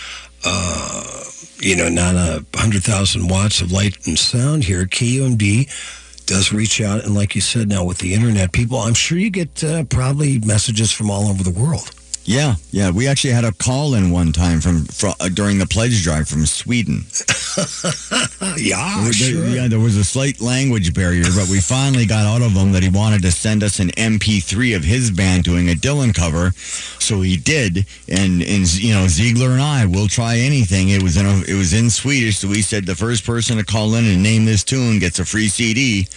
uh, 0.43 1.23
you 1.63 1.75
know, 1.75 1.89
not 1.89 2.15
a 2.15 2.45
hundred 2.55 2.83
thousand 2.83 3.29
watts 3.29 3.61
of 3.61 3.71
light 3.71 4.05
and 4.05 4.19
sound 4.19 4.65
here, 4.65 4.85
KUMD 4.85 5.69
does 6.25 6.53
reach 6.53 6.81
out, 6.81 7.03
and 7.03 7.15
like 7.15 7.35
you 7.35 7.41
said, 7.41 7.67
now 7.67 7.83
with 7.83 7.97
the 7.97 8.13
internet, 8.13 8.51
people, 8.51 8.77
I'm 8.77 8.93
sure 8.93 9.17
you 9.17 9.29
get 9.29 9.63
uh, 9.63 9.83
probably 9.85 10.39
messages 10.39 10.91
from 10.91 11.09
all 11.09 11.27
over 11.27 11.43
the 11.43 11.51
world. 11.51 11.91
Yeah, 12.25 12.55
yeah. 12.71 12.89
We 12.89 13.07
actually 13.07 13.33
had 13.33 13.43
a 13.43 13.51
call 13.51 13.95
in 13.95 14.09
one 14.09 14.31
time 14.31 14.61
from, 14.61 14.85
fro 14.85 15.11
uh, 15.19 15.27
during 15.27 15.57
the 15.57 15.67
pledge 15.67 16.03
drive 16.03 16.29
from 16.29 16.45
Sweden. 16.45 17.03
yeah, 18.57 19.01
There- 19.03 19.13
sure. 19.13 19.45
Yeah, 19.47 19.67
there 19.67 19.79
was 19.79 19.97
a 19.97 20.05
slight 20.05 20.39
language 20.39 20.93
barrier, 20.93 21.25
but 21.35 21.49
we 21.49 21.59
finally 21.59 22.05
got 22.05 22.25
out 22.25 22.41
of 22.41 22.53
him 22.53 22.71
that 22.71 22.81
he 22.81 22.87
wanted 22.89 23.21
to 23.23 23.31
send 23.31 23.61
us 23.61 23.79
an 23.79 23.89
MP3 23.91 24.73
of 24.75 24.85
his 24.85 25.11
band 25.11 25.43
doing 25.43 25.69
a 25.69 25.73
Dylan 25.73 26.15
cover, 26.15 26.51
so 26.99 27.21
he 27.21 27.35
did. 27.35 27.85
And 28.07 28.41
and 28.41 28.73
you 28.73 28.93
know 28.93 29.07
Ziegler 29.07 29.51
and 29.51 29.61
I 29.61 29.85
will 29.85 30.07
try 30.07 30.37
anything. 30.37 30.89
It 30.89 31.03
was 31.03 31.17
in 31.17 31.25
a, 31.25 31.41
it 31.45 31.57
was 31.57 31.73
in 31.73 31.89
Swedish, 31.89 32.37
so 32.37 32.47
we 32.47 32.61
said 32.61 32.85
the 32.85 32.95
first 32.95 33.25
person 33.25 33.57
to 33.57 33.65
call 33.65 33.95
in 33.95 34.05
and 34.05 34.23
name 34.23 34.45
this 34.45 34.63
tune 34.63 34.99
gets 34.99 35.19
a 35.19 35.25
free 35.25 35.49
CD. 35.49 36.07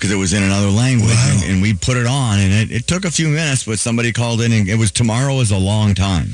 Because 0.00 0.12
it 0.12 0.16
was 0.16 0.32
in 0.32 0.42
another 0.42 0.70
language, 0.70 1.12
and, 1.14 1.52
and 1.52 1.60
we 1.60 1.74
put 1.74 1.98
it 1.98 2.06
on, 2.06 2.38
and 2.38 2.54
it, 2.54 2.74
it 2.74 2.86
took 2.86 3.04
a 3.04 3.10
few 3.10 3.28
minutes, 3.28 3.66
but 3.66 3.78
somebody 3.78 4.12
called 4.12 4.40
in, 4.40 4.50
and 4.50 4.66
it 4.66 4.76
was 4.76 4.90
tomorrow 4.90 5.40
is 5.40 5.50
a 5.50 5.58
long 5.58 5.94
time. 5.94 6.30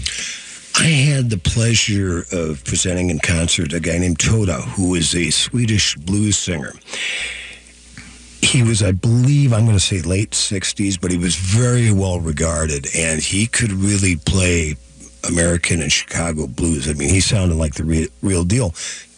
I 0.76 0.84
had 0.84 1.30
the 1.30 1.36
pleasure 1.36 2.26
of 2.30 2.62
presenting 2.64 3.10
in 3.10 3.18
concert 3.18 3.72
a 3.72 3.80
guy 3.80 3.98
named 3.98 4.20
Toda, 4.20 4.60
who 4.60 4.94
is 4.94 5.16
a 5.16 5.30
Swedish 5.30 5.96
blues 5.96 6.36
singer. 6.36 6.74
He 8.40 8.62
was, 8.62 8.84
I 8.84 8.92
believe, 8.92 9.52
I'm 9.52 9.64
going 9.64 9.76
to 9.76 9.82
say 9.82 10.00
late 10.00 10.30
60s, 10.30 11.00
but 11.00 11.10
he 11.10 11.18
was 11.18 11.34
very 11.34 11.90
well 11.90 12.20
regarded, 12.20 12.86
and 12.96 13.20
he 13.20 13.48
could 13.48 13.72
really 13.72 14.14
play 14.14 14.76
American 15.28 15.82
and 15.82 15.90
Chicago 15.90 16.46
blues. 16.46 16.88
I 16.88 16.92
mean, 16.92 17.08
he 17.08 17.20
sounded 17.20 17.56
like 17.56 17.74
the 17.74 17.84
re- 17.84 18.08
real 18.22 18.44
deal 18.44 18.74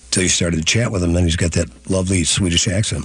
until 0.07 0.22
you 0.22 0.30
started 0.30 0.57
to 0.57 0.64
chat 0.64 0.90
with 0.90 1.03
him. 1.03 1.12
Then 1.12 1.24
he's 1.24 1.36
got 1.36 1.53
that 1.53 1.68
lovely 1.90 2.24
Swedish 2.24 2.66
accent. 2.66 3.05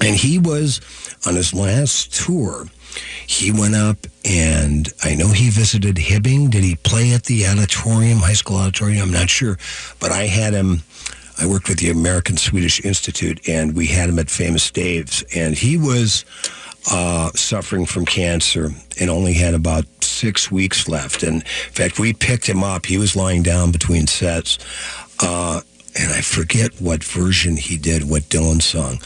And 0.00 0.14
he 0.14 0.38
was 0.38 0.80
on 1.26 1.34
his 1.34 1.54
last 1.54 2.14
tour. 2.14 2.66
He 3.26 3.50
went 3.50 3.74
up 3.74 3.98
and 4.24 4.88
I 5.04 5.14
know 5.14 5.28
he 5.28 5.50
visited 5.50 5.96
Hibbing. 5.96 6.50
Did 6.50 6.64
he 6.64 6.76
play 6.76 7.12
at 7.12 7.24
the 7.24 7.46
auditorium, 7.46 8.18
high 8.18 8.32
school 8.32 8.56
auditorium? 8.56 9.02
I'm 9.02 9.12
not 9.12 9.28
sure. 9.30 9.58
But 10.00 10.12
I 10.12 10.24
had 10.24 10.54
him, 10.54 10.82
I 11.38 11.46
worked 11.46 11.68
with 11.68 11.78
the 11.78 11.90
American 11.90 12.36
Swedish 12.36 12.84
Institute 12.84 13.46
and 13.48 13.74
we 13.74 13.86
had 13.86 14.08
him 14.08 14.18
at 14.18 14.30
Famous 14.30 14.70
Dave's. 14.70 15.22
And 15.34 15.54
he 15.54 15.76
was 15.76 16.24
uh, 16.90 17.30
suffering 17.34 17.84
from 17.84 18.06
cancer 18.06 18.70
and 19.00 19.10
only 19.10 19.34
had 19.34 19.54
about 19.54 19.84
six 20.02 20.50
weeks 20.50 20.88
left. 20.88 21.22
And 21.22 21.42
in 21.42 21.72
fact, 21.72 21.98
we 21.98 22.12
picked 22.12 22.46
him 22.46 22.62
up. 22.62 22.86
He 22.86 22.96
was 22.96 23.16
lying 23.16 23.42
down 23.42 23.72
between 23.72 24.06
sets. 24.06 24.58
Uh, 25.20 25.60
and 25.98 26.12
I 26.12 26.20
forget 26.20 26.80
what 26.80 27.02
version 27.02 27.56
he 27.56 27.76
did, 27.76 28.08
what 28.08 28.22
Dylan 28.24 28.62
song 28.62 28.98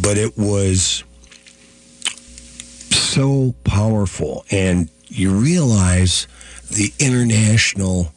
but 0.00 0.16
it 0.16 0.36
was 0.38 1.04
so 2.90 3.54
powerful 3.64 4.44
and 4.50 4.88
you 5.08 5.30
realize 5.30 6.26
the 6.70 6.92
international 6.98 8.12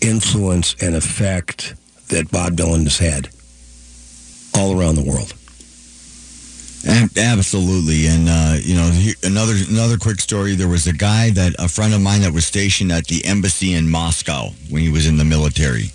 influence 0.00 0.74
and 0.80 0.96
effect 0.96 1.74
that 2.08 2.30
Bob 2.30 2.54
Dylan 2.54 2.84
has 2.84 2.98
had 2.98 3.28
all 4.56 4.78
around 4.78 4.96
the 4.96 5.04
world. 5.04 5.34
Absolutely, 7.16 8.06
and 8.06 8.28
uh, 8.28 8.56
you 8.60 8.74
know, 8.74 8.90
another 9.24 9.54
another 9.68 9.98
quick 9.98 10.20
story. 10.20 10.54
There 10.54 10.68
was 10.68 10.86
a 10.86 10.92
guy 10.92 11.30
that 11.30 11.54
a 11.58 11.68
friend 11.68 11.92
of 11.92 12.00
mine 12.00 12.22
that 12.22 12.32
was 12.32 12.46
stationed 12.46 12.92
at 12.92 13.06
the 13.08 13.24
embassy 13.26 13.74
in 13.74 13.90
Moscow 13.90 14.50
when 14.70 14.82
he 14.82 14.88
was 14.88 15.06
in 15.06 15.16
the 15.16 15.24
military, 15.24 15.90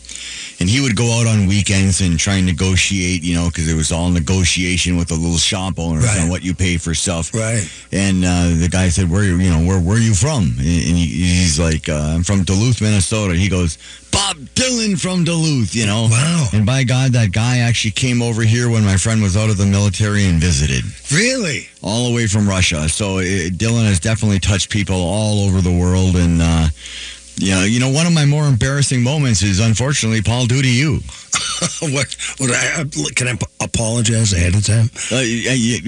and 0.59 0.69
he 0.69 0.79
would 0.81 0.95
go 0.95 1.19
out 1.19 1.27
on 1.27 1.47
weekends 1.47 2.01
and 2.01 2.17
try 2.19 2.35
and 2.35 2.45
negotiate. 2.45 3.23
You 3.23 3.35
know, 3.35 3.47
because 3.47 3.67
it 3.71 3.75
was 3.75 3.91
all 3.91 4.09
negotiation 4.09 4.97
with 4.97 5.07
the 5.09 5.15
little 5.15 5.37
shop 5.37 5.79
owners 5.79 6.03
Right. 6.05 6.21
on 6.21 6.29
what 6.29 6.43
you 6.43 6.53
pay 6.53 6.77
for 6.77 6.93
stuff. 6.93 7.33
Right. 7.33 7.67
And 7.91 8.23
uh, 8.25 8.49
the 8.59 8.69
guy 8.69 8.89
said, 8.89 9.09
"Where 9.09 9.23
you 9.23 9.37
know 9.49 9.63
where 9.65 9.79
where 9.79 9.97
are 9.97 9.99
you 9.99 10.13
from?" 10.15 10.43
And 10.57 10.97
he, 10.97 11.05
he's 11.05 11.59
like, 11.59 11.89
uh, 11.89 12.13
"I'm 12.15 12.23
from 12.23 12.43
Duluth, 12.43 12.81
Minnesota." 12.81 13.35
He 13.35 13.49
goes, 13.49 13.77
"Bob 14.11 14.37
Dylan 14.55 14.99
from 14.99 15.23
Duluth," 15.23 15.75
you 15.75 15.85
know. 15.85 16.07
Wow. 16.09 16.47
And 16.53 16.65
by 16.65 16.83
God, 16.83 17.13
that 17.13 17.31
guy 17.31 17.59
actually 17.59 17.91
came 17.91 18.21
over 18.21 18.41
here 18.43 18.69
when 18.69 18.83
my 18.85 18.97
friend 18.97 19.21
was 19.21 19.35
out 19.37 19.49
of 19.49 19.57
the 19.57 19.65
military 19.65 20.25
and 20.25 20.39
visited 20.39 20.83
Really? 21.11 21.67
all 21.81 22.09
the 22.09 22.15
way 22.15 22.27
from 22.27 22.47
Russia. 22.47 22.87
So 22.89 23.17
it, 23.19 23.57
Dylan 23.57 23.85
has 23.85 23.99
definitely 23.99 24.39
touched 24.39 24.69
people 24.69 24.95
all 24.95 25.45
over 25.45 25.61
the 25.61 25.71
world. 25.71 26.15
And, 26.15 26.41
uh, 26.41 26.67
know, 27.37 27.63
you 27.63 27.79
know, 27.79 27.89
one 27.89 28.05
of 28.05 28.13
my 28.13 28.25
more 28.25 28.45
embarrassing 28.45 29.01
moments 29.01 29.41
is 29.41 29.59
unfortunately, 29.59 30.21
Paul, 30.21 30.45
due 30.45 30.61
to 30.61 30.67
you. 30.67 30.99
what, 31.81 32.15
what 32.37 32.51
I, 32.51 32.85
can 33.15 33.27
I 33.27 33.37
apologize 33.61 34.33
ahead 34.33 34.55
of 34.55 34.65
time? 34.65 34.89
Uh, 35.11 35.23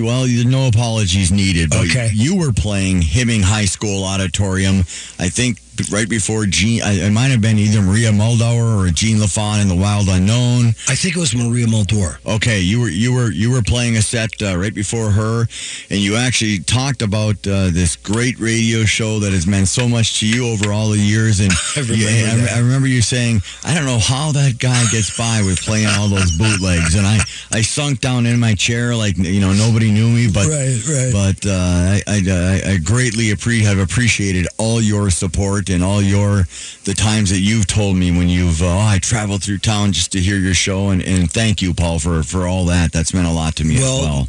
well, 0.04 0.26
no 0.48 0.68
apologies 0.68 1.32
needed. 1.32 1.70
But 1.70 1.86
Okay. 1.86 2.10
You 2.14 2.38
were 2.38 2.52
playing 2.52 3.02
Hibbing 3.02 3.44
High 3.44 3.66
School 3.66 4.04
Auditorium, 4.04 4.80
I 5.20 5.30
think 5.30 5.60
right 5.92 6.10
before 6.10 6.46
Gene, 6.46 6.82
it 6.84 7.12
might 7.12 7.30
have 7.32 7.42
been 7.42 7.58
either 7.58 7.82
Maria 7.82 8.12
Muldaur 8.12 8.86
or 8.88 8.90
Gene 8.92 9.18
LaFon 9.18 9.62
in 9.62 9.68
The 9.68 9.76
Wild 9.76 10.08
Unknown. 10.10 10.70
I 10.88 10.96
think 10.96 11.16
it 11.16 11.20
was 11.20 11.36
Maria 11.36 11.66
Muldaur. 11.68 12.18
Okay, 12.26 12.60
you 12.62 12.82
were 12.82 12.90
you 12.90 13.14
were 13.14 13.32
you 13.32 13.52
were 13.52 13.62
playing 13.62 13.98
a 13.98 14.02
set 14.02 14.30
uh, 14.42 14.58
right 14.58 14.74
before 14.74 15.12
her, 15.12 15.48
and 15.90 16.00
you 16.00 16.16
actually 16.16 16.60
talked 16.60 17.02
about 17.02 17.36
uh, 17.48 17.70
this 17.72 17.96
great 17.96 18.40
radio 18.40 18.84
show 18.86 19.20
that 19.20 19.34
has 19.34 19.46
meant 19.48 19.68
so 19.68 19.88
much 19.88 20.20
to 20.20 20.28
you 20.28 20.48
over 20.48 20.72
all 20.72 20.90
the 20.90 21.00
years. 21.00 21.40
And 21.40 21.52
I 21.76 21.80
remember 21.82 21.94
you- 21.96 22.08
I. 22.08 22.56
I 22.56 22.60
remember 22.60 22.88
you 22.88 23.02
saying, 23.02 23.42
"I 23.64 23.74
don't 23.74 23.86
know 23.86 24.00
how 24.00 24.32
that 24.34 24.60
guy 24.60 24.82
gets 24.92 25.16
by 25.18 25.42
with 25.46 25.60
playing 25.62 25.88
all 25.88 26.08
those 26.08 26.32
bootlegs." 26.38 26.96
And 26.96 27.06
I, 27.06 27.20
I 27.52 27.62
sunk 27.62 28.00
down 28.02 28.26
in 28.26 28.40
my 28.40 28.54
chair 28.56 28.96
like 28.96 29.18
you 29.18 29.42
know 29.42 29.54
nobody 29.54 29.92
knew 29.92 30.10
me, 30.10 30.28
but 30.32 30.48
Right, 30.48 30.80
right. 30.88 31.12
but 31.14 31.46
uh, 31.50 31.52
I, 31.52 32.02
I, 32.08 32.22
I 32.28 32.72
I 32.74 32.78
greatly 32.78 33.26
appre- 33.34 33.62
have 33.64 33.80
appreciated 33.80 34.48
all 34.58 34.82
your 34.82 35.10
support 35.10 35.65
and 35.70 35.84
all 35.84 36.02
your 36.02 36.44
the 36.84 36.94
times 36.94 37.30
that 37.30 37.40
you've 37.40 37.68
told 37.68 37.96
me 37.96 38.12
when 38.12 38.30
you've 38.30 38.62
uh, 38.62 38.66
oh, 38.66 38.80
I 38.80 39.00
traveled 39.00 39.44
through 39.44 39.60
town 39.60 39.92
just 39.92 40.12
to 40.14 40.20
hear 40.20 40.38
your 40.38 40.54
show 40.54 40.90
and, 40.90 41.02
and 41.02 41.32
thank 41.32 41.62
you 41.62 41.74
Paul 41.74 42.00
for 42.00 42.24
for 42.24 42.48
all 42.48 42.66
that 42.66 42.92
that's 42.92 43.14
meant 43.14 43.28
a 43.28 43.32
lot 43.32 43.56
to 43.58 43.64
me 43.64 43.78
Well, 43.78 43.98
as 43.98 44.06
well. 44.06 44.28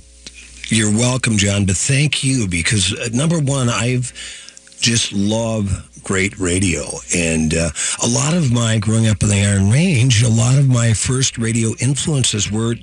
You're 0.69 0.91
welcome, 0.91 1.37
John, 1.37 1.65
but 1.65 1.77
thank 1.77 2.25
you 2.25 2.49
because 2.49 2.93
uh, 2.93 3.09
number 3.13 3.39
one, 3.39 3.69
I've 3.69 4.13
just 4.81 5.13
love 5.13 5.89
great 6.03 6.37
radio. 6.39 6.83
And 7.15 7.55
uh, 7.55 7.71
a 8.03 8.09
lot 8.09 8.35
of 8.35 8.53
my, 8.53 8.79
growing 8.79 9.07
up 9.07 9.23
in 9.23 9.29
the 9.29 9.45
Iron 9.45 9.71
Range, 9.71 10.23
a 10.23 10.29
lot 10.29 10.59
of 10.59 10.69
my 10.69 10.93
first 10.93 11.39
radio 11.39 11.71
influences 11.81 12.51
were 12.51 12.75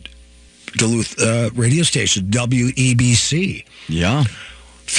Duluth 0.77 1.21
uh, 1.21 1.49
radio 1.55 1.83
station, 1.83 2.23
WEBC. 2.27 3.65
Yeah. 3.89 4.23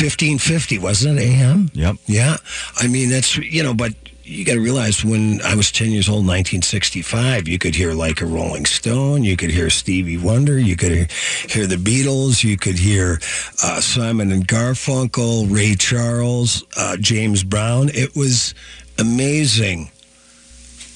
1550, 0.01 0.79
wasn't 0.79 1.19
it, 1.19 1.23
AM? 1.23 1.71
Yep. 1.75 1.97
Yeah. 2.07 2.37
I 2.77 2.89
mean, 2.89 3.11
that's, 3.11 3.37
you 3.37 3.63
know, 3.63 3.75
but 3.75 3.95
you 4.25 4.45
got 4.45 4.55
to 4.55 4.61
realize 4.61 5.05
when 5.05 5.41
I 5.43 5.55
was 5.55 5.71
10 5.71 5.91
years 5.91 6.09
old, 6.09 6.27
1965, 6.27 7.47
you 7.47 7.59
could 7.59 7.75
hear 7.75 7.93
like 7.93 8.21
a 8.21 8.27
Rolling 8.27 8.65
Stone, 8.65 9.23
you 9.23 9.37
could 9.37 9.51
hear 9.51 9.69
Stevie 9.69 10.17
Wonder, 10.17 10.59
you 10.59 10.77
could 10.77 11.11
hear, 11.49 11.67
the 11.67 11.77
Beatles, 11.77 12.43
you 12.43 12.57
could 12.57 12.79
hear 12.79 13.21
uh, 13.63 13.81
Simon 13.81 14.33
and 14.33 14.49
Garfunkel, 14.49 15.55
Ray 15.55 15.75
Charles, 15.75 16.65
uh, 16.77 16.97
James 16.97 17.45
Brown. 17.45 17.91
It 17.91 18.17
was 18.17 18.55
amazing 18.99 19.91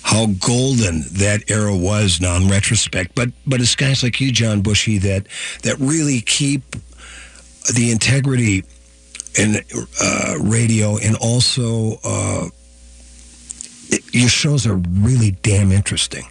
how 0.02 0.26
golden 0.26 1.02
that 1.12 1.50
era 1.50 1.76
was 1.76 2.20
now 2.20 2.36
in 2.36 2.48
retrospect. 2.48 3.14
But 3.14 3.28
but 3.46 3.60
it's 3.60 3.74
guys 3.74 4.02
like 4.02 4.20
you, 4.20 4.32
John 4.32 4.62
Bushey, 4.62 5.00
that 5.02 5.26
that 5.62 5.78
really 5.78 6.22
keep 6.22 6.62
the 7.74 7.90
integrity 7.90 8.64
in 9.36 9.56
uh, 10.00 10.34
radio 10.40 10.96
and 10.98 11.16
also 11.16 11.98
uh, 12.04 12.48
it, 13.88 14.02
your 14.12 14.28
shows 14.28 14.66
are 14.66 14.76
really 14.76 15.32
damn 15.42 15.72
interesting. 15.72 16.24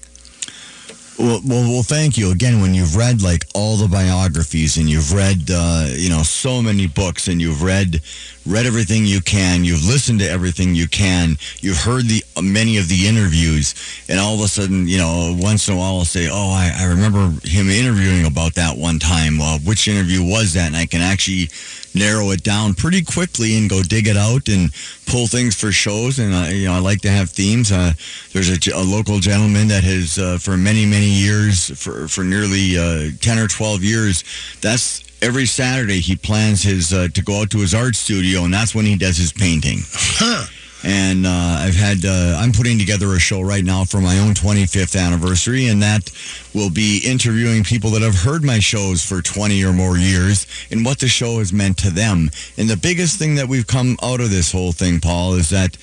Well, 1.17 1.41
well, 1.43 1.63
well, 1.63 1.83
thank 1.83 2.15
you 2.15 2.31
again. 2.31 2.61
When 2.61 2.75
you've 2.75 2.95
read 2.95 3.23
like 3.23 3.43
all 3.55 3.75
the 3.75 3.87
biographies 3.87 4.77
and 4.77 4.87
you've 4.87 5.13
read, 5.13 5.49
uh, 5.49 5.87
you 5.89 6.09
know, 6.09 6.21
so 6.21 6.61
many 6.61 6.85
books 6.85 7.27
and 7.27 7.41
you've 7.41 7.63
read 7.63 8.01
read 8.45 8.67
everything 8.67 9.03
you 9.03 9.19
can, 9.21 9.63
you've 9.65 9.83
listened 9.83 10.19
to 10.19 10.29
everything 10.29 10.75
you 10.75 10.87
can, 10.87 11.35
you've 11.59 11.79
heard 11.79 12.05
the 12.05 12.23
many 12.41 12.77
of 12.77 12.87
the 12.87 13.07
interviews, 13.07 13.73
and 14.07 14.19
all 14.19 14.35
of 14.35 14.41
a 14.41 14.47
sudden, 14.47 14.87
you 14.87 14.99
know, 14.99 15.35
once 15.39 15.67
in 15.67 15.73
a 15.73 15.77
while 15.77 15.97
I'll 15.97 16.05
say, 16.05 16.29
oh, 16.31 16.51
I, 16.51 16.71
I 16.77 16.85
remember 16.85 17.33
him 17.43 17.67
interviewing 17.67 18.27
about 18.27 18.53
that 18.53 18.77
one 18.77 18.99
time. 18.99 19.39
Well, 19.39 19.57
which 19.65 19.87
interview 19.87 20.21
was 20.23 20.53
that? 20.53 20.67
And 20.67 20.77
I 20.77 20.85
can 20.85 21.01
actually 21.01 21.49
narrow 21.93 22.31
it 22.31 22.43
down 22.43 22.73
pretty 22.73 23.01
quickly 23.01 23.57
and 23.57 23.69
go 23.69 23.81
dig 23.81 24.07
it 24.07 24.17
out 24.17 24.47
and 24.47 24.71
pull 25.05 25.27
things 25.27 25.55
for 25.55 25.71
shows. 25.71 26.19
And 26.19 26.33
I, 26.33 26.51
you 26.51 26.67
know, 26.67 26.73
I 26.73 26.79
like 26.79 27.01
to 27.01 27.09
have 27.09 27.29
themes. 27.29 27.71
Uh, 27.71 27.93
there's 28.33 28.49
a, 28.49 28.71
a, 28.73 28.83
local 28.83 29.19
gentleman 29.19 29.67
that 29.69 29.83
has, 29.83 30.17
uh, 30.17 30.37
for 30.37 30.57
many, 30.57 30.85
many 30.85 31.07
years, 31.07 31.69
for, 31.79 32.07
for 32.07 32.23
nearly 32.23 32.77
uh, 32.77 33.11
10 33.21 33.39
or 33.39 33.47
12 33.47 33.83
years, 33.83 34.23
that's 34.61 35.03
every 35.21 35.45
Saturday 35.45 35.99
he 35.99 36.15
plans 36.15 36.63
his 36.63 36.93
uh, 36.93 37.07
to 37.13 37.23
go 37.23 37.41
out 37.41 37.49
to 37.51 37.59
his 37.59 37.73
art 37.73 37.95
studio, 37.95 38.43
and 38.43 38.53
that's 38.53 38.75
when 38.75 38.85
he 38.85 38.95
does 38.95 39.17
his 39.17 39.33
painting. 39.33 39.79
Huh. 39.91 40.45
And 40.87 41.27
uh, 41.27 41.29
I've 41.59 41.75
had 41.75 42.05
uh, 42.05 42.37
I'm 42.39 42.53
putting 42.53 42.79
together 42.79 43.07
a 43.11 43.19
show 43.19 43.41
right 43.41 43.63
now 43.65 43.83
for 43.83 43.99
my 43.99 44.19
own 44.19 44.33
25th 44.33 44.97
anniversary, 44.97 45.67
and 45.67 45.81
that 45.81 46.09
will 46.55 46.69
be 46.69 47.01
interviewing 47.05 47.65
people 47.65 47.89
that 47.89 48.01
have 48.01 48.15
heard 48.15 48.41
my 48.41 48.59
shows 48.59 49.03
for 49.03 49.21
20 49.21 49.65
or 49.65 49.73
more 49.73 49.97
years 49.97 50.47
and 50.71 50.85
what 50.85 50.99
the 50.99 51.09
show 51.09 51.39
has 51.39 51.51
meant 51.51 51.77
to 51.79 51.89
them. 51.89 52.29
And 52.57 52.69
the 52.69 52.77
biggest 52.77 53.19
thing 53.19 53.35
that 53.35 53.49
we've 53.49 53.67
come 53.67 53.97
out 54.01 54.21
of 54.21 54.29
this 54.29 54.53
whole 54.53 54.71
thing, 54.71 55.01
Paul, 55.01 55.33
is 55.33 55.49
that 55.49 55.75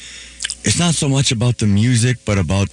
it's 0.64 0.78
not 0.78 0.94
so 0.94 1.06
much 1.06 1.32
about 1.32 1.58
the 1.58 1.66
music, 1.66 2.16
but 2.24 2.38
about 2.38 2.68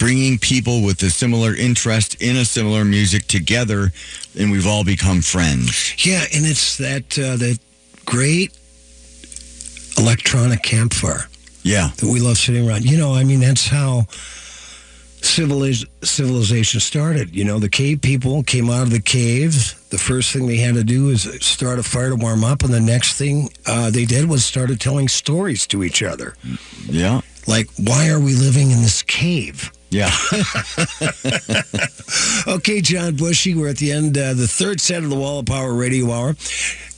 bringing 0.00 0.38
people 0.38 0.82
with 0.82 1.00
a 1.04 1.10
similar 1.10 1.54
interest 1.54 2.20
in 2.20 2.34
a 2.34 2.44
similar 2.44 2.84
music 2.84 3.28
together, 3.28 3.92
and 4.36 4.50
we've 4.50 4.66
all 4.66 4.82
become 4.82 5.20
friends. 5.20 5.94
Yeah, 6.04 6.24
and 6.34 6.44
it's 6.44 6.78
that 6.78 7.16
uh, 7.16 7.36
that 7.36 7.60
great 8.06 8.58
electronic 9.96 10.64
campfire. 10.64 11.29
Yeah, 11.62 11.88
that 11.96 12.06
we 12.06 12.20
love 12.20 12.38
sitting 12.38 12.68
around. 12.68 12.84
You 12.84 12.96
know, 12.96 13.14
I 13.14 13.24
mean, 13.24 13.40
that's 13.40 13.66
how 13.66 14.06
civiliz- 15.20 15.86
civilization 16.02 16.80
started. 16.80 17.34
You 17.34 17.44
know, 17.44 17.58
the 17.58 17.68
cave 17.68 18.00
people 18.00 18.42
came 18.42 18.70
out 18.70 18.82
of 18.82 18.90
the 18.90 19.00
caves. 19.00 19.74
The 19.90 19.98
first 19.98 20.32
thing 20.32 20.46
they 20.46 20.56
had 20.56 20.74
to 20.74 20.84
do 20.84 21.10
is 21.10 21.22
start 21.40 21.78
a 21.78 21.82
fire 21.82 22.10
to 22.10 22.16
warm 22.16 22.44
up, 22.44 22.62
and 22.62 22.72
the 22.72 22.80
next 22.80 23.18
thing 23.18 23.50
uh, 23.66 23.90
they 23.90 24.04
did 24.04 24.28
was 24.28 24.44
started 24.44 24.80
telling 24.80 25.08
stories 25.08 25.66
to 25.68 25.84
each 25.84 26.02
other. 26.02 26.34
Yeah, 26.86 27.20
like 27.46 27.68
why 27.76 28.08
are 28.08 28.20
we 28.20 28.34
living 28.34 28.70
in 28.70 28.80
this 28.82 29.02
cave? 29.02 29.70
Yeah. 29.90 30.06
okay, 32.46 32.80
John 32.80 33.16
Bushey, 33.16 33.56
we're 33.56 33.68
at 33.68 33.78
the 33.78 33.90
end, 33.90 34.16
uh, 34.16 34.34
the 34.34 34.46
third 34.46 34.80
set 34.80 35.02
of 35.02 35.10
the 35.10 35.16
Wall 35.16 35.40
of 35.40 35.46
Power 35.46 35.74
Radio 35.74 36.12
Hour. 36.12 36.36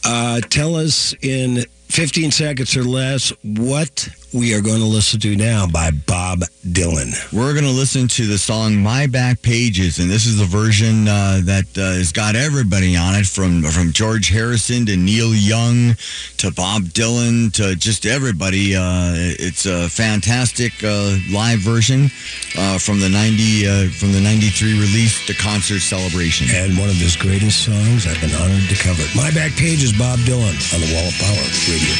Uh, 0.04 0.42
tell 0.42 0.74
us 0.74 1.14
in 1.22 1.64
15 1.88 2.30
seconds 2.32 2.76
or 2.76 2.84
less 2.84 3.32
what 3.42 4.08
we 4.32 4.54
are 4.54 4.62
going 4.62 4.80
to 4.80 4.86
listen 4.86 5.20
to 5.20 5.36
now 5.36 5.66
by 5.66 5.90
Bob 5.90 6.40
Dylan. 6.66 7.12
We're 7.32 7.52
going 7.52 7.66
to 7.66 7.70
listen 7.70 8.08
to 8.08 8.26
the 8.26 8.38
song 8.38 8.76
"My 8.76 9.06
Back 9.06 9.42
Pages," 9.42 9.98
and 9.98 10.10
this 10.10 10.26
is 10.26 10.38
the 10.38 10.44
version 10.44 11.06
uh, 11.06 11.40
that 11.44 11.66
uh, 11.76 11.98
has 11.98 12.12
got 12.12 12.34
everybody 12.34 12.96
on 12.96 13.14
it, 13.14 13.26
from 13.26 13.62
from 13.62 13.92
George 13.92 14.28
Harrison 14.30 14.86
to 14.86 14.96
Neil 14.96 15.34
Young 15.34 15.94
to 16.38 16.50
Bob 16.50 16.82
Dylan 16.82 17.52
to 17.54 17.76
just 17.76 18.06
everybody. 18.06 18.74
Uh, 18.74 19.12
it's 19.38 19.66
a 19.66 19.88
fantastic 19.88 20.72
uh, 20.82 21.16
live 21.30 21.58
version 21.58 22.10
uh, 22.56 22.78
from 22.78 23.00
the 23.00 23.08
ninety 23.08 23.66
uh, 23.66 23.90
from 23.90 24.12
the 24.12 24.20
'93 24.20 24.80
release, 24.80 25.26
the 25.26 25.34
concert 25.34 25.80
celebration, 25.80 26.46
and 26.54 26.78
one 26.78 26.88
of 26.88 26.96
his 26.96 27.16
greatest 27.16 27.64
songs. 27.64 28.06
I've 28.06 28.20
been 28.20 28.34
honored 28.40 28.68
to 28.68 28.76
cover 28.76 29.02
it. 29.02 29.14
"My 29.14 29.30
Back 29.30 29.52
Pages," 29.52 29.92
Bob 29.92 30.18
Dylan 30.20 30.56
on 30.72 30.80
the 30.80 30.88
Wall 30.94 31.08
of 31.08 31.14
Power 31.20 31.44
Radio. 31.68 31.92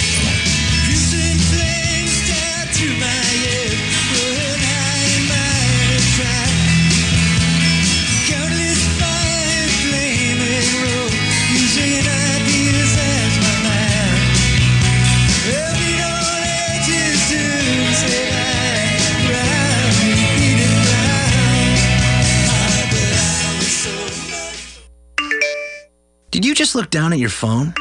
Did 26.33 26.47
you 26.47 26.55
just 26.55 26.75
look 26.75 26.91
down 26.91 27.13
at 27.13 27.21
your 27.21 27.29
phone? 27.29 27.73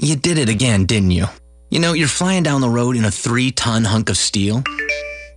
You 0.00 0.16
did 0.16 0.38
it 0.38 0.48
again, 0.48 0.86
didn't 0.86 1.10
you? 1.10 1.26
You 1.74 1.80
know, 1.80 1.92
you're 1.92 2.06
flying 2.06 2.44
down 2.44 2.60
the 2.60 2.68
road 2.68 2.94
in 2.94 3.04
a 3.04 3.10
three 3.10 3.50
ton 3.50 3.82
hunk 3.82 4.08
of 4.08 4.16
steel, 4.16 4.62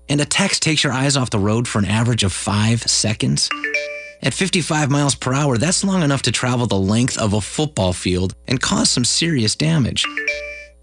and 0.08 0.22
a 0.22 0.26
text 0.26 0.62
takes 0.62 0.84
your 0.84 0.94
eyes 0.94 1.18
off 1.18 1.32
the 1.32 1.40
road 1.40 1.68
for 1.68 1.80
an 1.80 1.86
average 1.86 2.24
of 2.24 2.32
five 2.32 2.84
seconds. 2.84 3.50
At 4.22 4.36
55 4.36 4.92
miles 4.92 5.16
per 5.16 5.34
hour, 5.34 5.58
that's 5.58 5.84
long 5.84 6.04
enough 6.04 6.22
to 6.22 6.32
travel 6.32 6.68
the 6.68 6.78
length 6.78 7.18
of 7.18 7.34
a 7.34 7.42
football 7.42 7.92
field 7.92 8.36
and 8.48 8.62
cause 8.62 8.92
some 8.92 9.04
serious 9.04 9.56
damage. 9.56 10.06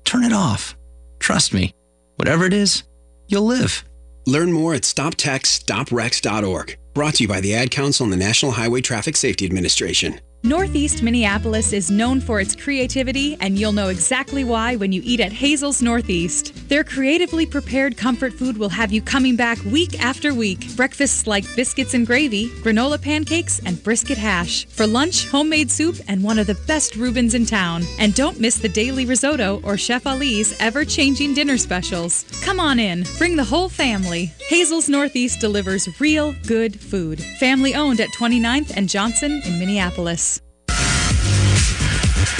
Turn 0.02 0.24
it 0.24 0.32
off. 0.32 0.76
Trust 1.20 1.54
me, 1.54 1.72
whatever 2.16 2.44
it 2.46 2.52
is, 2.52 2.82
you'll 3.28 3.46
live. 3.46 3.84
Learn 4.26 4.50
more 4.50 4.74
at 4.74 4.82
stoptextsstopwrecks.org. 4.82 6.78
Brought 6.94 7.14
to 7.14 7.22
you 7.22 7.28
by 7.28 7.40
the 7.40 7.54
Ad 7.54 7.70
Council 7.70 8.02
and 8.02 8.12
the 8.12 8.16
National 8.16 8.50
Highway 8.50 8.80
Traffic 8.80 9.14
Safety 9.14 9.46
Administration. 9.46 10.20
Northeast 10.46 11.02
Minneapolis 11.02 11.72
is 11.72 11.90
known 11.90 12.20
for 12.20 12.38
its 12.38 12.54
creativity, 12.54 13.34
and 13.40 13.58
you'll 13.58 13.72
know 13.72 13.88
exactly 13.88 14.44
why 14.44 14.76
when 14.76 14.92
you 14.92 15.00
eat 15.02 15.20
at 15.20 15.32
Hazel's 15.32 15.80
Northeast. 15.80 16.68
Their 16.68 16.84
creatively 16.84 17.46
prepared 17.46 17.96
comfort 17.96 18.34
food 18.34 18.58
will 18.58 18.68
have 18.68 18.92
you 18.92 19.00
coming 19.00 19.36
back 19.36 19.56
week 19.64 19.98
after 20.04 20.34
week. 20.34 20.76
Breakfasts 20.76 21.26
like 21.26 21.46
biscuits 21.56 21.94
and 21.94 22.06
gravy, 22.06 22.50
granola 22.62 23.00
pancakes, 23.00 23.58
and 23.64 23.82
brisket 23.82 24.18
hash. 24.18 24.66
For 24.66 24.86
lunch, 24.86 25.26
homemade 25.28 25.70
soup 25.70 25.96
and 26.08 26.22
one 26.22 26.38
of 26.38 26.46
the 26.46 26.60
best 26.66 26.94
Reubens 26.94 27.32
in 27.32 27.46
town. 27.46 27.82
And 27.98 28.14
don't 28.14 28.38
miss 28.38 28.56
the 28.56 28.68
daily 28.68 29.06
risotto 29.06 29.62
or 29.64 29.78
Chef 29.78 30.06
Ali's 30.06 30.60
ever 30.60 30.84
changing 30.84 31.32
dinner 31.32 31.56
specials. 31.56 32.26
Come 32.42 32.60
on 32.60 32.78
in, 32.78 33.06
bring 33.16 33.36
the 33.36 33.44
whole 33.44 33.70
family. 33.70 34.26
Hazel's 34.48 34.90
Northeast 34.90 35.40
delivers 35.40 35.88
real 36.02 36.34
good 36.46 36.78
food. 36.78 37.18
Family 37.40 37.74
owned 37.74 38.00
at 38.00 38.10
29th 38.10 38.76
and 38.76 38.90
Johnson 38.90 39.40
in 39.46 39.58
Minneapolis. 39.58 40.33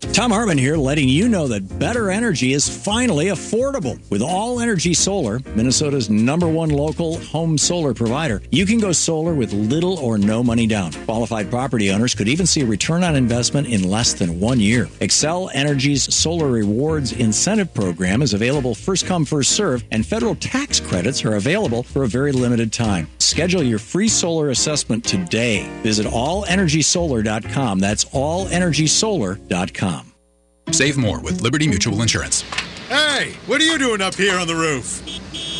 Thom 0.00 0.30
Hartmann 0.30 0.58
here, 0.58 0.76
letting 0.76 1.08
you 1.08 1.28
know 1.28 1.48
that 1.48 1.78
better 1.78 2.10
energy 2.10 2.52
is 2.52 2.68
finally 2.68 3.26
affordable. 3.26 3.98
With 4.10 4.22
All 4.22 4.60
Energy 4.60 4.94
Solar, 4.94 5.40
Minnesota's 5.56 6.08
number 6.08 6.46
one 6.46 6.70
local 6.70 7.18
home 7.18 7.58
solar 7.58 7.94
provider, 7.94 8.40
you 8.50 8.64
can 8.64 8.78
go 8.78 8.92
solar 8.92 9.34
with 9.34 9.52
little 9.52 9.98
or 9.98 10.16
no 10.16 10.42
money 10.42 10.68
down. 10.68 10.92
Qualified 11.04 11.50
property 11.50 11.90
owners 11.90 12.14
could 12.14 12.28
even 12.28 12.46
see 12.46 12.60
a 12.60 12.66
return 12.66 13.02
on 13.02 13.16
investment 13.16 13.66
in 13.66 13.90
less 13.90 14.14
than 14.14 14.38
one 14.38 14.60
year. 14.60 14.86
Xcel 15.00 15.50
Energy's 15.52 16.14
Solar 16.14 16.48
Rewards 16.48 17.12
Incentive 17.12 17.72
Program 17.74 18.22
is 18.22 18.34
available 18.34 18.76
first 18.76 19.06
come, 19.06 19.24
first 19.24 19.52
serve, 19.52 19.82
and 19.90 20.06
federal 20.06 20.36
tax 20.36 20.78
credits 20.78 21.24
are 21.24 21.34
available 21.34 21.82
for 21.82 22.04
a 22.04 22.08
very 22.08 22.30
limited 22.30 22.72
time. 22.72 23.08
Schedule 23.18 23.62
your 23.62 23.78
free 23.78 24.08
solar 24.08 24.50
assessment 24.50 25.04
today. 25.04 25.68
Visit 25.82 26.06
allenergysolar.com. 26.06 27.78
That's 27.78 28.04
allenergysolar.com. 28.06 29.97
Save 30.78 30.96
more 30.96 31.18
with 31.18 31.40
Liberty 31.40 31.66
Mutual 31.66 32.02
Insurance. 32.02 32.42
Hey, 32.88 33.32
what 33.46 33.60
are 33.60 33.64
you 33.64 33.78
doing 33.78 34.00
up 34.00 34.14
here 34.14 34.38
on 34.38 34.46
the 34.46 34.54
roof? 34.54 35.02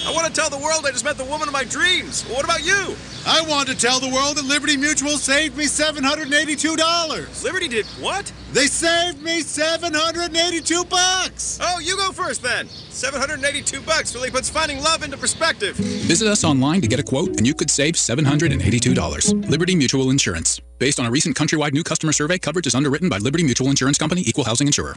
I 0.09 0.11
want 0.11 0.27
to 0.27 0.33
tell 0.33 0.49
the 0.49 0.57
world 0.57 0.87
I 0.87 0.91
just 0.91 1.05
met 1.05 1.19
the 1.19 1.25
woman 1.27 1.49
of 1.49 1.53
my 1.53 1.65
dreams. 1.65 2.25
What 2.31 2.43
about 2.43 2.65
you? 2.65 2.97
I 3.27 3.43
want 3.43 3.69
to 3.69 3.77
tell 3.77 4.01
the 4.01 4.09
world 4.09 4.39
that 4.39 4.47
Liberty 4.47 4.75
Mutual 4.75 5.19
saved 5.19 5.55
me 5.55 5.65
$782. 5.65 7.45
Liberty 7.45 7.69
did 7.69 7.85
what? 8.01 8.33
They 8.55 8.69
saved 8.69 9.21
me 9.21 9.43
782 9.43 10.85
bucks. 10.87 11.59
Oh, 11.61 11.79
you 11.81 11.95
go 11.99 12.11
first 12.13 12.43
then. 12.43 12.69
782 12.69 13.83
bucks 13.83 14.15
really 14.15 14.31
puts 14.31 14.49
finding 14.49 14.81
love 14.81 15.03
into 15.03 15.19
perspective. 15.19 15.77
Visit 15.77 16.27
us 16.27 16.43
online 16.43 16.81
to 16.81 16.89
get 16.89 16.99
a 16.99 17.03
quote 17.03 17.37
and 17.37 17.47
you 17.47 17.53
could 17.53 17.69
save 17.69 17.93
$782. 17.93 19.51
Liberty 19.51 19.77
Mutual 19.77 20.09
Insurance. 20.09 20.59
Based 20.79 20.99
on 20.99 21.05
a 21.05 21.11
recent 21.11 21.37
countrywide 21.37 21.75
new 21.75 21.85
customer 21.85 22.15
survey, 22.15 22.39
coverage 22.39 22.67
is 22.67 22.75
underwritten 22.75 23.11
by 23.11 23.19
Liberty 23.19 23.45
Mutual 23.45 23.69
Insurance 23.69 23.99
Company, 23.99 24.23
Equal 24.23 24.45
Housing 24.45 24.69
Insurer. 24.69 24.97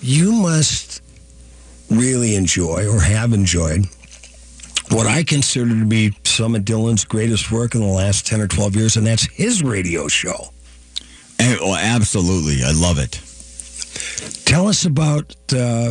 you 0.00 0.32
must 0.32 1.02
really 1.90 2.34
enjoy 2.36 2.86
or 2.88 3.00
have 3.00 3.32
enjoyed 3.32 3.86
what 4.90 5.06
I 5.06 5.22
consider 5.22 5.70
to 5.78 5.84
be 5.84 6.12
some 6.24 6.54
of 6.54 6.62
Dylan's 6.62 7.04
greatest 7.04 7.52
work 7.52 7.74
in 7.74 7.80
the 7.80 7.86
last 7.86 8.26
10 8.26 8.40
or 8.40 8.48
12 8.48 8.76
years, 8.76 8.96
and 8.96 9.06
that's 9.06 9.24
his 9.32 9.62
radio 9.62 10.08
show. 10.08 10.50
Eh, 11.38 11.56
Oh, 11.60 11.74
absolutely. 11.76 12.62
I 12.64 12.72
love 12.72 12.98
it. 12.98 13.20
Tell 14.44 14.66
us 14.68 14.84
about 14.84 15.34
uh, 15.52 15.90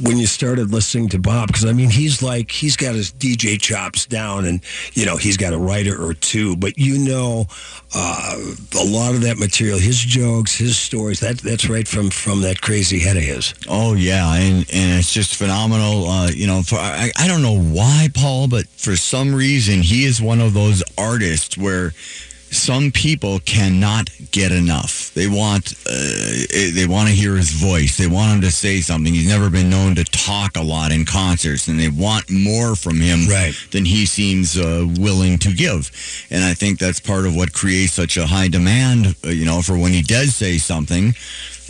when 0.00 0.18
you 0.18 0.26
started 0.26 0.72
listening 0.72 1.08
to 1.10 1.18
Bob, 1.18 1.48
because 1.48 1.64
I 1.64 1.72
mean, 1.72 1.90
he's 1.90 2.22
like 2.22 2.50
he's 2.50 2.76
got 2.76 2.94
his 2.94 3.12
DJ 3.12 3.60
chops 3.60 4.06
down, 4.06 4.44
and 4.44 4.60
you 4.94 5.06
know 5.06 5.16
he's 5.16 5.36
got 5.36 5.52
a 5.52 5.58
writer 5.58 6.02
or 6.02 6.14
two, 6.14 6.56
but 6.56 6.78
you 6.78 6.98
know 6.98 7.46
uh, 7.94 8.36
a 8.80 8.84
lot 8.84 9.14
of 9.14 9.22
that 9.22 9.38
material, 9.38 9.78
his 9.78 9.98
jokes, 9.98 10.56
his 10.56 10.78
stories. 10.78 11.20
That 11.20 11.38
that's 11.38 11.68
right 11.68 11.86
from 11.86 12.10
from 12.10 12.42
that 12.42 12.60
crazy 12.60 13.00
head 13.00 13.16
of 13.16 13.22
his. 13.22 13.54
Oh 13.68 13.94
yeah, 13.94 14.34
and 14.34 14.58
and 14.72 14.98
it's 14.98 15.12
just 15.12 15.36
phenomenal. 15.36 16.06
Uh, 16.06 16.30
you 16.30 16.46
know, 16.46 16.62
for 16.62 16.76
I, 16.76 17.10
I 17.18 17.28
don't 17.28 17.42
know 17.42 17.58
why, 17.58 18.08
Paul, 18.14 18.48
but 18.48 18.66
for 18.68 18.96
some 18.96 19.34
reason 19.34 19.82
he 19.82 20.04
is 20.04 20.22
one 20.22 20.40
of 20.40 20.54
those 20.54 20.82
artists 20.96 21.58
where 21.58 21.92
some 22.52 22.92
people 22.92 23.40
cannot 23.40 24.10
get 24.30 24.52
enough. 24.52 25.12
They 25.14 25.26
want 25.26 25.72
uh, 25.86 26.46
they 26.52 26.86
want 26.86 27.08
to 27.08 27.14
hear 27.14 27.34
his 27.34 27.50
voice. 27.50 27.96
They 27.96 28.06
want 28.06 28.34
him 28.34 28.40
to 28.42 28.50
say 28.50 28.80
something. 28.80 29.12
He's 29.12 29.28
never 29.28 29.50
been 29.50 29.70
known 29.70 29.94
to 29.96 30.04
talk 30.04 30.56
a 30.56 30.62
lot 30.62 30.92
in 30.92 31.04
concerts, 31.04 31.68
and 31.68 31.80
they 31.80 31.88
want 31.88 32.30
more 32.30 32.76
from 32.76 33.00
him 33.00 33.26
right. 33.28 33.54
than 33.70 33.84
he 33.86 34.06
seems 34.06 34.58
uh, 34.58 34.86
willing 34.98 35.38
to 35.38 35.52
give. 35.52 35.90
And 36.30 36.44
I 36.44 36.54
think 36.54 36.78
that's 36.78 37.00
part 37.00 37.26
of 37.26 37.34
what 37.34 37.52
creates 37.52 37.94
such 37.94 38.16
a 38.16 38.26
high 38.26 38.48
demand. 38.48 39.16
Uh, 39.24 39.30
you 39.30 39.46
know, 39.46 39.62
for 39.62 39.76
when 39.76 39.92
he 39.92 40.02
does 40.02 40.36
say 40.36 40.58
something. 40.58 41.14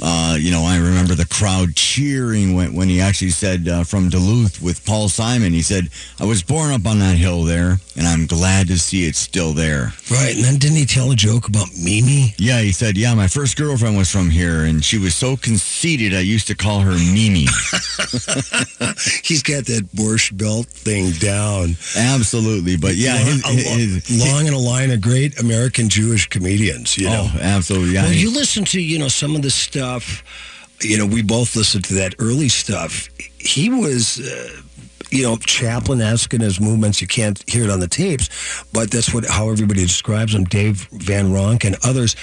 Uh, 0.04 0.36
you 0.36 0.50
know, 0.50 0.64
I 0.64 0.78
remember 0.78 1.14
the 1.14 1.26
crowd 1.26 1.76
cheering 1.76 2.56
when, 2.56 2.74
when 2.74 2.88
he 2.88 3.00
actually 3.00 3.30
said 3.30 3.68
uh, 3.68 3.84
from 3.84 4.08
Duluth 4.08 4.60
with 4.60 4.84
Paul 4.84 5.08
Simon, 5.08 5.52
he 5.52 5.62
said, 5.62 5.90
I 6.18 6.24
was 6.24 6.42
born 6.42 6.72
up 6.72 6.86
on 6.86 6.98
that 6.98 7.14
hill 7.16 7.44
there, 7.44 7.78
and 7.96 8.04
I'm 8.08 8.26
glad 8.26 8.66
to 8.66 8.78
see 8.80 9.04
it's 9.06 9.20
still 9.20 9.52
there. 9.52 9.92
Right, 10.10 10.34
and 10.34 10.44
then 10.44 10.58
didn't 10.58 10.78
he 10.78 10.86
tell 10.86 11.12
a 11.12 11.14
joke 11.14 11.46
about 11.46 11.68
Mimi? 11.80 12.34
Yeah, 12.36 12.60
he 12.62 12.72
said, 12.72 12.96
yeah, 12.96 13.14
my 13.14 13.28
first 13.28 13.56
girlfriend 13.56 13.96
was 13.96 14.10
from 14.10 14.28
here, 14.28 14.64
and 14.64 14.84
she 14.84 14.98
was 14.98 15.14
so 15.14 15.36
conceited, 15.36 16.14
I 16.14 16.20
used 16.20 16.48
to 16.48 16.56
call 16.56 16.80
her 16.80 16.90
Mimi. 16.98 17.46
He's 19.22 19.42
got 19.42 19.66
that 19.66 19.88
Borscht 19.94 20.36
belt 20.36 20.66
thing 20.66 21.12
down. 21.12 21.76
Absolutely, 21.96 22.76
but 22.76 22.96
yeah, 22.96 23.18
his, 23.18 23.44
long, 23.44 23.54
his- 23.56 24.24
long 24.32 24.46
in 24.46 24.52
a 24.52 24.58
line 24.58 24.90
of 24.90 25.00
great 25.00 25.38
American 25.38 25.88
Jewish 25.88 26.28
comedians. 26.28 26.98
You 26.98 27.08
know, 27.10 27.28
Oh, 27.32 27.38
absolutely, 27.40 27.94
yeah. 27.94 28.02
Well, 28.02 28.12
you 28.12 28.32
listen 28.34 28.64
to 28.64 28.80
you 28.80 28.98
know 28.98 29.06
some 29.08 29.36
of 29.36 29.42
the 29.42 29.50
stuff. 29.50 29.91
You 30.80 30.98
know, 30.98 31.06
we 31.06 31.22
both 31.22 31.54
listened 31.54 31.84
to 31.84 31.94
that 31.94 32.14
early 32.18 32.48
stuff. 32.48 33.08
He 33.38 33.70
was. 33.70 34.20
Uh, 34.20 34.62
you 35.10 35.22
know, 35.22 35.36
Chaplin-esque 35.36 36.32
in 36.32 36.40
his 36.40 36.58
movements. 36.58 37.02
You 37.02 37.06
can't 37.06 37.44
hear 37.46 37.64
it 37.64 37.70
on 37.70 37.80
the 37.80 37.86
tapes, 37.86 38.30
but 38.72 38.90
that's 38.90 39.12
what 39.12 39.26
how 39.26 39.50
everybody 39.50 39.82
describes 39.82 40.34
him. 40.34 40.44
Dave 40.44 40.88
Van 40.90 41.26
Ronk 41.26 41.66
and 41.66 41.76
others. 41.84 42.16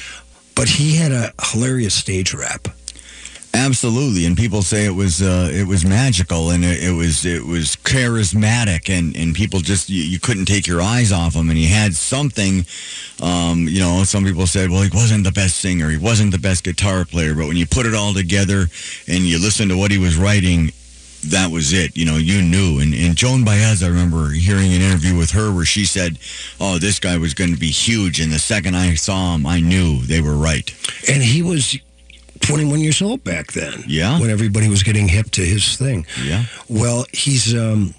But 0.55 0.67
he 0.67 0.95
had 0.95 1.11
a 1.11 1.31
hilarious 1.39 1.93
stage 1.93 2.33
rap. 2.33 2.67
Absolutely, 3.51 4.25
and 4.25 4.37
people 4.37 4.61
say 4.61 4.85
it 4.85 4.95
was 4.95 5.23
uh, 5.23 5.49
it 5.51 5.67
was 5.67 5.83
magical 5.83 6.51
and 6.51 6.63
it, 6.63 6.83
it 6.83 6.91
was 6.91 7.25
it 7.25 7.43
was 7.43 7.75
charismatic, 7.77 8.95
and, 8.95 9.15
and 9.15 9.33
people 9.33 9.59
just 9.59 9.89
you, 9.89 10.03
you 10.03 10.19
couldn't 10.19 10.45
take 10.45 10.67
your 10.67 10.81
eyes 10.81 11.11
off 11.11 11.33
him, 11.33 11.49
and 11.49 11.57
he 11.57 11.65
had 11.65 11.95
something. 11.95 12.65
Um, 13.21 13.67
you 13.67 13.79
know, 13.79 14.03
some 14.03 14.23
people 14.23 14.45
said, 14.45 14.69
well, 14.69 14.83
he 14.83 14.89
wasn't 14.93 15.23
the 15.23 15.31
best 15.31 15.57
singer, 15.57 15.89
he 15.89 15.97
wasn't 15.97 16.31
the 16.31 16.39
best 16.39 16.63
guitar 16.63 17.05
player, 17.05 17.33
but 17.33 17.47
when 17.47 17.57
you 17.57 17.65
put 17.65 17.87
it 17.87 17.95
all 17.95 18.13
together 18.13 18.67
and 19.07 19.23
you 19.23 19.39
listen 19.39 19.67
to 19.69 19.77
what 19.77 19.89
he 19.89 19.97
was 19.97 20.15
writing, 20.15 20.71
that 21.27 21.51
was 21.51 21.73
it. 21.73 21.97
You 21.97 22.05
know, 22.05 22.17
you 22.17 22.43
knew. 22.43 22.79
And, 22.79 22.93
and 22.93 23.15
Joan 23.15 23.43
Baez, 23.43 23.81
I 23.83 23.87
remember 23.87 24.29
hearing 24.29 24.73
an 24.73 24.81
interview 24.81 25.17
with 25.17 25.31
her 25.31 25.51
where 25.51 25.65
she 25.65 25.85
said, 25.85 26.19
"Oh, 26.59 26.77
this 26.77 26.99
guy 26.99 27.17
was 27.17 27.33
going 27.33 27.53
to 27.53 27.59
be 27.59 27.71
huge," 27.71 28.19
and 28.19 28.31
the 28.31 28.39
second 28.39 28.75
I 28.75 28.93
saw 28.93 29.33
him, 29.33 29.47
I 29.47 29.59
knew 29.59 30.01
they 30.03 30.21
were 30.21 30.37
right. 30.37 30.71
And 31.09 31.23
he 31.23 31.41
was 31.41 31.77
21 32.49 32.79
years 32.79 33.01
old 33.01 33.23
back 33.23 33.51
then. 33.53 33.83
Yeah. 33.87 34.19
When 34.19 34.29
everybody 34.29 34.67
was 34.67 34.83
getting 34.83 35.07
hip 35.07 35.29
to 35.31 35.41
his 35.41 35.77
thing. 35.77 36.05
Yeah. 36.23 36.45
Well, 36.67 37.05
he's 37.13 37.55
um, 37.55 37.93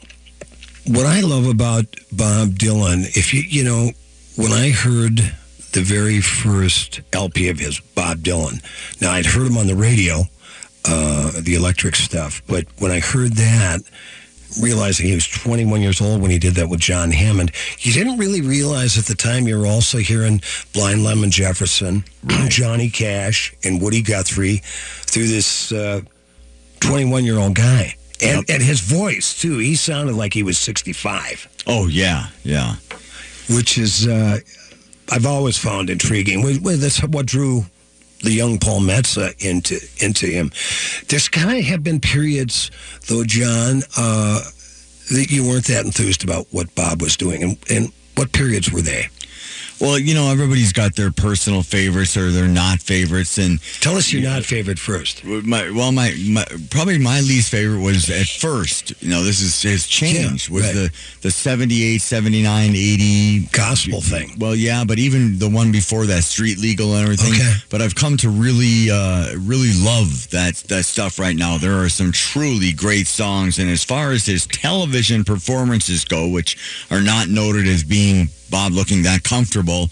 what 0.87 1.07
I 1.07 1.21
love 1.21 1.47
about 1.47 1.85
Bob 2.13 2.51
Dylan. 2.51 3.05
If 3.17 3.33
you 3.33 3.43
you 3.43 3.65
know, 3.65 3.91
when 4.37 4.53
I 4.53 4.71
heard 4.71 5.21
the 5.73 5.83
very 5.83 6.21
first 6.21 7.01
LP 7.13 7.49
of 7.49 7.59
his, 7.59 7.81
Bob 7.81 8.19
Dylan. 8.19 8.63
Now 9.01 9.13
I'd 9.13 9.27
heard 9.27 9.47
him 9.47 9.57
on 9.57 9.67
the 9.67 9.77
radio, 9.77 10.23
uh, 10.85 11.41
the 11.41 11.55
electric 11.55 11.95
stuff, 11.95 12.43
but 12.47 12.67
when 12.79 12.91
I 12.91 13.01
heard 13.01 13.35
that, 13.35 13.81
realizing 14.61 15.07
he 15.07 15.15
was 15.15 15.27
21 15.27 15.81
years 15.81 16.01
old 16.01 16.21
when 16.23 16.31
he 16.31 16.39
did 16.39 16.55
that 16.55 16.69
with 16.69 16.81
John 16.81 17.11
Hammond, 17.11 17.53
you 17.79 17.93
didn't 17.93 18.19
really 18.19 18.41
realize 18.41 18.99
at 18.99 19.05
the 19.05 19.15
time 19.15 19.47
you 19.47 19.59
were 19.59 19.67
also 19.67 19.99
hearing 19.99 20.43
Blind 20.73 21.05
Lemon 21.05 21.31
Jefferson, 21.31 22.05
Johnny 22.49 22.91
Cash, 22.91 23.55
and 23.65 23.81
Woody 23.81 24.03
Guthrie 24.03 24.63
through 24.65 25.29
this 25.29 25.73
21 26.81 27.25
year 27.25 27.39
old 27.39 27.55
guy. 27.55 27.95
And, 28.23 28.49
and 28.51 28.63
his 28.63 28.81
voice, 28.81 29.39
too. 29.41 29.59
He 29.59 29.75
sounded 29.75 30.15
like 30.15 30.35
he 30.35 30.43
was 30.43 30.59
65. 30.59 31.49
Oh 31.67 31.87
yeah, 31.87 32.27
yeah. 32.45 32.77
Which 33.49 33.79
is, 33.79 34.07
uh, 34.07 34.39
I've 35.11 35.27
always 35.27 35.57
found 35.57 35.89
intriguing. 35.89 36.43
That's 36.63 37.03
what 37.03 37.27
drew 37.27 37.65
the 38.23 38.33
young 38.33 38.59
Paul 38.59 38.81
Metsa 38.81 39.35
into 39.45 39.79
into 40.05 40.27
him. 40.27 40.51
There's 41.09 41.29
kind 41.29 41.59
of 41.59 41.65
have 41.65 41.83
been 41.83 42.01
periods, 42.01 42.71
though, 43.09 43.25
John, 43.25 43.83
uh, 43.97 44.41
that 45.11 45.27
you 45.31 45.47
weren't 45.47 45.67
that 45.67 45.85
enthused 45.85 46.25
about 46.25 46.47
what 46.51 46.75
Bob 46.75 47.03
was 47.03 47.17
doing. 47.17 47.43
And, 47.43 47.59
and 47.71 47.93
what 48.17 48.33
periods 48.33 48.71
were 48.71 48.83
they? 48.83 49.09
Well, 49.81 49.99
you 49.99 50.15
know, 50.15 50.31
everybody's 50.31 50.75
got 50.75 50.95
their 50.95 51.11
personal 51.11 51.63
favorites 51.63 52.15
or 52.17 52.31
their 52.31 52.49
not 52.49 52.81
favorites, 52.81 53.39
and 53.39 53.63
tell 53.81 53.97
us 53.97 54.13
your 54.13 54.23
not 54.23 54.45
favorite 54.45 54.79
first. 54.79 55.25
My 55.25 55.71
well, 55.71 55.91
my, 55.91 56.15
my 56.29 56.45
probably 56.71 56.99
my 56.99 57.21
least 57.21 57.51
favorite 57.51 57.81
was 57.81 58.11
at 58.11 58.27
first. 58.27 58.93
You 59.03 59.11
know, 59.11 59.23
this 59.23 59.41
is 59.41 59.63
has 59.63 59.87
changed. 59.87 60.49
Yeah, 60.49 60.55
was 60.55 60.65
right. 60.65 60.75
the 60.75 60.93
the 61.23 61.31
78, 61.31 62.03
79, 62.03 62.71
80 62.71 63.47
gospel 63.53 64.01
thing. 64.03 64.33
Well, 64.39 64.55
yeah, 64.55 64.85
but 64.85 64.99
even 64.99 65.39
the 65.39 65.49
one 65.49 65.73
before 65.73 66.05
that, 66.07 66.25
street 66.25 66.59
legal 66.59 66.95
and 66.95 67.03
everything. 67.03 67.33
Okay. 67.33 67.55
But 67.71 67.81
I've 67.81 67.95
come 67.95 68.19
to 68.19 68.29
really, 68.29 68.91
uh, 68.91 69.35
really 69.39 69.73
love 69.75 70.29
that 70.31 70.57
that 70.69 70.85
stuff 70.85 71.19
right 71.19 71.37
now. 71.37 71.57
There 71.57 71.83
are 71.83 71.89
some 71.89 72.13
truly 72.13 72.73
great 72.73 73.07
songs, 73.07 73.59
and 73.59 73.71
as 73.71 73.83
far 73.83 74.13
as 74.13 74.27
his 74.27 74.47
television 74.47 75.25
performances 75.25 76.05
go, 76.05 76.29
which 76.29 76.59
are 76.91 77.01
not 77.01 77.29
noted 77.29 77.67
as 77.67 77.83
being 77.83 78.29
Bob 78.51 78.73
looking 78.73 79.03
that 79.03 79.23
comfortable. 79.23 79.89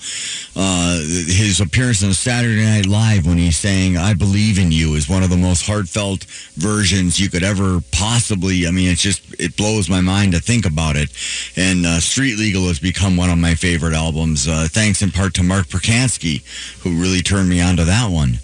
Uh, 0.56 0.98
his 0.98 1.60
appearance 1.60 2.02
on 2.02 2.12
Saturday 2.12 2.64
Night 2.64 2.86
Live 2.86 3.26
when 3.26 3.38
he's 3.38 3.56
saying 3.56 3.96
"I 3.96 4.14
believe 4.14 4.58
in 4.58 4.72
you" 4.72 4.94
is 4.94 5.08
one 5.08 5.22
of 5.22 5.30
the 5.30 5.36
most 5.36 5.66
heartfelt 5.66 6.24
versions 6.56 7.20
you 7.20 7.30
could 7.30 7.42
ever 7.42 7.80
possibly. 7.92 8.66
I 8.66 8.70
mean, 8.70 8.90
it's 8.90 9.02
just 9.02 9.22
it 9.38 9.56
blows 9.56 9.88
my 9.88 10.00
mind 10.00 10.32
to 10.32 10.40
think 10.40 10.66
about 10.66 10.96
it. 10.96 11.10
And 11.56 11.86
uh, 11.86 12.00
Street 12.00 12.38
Legal 12.38 12.66
has 12.68 12.78
become 12.78 13.16
one 13.16 13.30
of 13.30 13.38
my 13.38 13.54
favorite 13.54 13.94
albums, 13.94 14.48
uh, 14.48 14.66
thanks 14.70 15.02
in 15.02 15.10
part 15.10 15.34
to 15.34 15.42
Mark 15.42 15.66
Perkansky, 15.66 16.42
who 16.82 17.00
really 17.00 17.20
turned 17.20 17.48
me 17.48 17.60
on 17.60 17.76
to 17.76 17.84
that 17.84 18.10
one. 18.10 18.38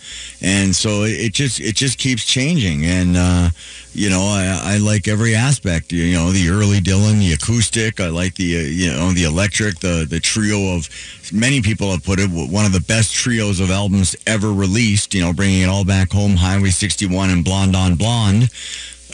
And 0.45 0.77
so 0.77 1.05
it, 1.05 1.33
just 1.33 1.59
it 1.59 1.75
just 1.75 1.97
keeps 1.99 2.23
changing, 2.23 2.85
and 2.85 3.17
uh, 3.17 3.49
you 3.95 4.11
know 4.11 4.21
I, 4.21 4.75
I 4.75 4.77
like 4.77 5.09
every 5.09 5.35
aspect. 5.35 5.91
You 5.91 6.13
know 6.13 6.33
the 6.33 6.51
early 6.51 6.81
Dylan, 6.81 7.19
the 7.19 7.33
acoustic. 7.33 7.99
I 7.99 8.09
like 8.09 8.35
the 8.35 8.59
uh, 8.59 8.61
you 8.61 8.91
know 8.91 9.13
the 9.13 9.25
electric, 9.25 9.81
the 9.81 10.07
the 10.09 10.21
trio 10.21 10.77
of 10.77 10.91
many 11.33 11.63
people 11.63 11.91
have 11.93 12.05
put 12.05 12.21
it 12.21 12.29
one 12.29 12.67
of 12.67 12.73
the 12.73 12.85
best 12.87 13.15
trios 13.15 13.59
of 13.59 13.71
albums 13.71 14.15
ever 14.27 14.53
released. 14.53 15.15
You 15.15 15.23
know, 15.23 15.33
bringing 15.33 15.63
it 15.63 15.71
all 15.71 15.87
back 15.87 16.13
home, 16.13 16.37
Highway 16.37 16.69
61 16.69 17.31
and 17.31 17.43
Blonde 17.43 17.75
on 17.75 17.95
Blonde, 17.95 18.51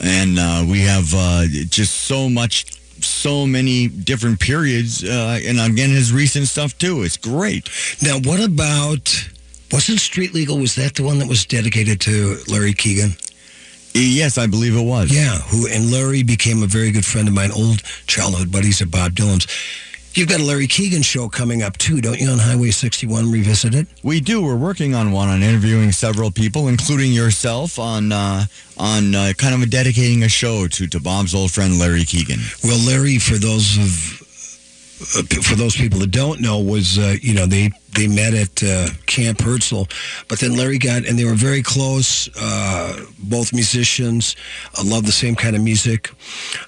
and 0.02 0.36
uh, 0.36 0.64
we 0.68 0.80
have 0.80 1.14
uh, 1.14 1.44
just 1.68 1.94
so 1.94 2.28
much 2.28 2.66
so 3.04 3.46
many 3.46 3.86
different 3.86 4.40
periods, 4.40 5.04
uh, 5.04 5.38
and 5.46 5.60
again, 5.60 5.90
his 5.90 6.12
recent 6.12 6.48
stuff 6.48 6.76
too. 6.76 7.04
It's 7.04 7.16
great. 7.16 7.70
Now, 8.02 8.18
what 8.18 8.40
about 8.40 9.30
wasn't 9.72 10.00
Street 10.00 10.34
Legal? 10.34 10.58
Was 10.58 10.74
that 10.76 10.94
the 10.94 11.02
one 11.02 11.18
that 11.18 11.28
was 11.28 11.44
dedicated 11.44 12.00
to 12.02 12.36
Larry 12.48 12.72
Keegan? 12.72 13.12
Yes, 13.92 14.38
I 14.38 14.46
believe 14.46 14.76
it 14.76 14.82
was. 14.82 15.12
Yeah, 15.12 15.38
who 15.38 15.66
and 15.66 15.90
Larry 15.90 16.22
became 16.22 16.62
a 16.62 16.66
very 16.66 16.92
good 16.92 17.04
friend 17.04 17.26
of 17.26 17.34
mine, 17.34 17.50
old 17.50 17.82
childhood 18.06 18.52
buddies 18.52 18.80
of 18.80 18.90
Bob 18.90 19.12
Dylan's. 19.12 19.46
You've 20.14 20.28
got 20.28 20.40
a 20.40 20.44
Larry 20.44 20.66
Keegan 20.66 21.02
show 21.02 21.28
coming 21.28 21.62
up 21.62 21.78
too, 21.78 22.00
don't 22.00 22.18
you, 22.18 22.28
on 22.30 22.38
Highway 22.38 22.72
61 22.72 23.30
Revisited? 23.30 23.86
We 24.02 24.20
do. 24.20 24.42
We're 24.42 24.56
working 24.56 24.92
on 24.92 25.12
one 25.12 25.28
on 25.28 25.40
interviewing 25.40 25.92
several 25.92 26.32
people, 26.32 26.66
including 26.66 27.12
yourself, 27.12 27.78
on 27.78 28.10
uh, 28.10 28.46
on 28.76 29.14
uh, 29.14 29.32
kind 29.38 29.60
of 29.62 29.70
dedicating 29.70 30.24
a 30.24 30.28
show 30.28 30.66
to 30.66 30.86
to 30.88 31.00
Bob's 31.00 31.32
old 31.32 31.52
friend 31.52 31.78
Larry 31.78 32.04
Keegan. 32.04 32.40
Well, 32.64 32.84
Larry, 32.84 33.18
for 33.18 33.34
those 33.34 33.78
of 33.78 34.20
uh, 34.20 34.24
for 35.00 35.54
those 35.54 35.74
people 35.74 35.98
that 36.00 36.10
don't 36.10 36.40
know, 36.40 36.58
was 36.58 36.98
uh, 36.98 37.16
you 37.22 37.32
know 37.32 37.46
they 37.46 37.70
they 37.96 38.06
met 38.06 38.34
at 38.34 38.62
uh, 38.62 38.88
Camp 39.06 39.40
Herzl, 39.40 39.84
but 40.28 40.38
then 40.40 40.56
Larry 40.56 40.78
got 40.78 41.06
and 41.06 41.18
they 41.18 41.24
were 41.24 41.34
very 41.34 41.62
close. 41.62 42.28
Uh, 42.36 43.06
both 43.18 43.52
musicians, 43.52 44.36
uh, 44.78 44.82
loved 44.84 45.06
the 45.06 45.12
same 45.12 45.34
kind 45.34 45.56
of 45.56 45.62
music. 45.62 46.10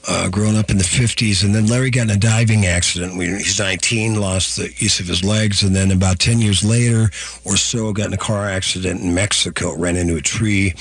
Uh, 0.08 0.30
growing 0.30 0.56
up 0.56 0.70
in 0.70 0.78
the 0.78 0.84
'50s, 0.84 1.44
and 1.44 1.54
then 1.54 1.66
Larry 1.66 1.90
got 1.90 2.02
in 2.02 2.10
a 2.10 2.16
diving 2.16 2.64
accident. 2.64 3.18
When 3.18 3.36
he's 3.36 3.58
19, 3.58 4.18
lost 4.18 4.56
the 4.56 4.72
use 4.76 4.98
of 4.98 5.06
his 5.06 5.22
legs, 5.22 5.62
and 5.62 5.76
then 5.76 5.90
about 5.90 6.18
10 6.18 6.40
years 6.40 6.64
later 6.64 7.10
or 7.44 7.56
so, 7.58 7.92
got 7.92 8.06
in 8.06 8.14
a 8.14 8.16
car 8.18 8.48
accident 8.48 9.02
in 9.02 9.14
Mexico, 9.14 9.76
ran 9.76 9.96
into 9.96 10.16
a 10.16 10.22
tree, 10.22 10.74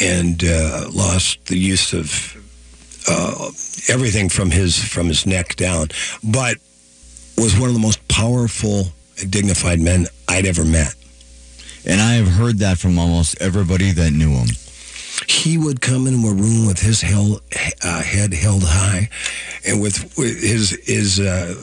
and 0.00 0.42
lost 0.94 1.44
the 1.46 1.58
use 1.58 1.92
of 1.92 2.40
everything 3.90 4.30
from 4.30 4.50
his 4.50 4.82
from 4.82 5.08
his 5.08 5.26
neck 5.26 5.56
down. 5.56 5.88
But 6.22 6.56
was 7.36 7.58
one 7.58 7.68
of 7.68 7.74
the 7.74 7.80
most 7.80 8.06
powerful 8.08 8.88
and 9.20 9.30
dignified 9.30 9.80
men 9.80 10.06
I'd 10.28 10.46
ever 10.46 10.64
met. 10.64 10.94
And 11.86 12.00
I 12.00 12.14
have 12.14 12.28
heard 12.28 12.58
that 12.58 12.78
from 12.78 12.98
almost 12.98 13.40
everybody 13.40 13.92
that 13.92 14.10
knew 14.10 14.30
him. 14.30 14.48
He 15.28 15.58
would 15.58 15.80
come 15.80 16.06
into 16.06 16.26
a 16.28 16.34
room 16.34 16.66
with 16.66 16.80
his 16.80 17.00
held, 17.00 17.42
uh, 17.82 18.02
head 18.02 18.34
held 18.34 18.62
high, 18.64 19.10
and 19.66 19.80
with, 19.80 20.16
with 20.18 20.42
his 20.42 20.70
his 20.84 21.20
uh, 21.20 21.54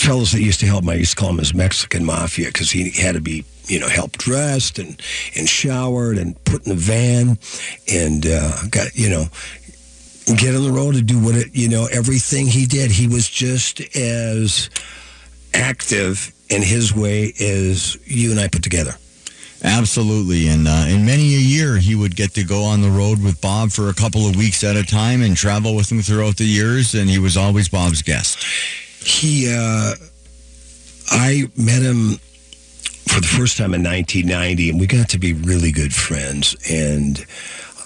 fellows 0.00 0.32
that 0.32 0.40
used 0.40 0.60
to 0.60 0.66
help 0.66 0.82
him, 0.82 0.90
I 0.90 0.94
used 0.94 1.12
to 1.12 1.16
call 1.16 1.30
him 1.30 1.38
his 1.38 1.54
Mexican 1.54 2.04
mafia 2.04 2.46
because 2.46 2.70
he 2.70 2.90
had 2.90 3.14
to 3.14 3.20
be 3.20 3.44
you 3.70 3.78
know, 3.78 3.88
help 3.88 4.12
dressed 4.18 4.78
and, 4.78 5.00
and 5.36 5.48
showered 5.48 6.18
and 6.18 6.42
put 6.44 6.66
in 6.66 6.70
the 6.70 6.74
van 6.74 7.38
and 7.90 8.26
uh, 8.26 8.56
got, 8.68 8.94
you 8.96 9.08
know, 9.08 9.26
get 10.36 10.54
on 10.54 10.62
the 10.62 10.72
road 10.72 10.94
to 10.94 11.02
do 11.02 11.18
what 11.18 11.34
it, 11.34 11.54
you 11.54 11.68
know, 11.68 11.86
everything 11.90 12.46
he 12.46 12.66
did. 12.66 12.90
He 12.90 13.06
was 13.06 13.28
just 13.28 13.80
as 13.96 14.70
active 15.54 16.32
in 16.48 16.62
his 16.62 16.94
way 16.94 17.32
as 17.40 17.96
you 18.04 18.30
and 18.30 18.40
I 18.40 18.48
put 18.48 18.62
together. 18.62 18.94
Absolutely, 19.62 20.48
and 20.48 20.66
uh, 20.66 20.86
in 20.88 21.04
many 21.04 21.34
a 21.34 21.38
year, 21.38 21.76
he 21.76 21.94
would 21.94 22.16
get 22.16 22.32
to 22.34 22.44
go 22.44 22.64
on 22.64 22.80
the 22.80 22.88
road 22.88 23.22
with 23.22 23.40
Bob 23.42 23.70
for 23.70 23.90
a 23.90 23.94
couple 23.94 24.26
of 24.26 24.34
weeks 24.34 24.64
at 24.64 24.74
a 24.74 24.82
time 24.82 25.20
and 25.22 25.36
travel 25.36 25.76
with 25.76 25.92
him 25.92 26.00
throughout 26.00 26.38
the 26.38 26.44
years, 26.44 26.94
and 26.94 27.10
he 27.10 27.18
was 27.18 27.36
always 27.36 27.68
Bob's 27.68 28.00
guest. 28.00 28.42
He, 29.04 29.52
uh, 29.52 29.94
I 31.10 31.50
met 31.58 31.82
him 31.82 32.18
for 33.06 33.20
the 33.20 33.26
first 33.26 33.58
time 33.58 33.74
in 33.74 33.82
1990, 33.82 34.70
and 34.70 34.80
we 34.80 34.86
got 34.86 35.10
to 35.10 35.18
be 35.18 35.34
really 35.34 35.72
good 35.72 35.94
friends, 35.94 36.56
and 36.70 37.18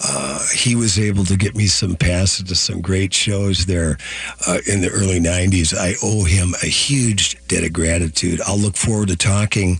uh, 0.03 0.45
he 0.53 0.75
was 0.75 0.99
able 0.99 1.23
to 1.25 1.37
get 1.37 1.55
me 1.55 1.67
some 1.67 1.95
passes 1.95 2.43
to 2.43 2.55
some 2.55 2.81
great 2.81 3.13
shows 3.13 3.65
there 3.65 3.97
uh, 4.47 4.59
in 4.67 4.81
the 4.81 4.89
early 4.89 5.19
90s. 5.19 5.75
I 5.75 5.95
owe 6.03 6.23
him 6.23 6.53
a 6.61 6.67
huge 6.67 7.37
debt 7.47 7.63
of 7.63 7.73
gratitude. 7.73 8.41
I'll 8.45 8.57
look 8.57 8.75
forward 8.75 9.07
to 9.09 9.15
talking 9.15 9.79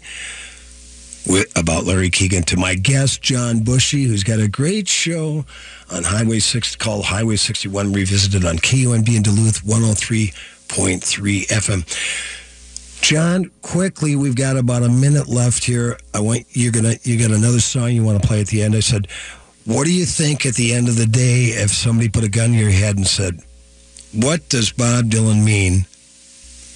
with, 1.28 1.51
about 1.57 1.86
Larry 1.86 2.09
Keegan 2.09 2.43
to 2.43 2.57
my 2.57 2.76
guest, 2.76 3.22
John 3.22 3.59
Bushey, 3.59 4.05
who's 4.05 4.24
got 4.24 4.39
a 4.39 4.47
great 4.47 4.88
show 4.88 5.45
on 5.91 6.03
Highway 6.03 6.39
6 6.39 6.76
called 6.78 7.05
Highway 7.05 7.36
61 7.36 7.91
Revisited 7.91 8.45
on 8.45 8.57
KUMD 8.57 9.16
in 9.16 9.24
Duluth 9.24 9.63
103.3 9.63 11.47
FM. 11.47 12.32
John, 13.01 13.51
quickly, 13.61 14.16
we've 14.16 14.36
got 14.36 14.57
about 14.57 14.82
a 14.82 14.89
minute 14.89 15.28
left 15.28 15.63
here. 15.63 15.99
I 16.16 16.22
want 16.22 16.45
you're 16.49 16.72
gonna 16.72 16.95
you 17.03 17.20
got 17.20 17.30
another 17.38 17.59
song 17.59 17.91
you 17.91 18.03
want 18.03 18.20
to 18.20 18.28
play 18.28 18.41
at 18.41 18.47
the 18.47 18.63
end. 18.63 18.74
I 18.74 18.80
said, 18.80 19.07
what 19.66 19.86
do 19.86 19.93
you 19.93 20.05
think 20.05 20.45
at 20.45 20.55
the 20.55 20.74
end 20.74 20.88
of 20.88 20.95
the 20.95 21.07
day 21.07 21.45
if 21.45 21.72
somebody 21.72 22.09
put 22.09 22.24
a 22.24 22.30
gun 22.30 22.51
to 22.51 22.57
your 22.57 22.70
head 22.70 22.97
and 22.97 23.07
said, 23.07 23.39
what 24.13 24.47
does 24.47 24.72
Bob 24.72 25.05
Dylan 25.05 25.43
mean 25.43 25.86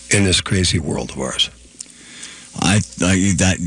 in 0.10 0.24
this 0.24 0.42
crazy 0.42 0.80
world 0.80 1.12
of 1.12 1.20
ours? 1.20 1.50
I, 2.62 2.78
I 3.02 3.34
that 3.38 3.58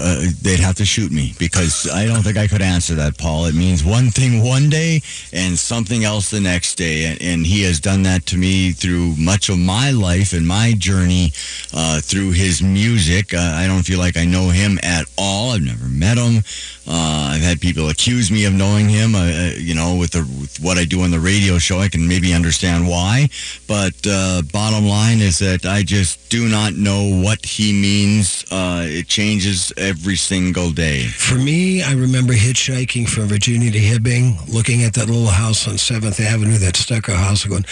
uh, 0.00 0.32
they'd 0.42 0.58
have 0.58 0.74
to 0.76 0.84
shoot 0.84 1.12
me 1.12 1.34
because 1.38 1.88
I 1.90 2.06
don't 2.06 2.22
think 2.22 2.36
I 2.36 2.48
could 2.48 2.62
answer 2.62 2.94
that, 2.94 3.18
Paul. 3.18 3.46
It 3.46 3.54
means 3.54 3.84
one 3.84 4.10
thing 4.10 4.42
one 4.42 4.68
day 4.68 5.02
and 5.32 5.56
something 5.58 6.02
else 6.04 6.30
the 6.30 6.40
next 6.40 6.76
day, 6.76 7.04
and, 7.04 7.20
and 7.22 7.46
he 7.46 7.62
has 7.62 7.78
done 7.78 8.02
that 8.04 8.26
to 8.26 8.36
me 8.36 8.72
through 8.72 9.14
much 9.16 9.48
of 9.48 9.58
my 9.58 9.90
life 9.90 10.32
and 10.32 10.46
my 10.46 10.72
journey 10.76 11.32
uh, 11.74 12.00
through 12.00 12.32
his 12.32 12.62
music. 12.62 13.34
Uh, 13.34 13.38
I 13.38 13.66
don't 13.66 13.82
feel 13.82 13.98
like 13.98 14.16
I 14.16 14.24
know 14.24 14.48
him 14.48 14.78
at 14.82 15.04
all. 15.16 15.50
I've 15.50 15.62
never 15.62 15.88
met 15.88 16.18
him. 16.18 16.42
Uh, 16.86 17.30
I've 17.34 17.42
had 17.42 17.60
people 17.60 17.88
accuse 17.90 18.30
me 18.30 18.44
of 18.44 18.52
knowing 18.52 18.88
him. 18.88 19.14
Uh, 19.14 19.20
uh, 19.20 19.50
you 19.56 19.74
know, 19.74 19.96
with, 19.96 20.12
the, 20.12 20.20
with 20.20 20.58
what 20.60 20.78
I 20.78 20.84
do 20.84 21.02
on 21.02 21.10
the 21.10 21.20
radio 21.20 21.58
show, 21.58 21.78
I 21.78 21.88
can 21.88 22.08
maybe 22.08 22.34
understand 22.34 22.88
why. 22.88 23.28
But 23.68 24.02
bottom 24.52 24.86
line 24.86 25.20
is 25.20 25.38
that 25.38 25.64
I 25.64 25.82
just 25.82 26.28
do 26.28 26.48
not 26.48 26.74
know 26.74 27.22
what 27.22 27.44
he 27.44 27.72
means 27.72 28.44
uh, 28.50 28.84
it 28.86 29.06
changes 29.06 29.72
every 29.76 30.16
single 30.16 30.70
day. 30.70 31.04
For 31.06 31.36
me, 31.36 31.82
I 31.82 31.92
remember 31.92 32.32
hitchhiking 32.32 33.08
from 33.08 33.24
Virginia 33.24 33.70
to 33.70 33.78
Hibbing, 33.78 34.52
looking 34.52 34.82
at 34.82 34.94
that 34.94 35.06
little 35.06 35.26
house 35.26 35.68
on 35.68 35.74
7th 35.74 36.20
Avenue, 36.20 36.58
that 36.58 36.76
stucco 36.76 37.14
house, 37.14 37.44
going, 37.44 37.64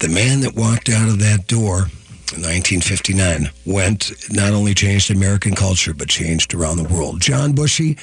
the 0.00 0.08
man 0.08 0.40
that 0.40 0.54
walked 0.54 0.88
out 0.88 1.08
of 1.08 1.18
that 1.20 1.46
door 1.46 1.88
in 2.34 2.42
1959 2.42 3.50
went, 3.66 4.12
not 4.30 4.52
only 4.52 4.74
changed 4.74 5.10
American 5.10 5.54
culture, 5.54 5.94
but 5.94 6.08
changed 6.08 6.54
around 6.54 6.76
the 6.76 6.94
world. 6.94 7.20
John 7.20 7.52
Bushey, 7.52 7.98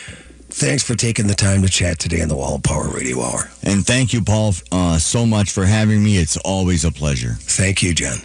thanks 0.60 0.84
for 0.84 0.96
taking 0.96 1.28
the 1.28 1.34
time 1.34 1.62
to 1.62 1.70
chat 1.70 2.00
today 2.00 2.22
on 2.22 2.28
the 2.28 2.36
Wall 2.36 2.56
of 2.56 2.64
Power 2.64 2.90
Radio 2.90 3.22
Hour. 3.22 3.50
And 3.64 3.86
thank 3.86 4.12
you, 4.12 4.22
Paul, 4.22 4.54
uh, 4.72 4.98
so 4.98 5.26
much 5.26 5.52
for 5.52 5.66
having 5.66 6.04
me. 6.04 6.18
It's 6.18 6.36
always 6.38 6.84
a 6.84 6.92
pleasure. 6.92 7.38
Thank 7.40 7.82
you, 7.82 7.94
John. 7.94 8.18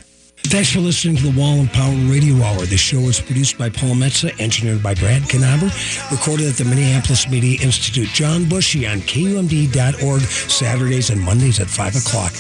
Thanks 0.47 0.71
for 0.73 0.81
listening 0.81 1.17
to 1.17 1.31
the 1.31 1.41
Wall 1.41 1.61
of 1.61 1.73
Power 1.73 1.95
Radio 2.11 2.43
Hour. 2.43 2.67
The 2.67 2.77
show 2.77 2.99
is 2.99 3.21
produced 3.21 3.57
by 3.57 3.71
Paul 3.71 3.95
Metsa, 3.95 4.39
engineered 4.41 4.83
by 4.83 4.95
Brad 4.95 5.23
Knaber, 5.23 5.71
recorded 6.11 6.49
at 6.49 6.55
the 6.57 6.65
Minneapolis 6.65 7.29
Media 7.31 7.59
Institute. 7.63 8.09
John 8.09 8.43
Bushey 8.45 8.91
on 8.91 8.99
KUMD.org, 8.99 10.21
Saturdays 10.23 11.11
and 11.11 11.21
Mondays 11.21 11.61
at 11.61 11.69
5 11.69 11.97
o'clock. 11.97 12.33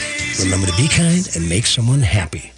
Remember 0.42 0.66
to 0.66 0.76
be 0.76 0.88
kind 0.88 1.28
and 1.36 1.48
make 1.48 1.66
someone 1.66 2.00
happy. 2.00 2.53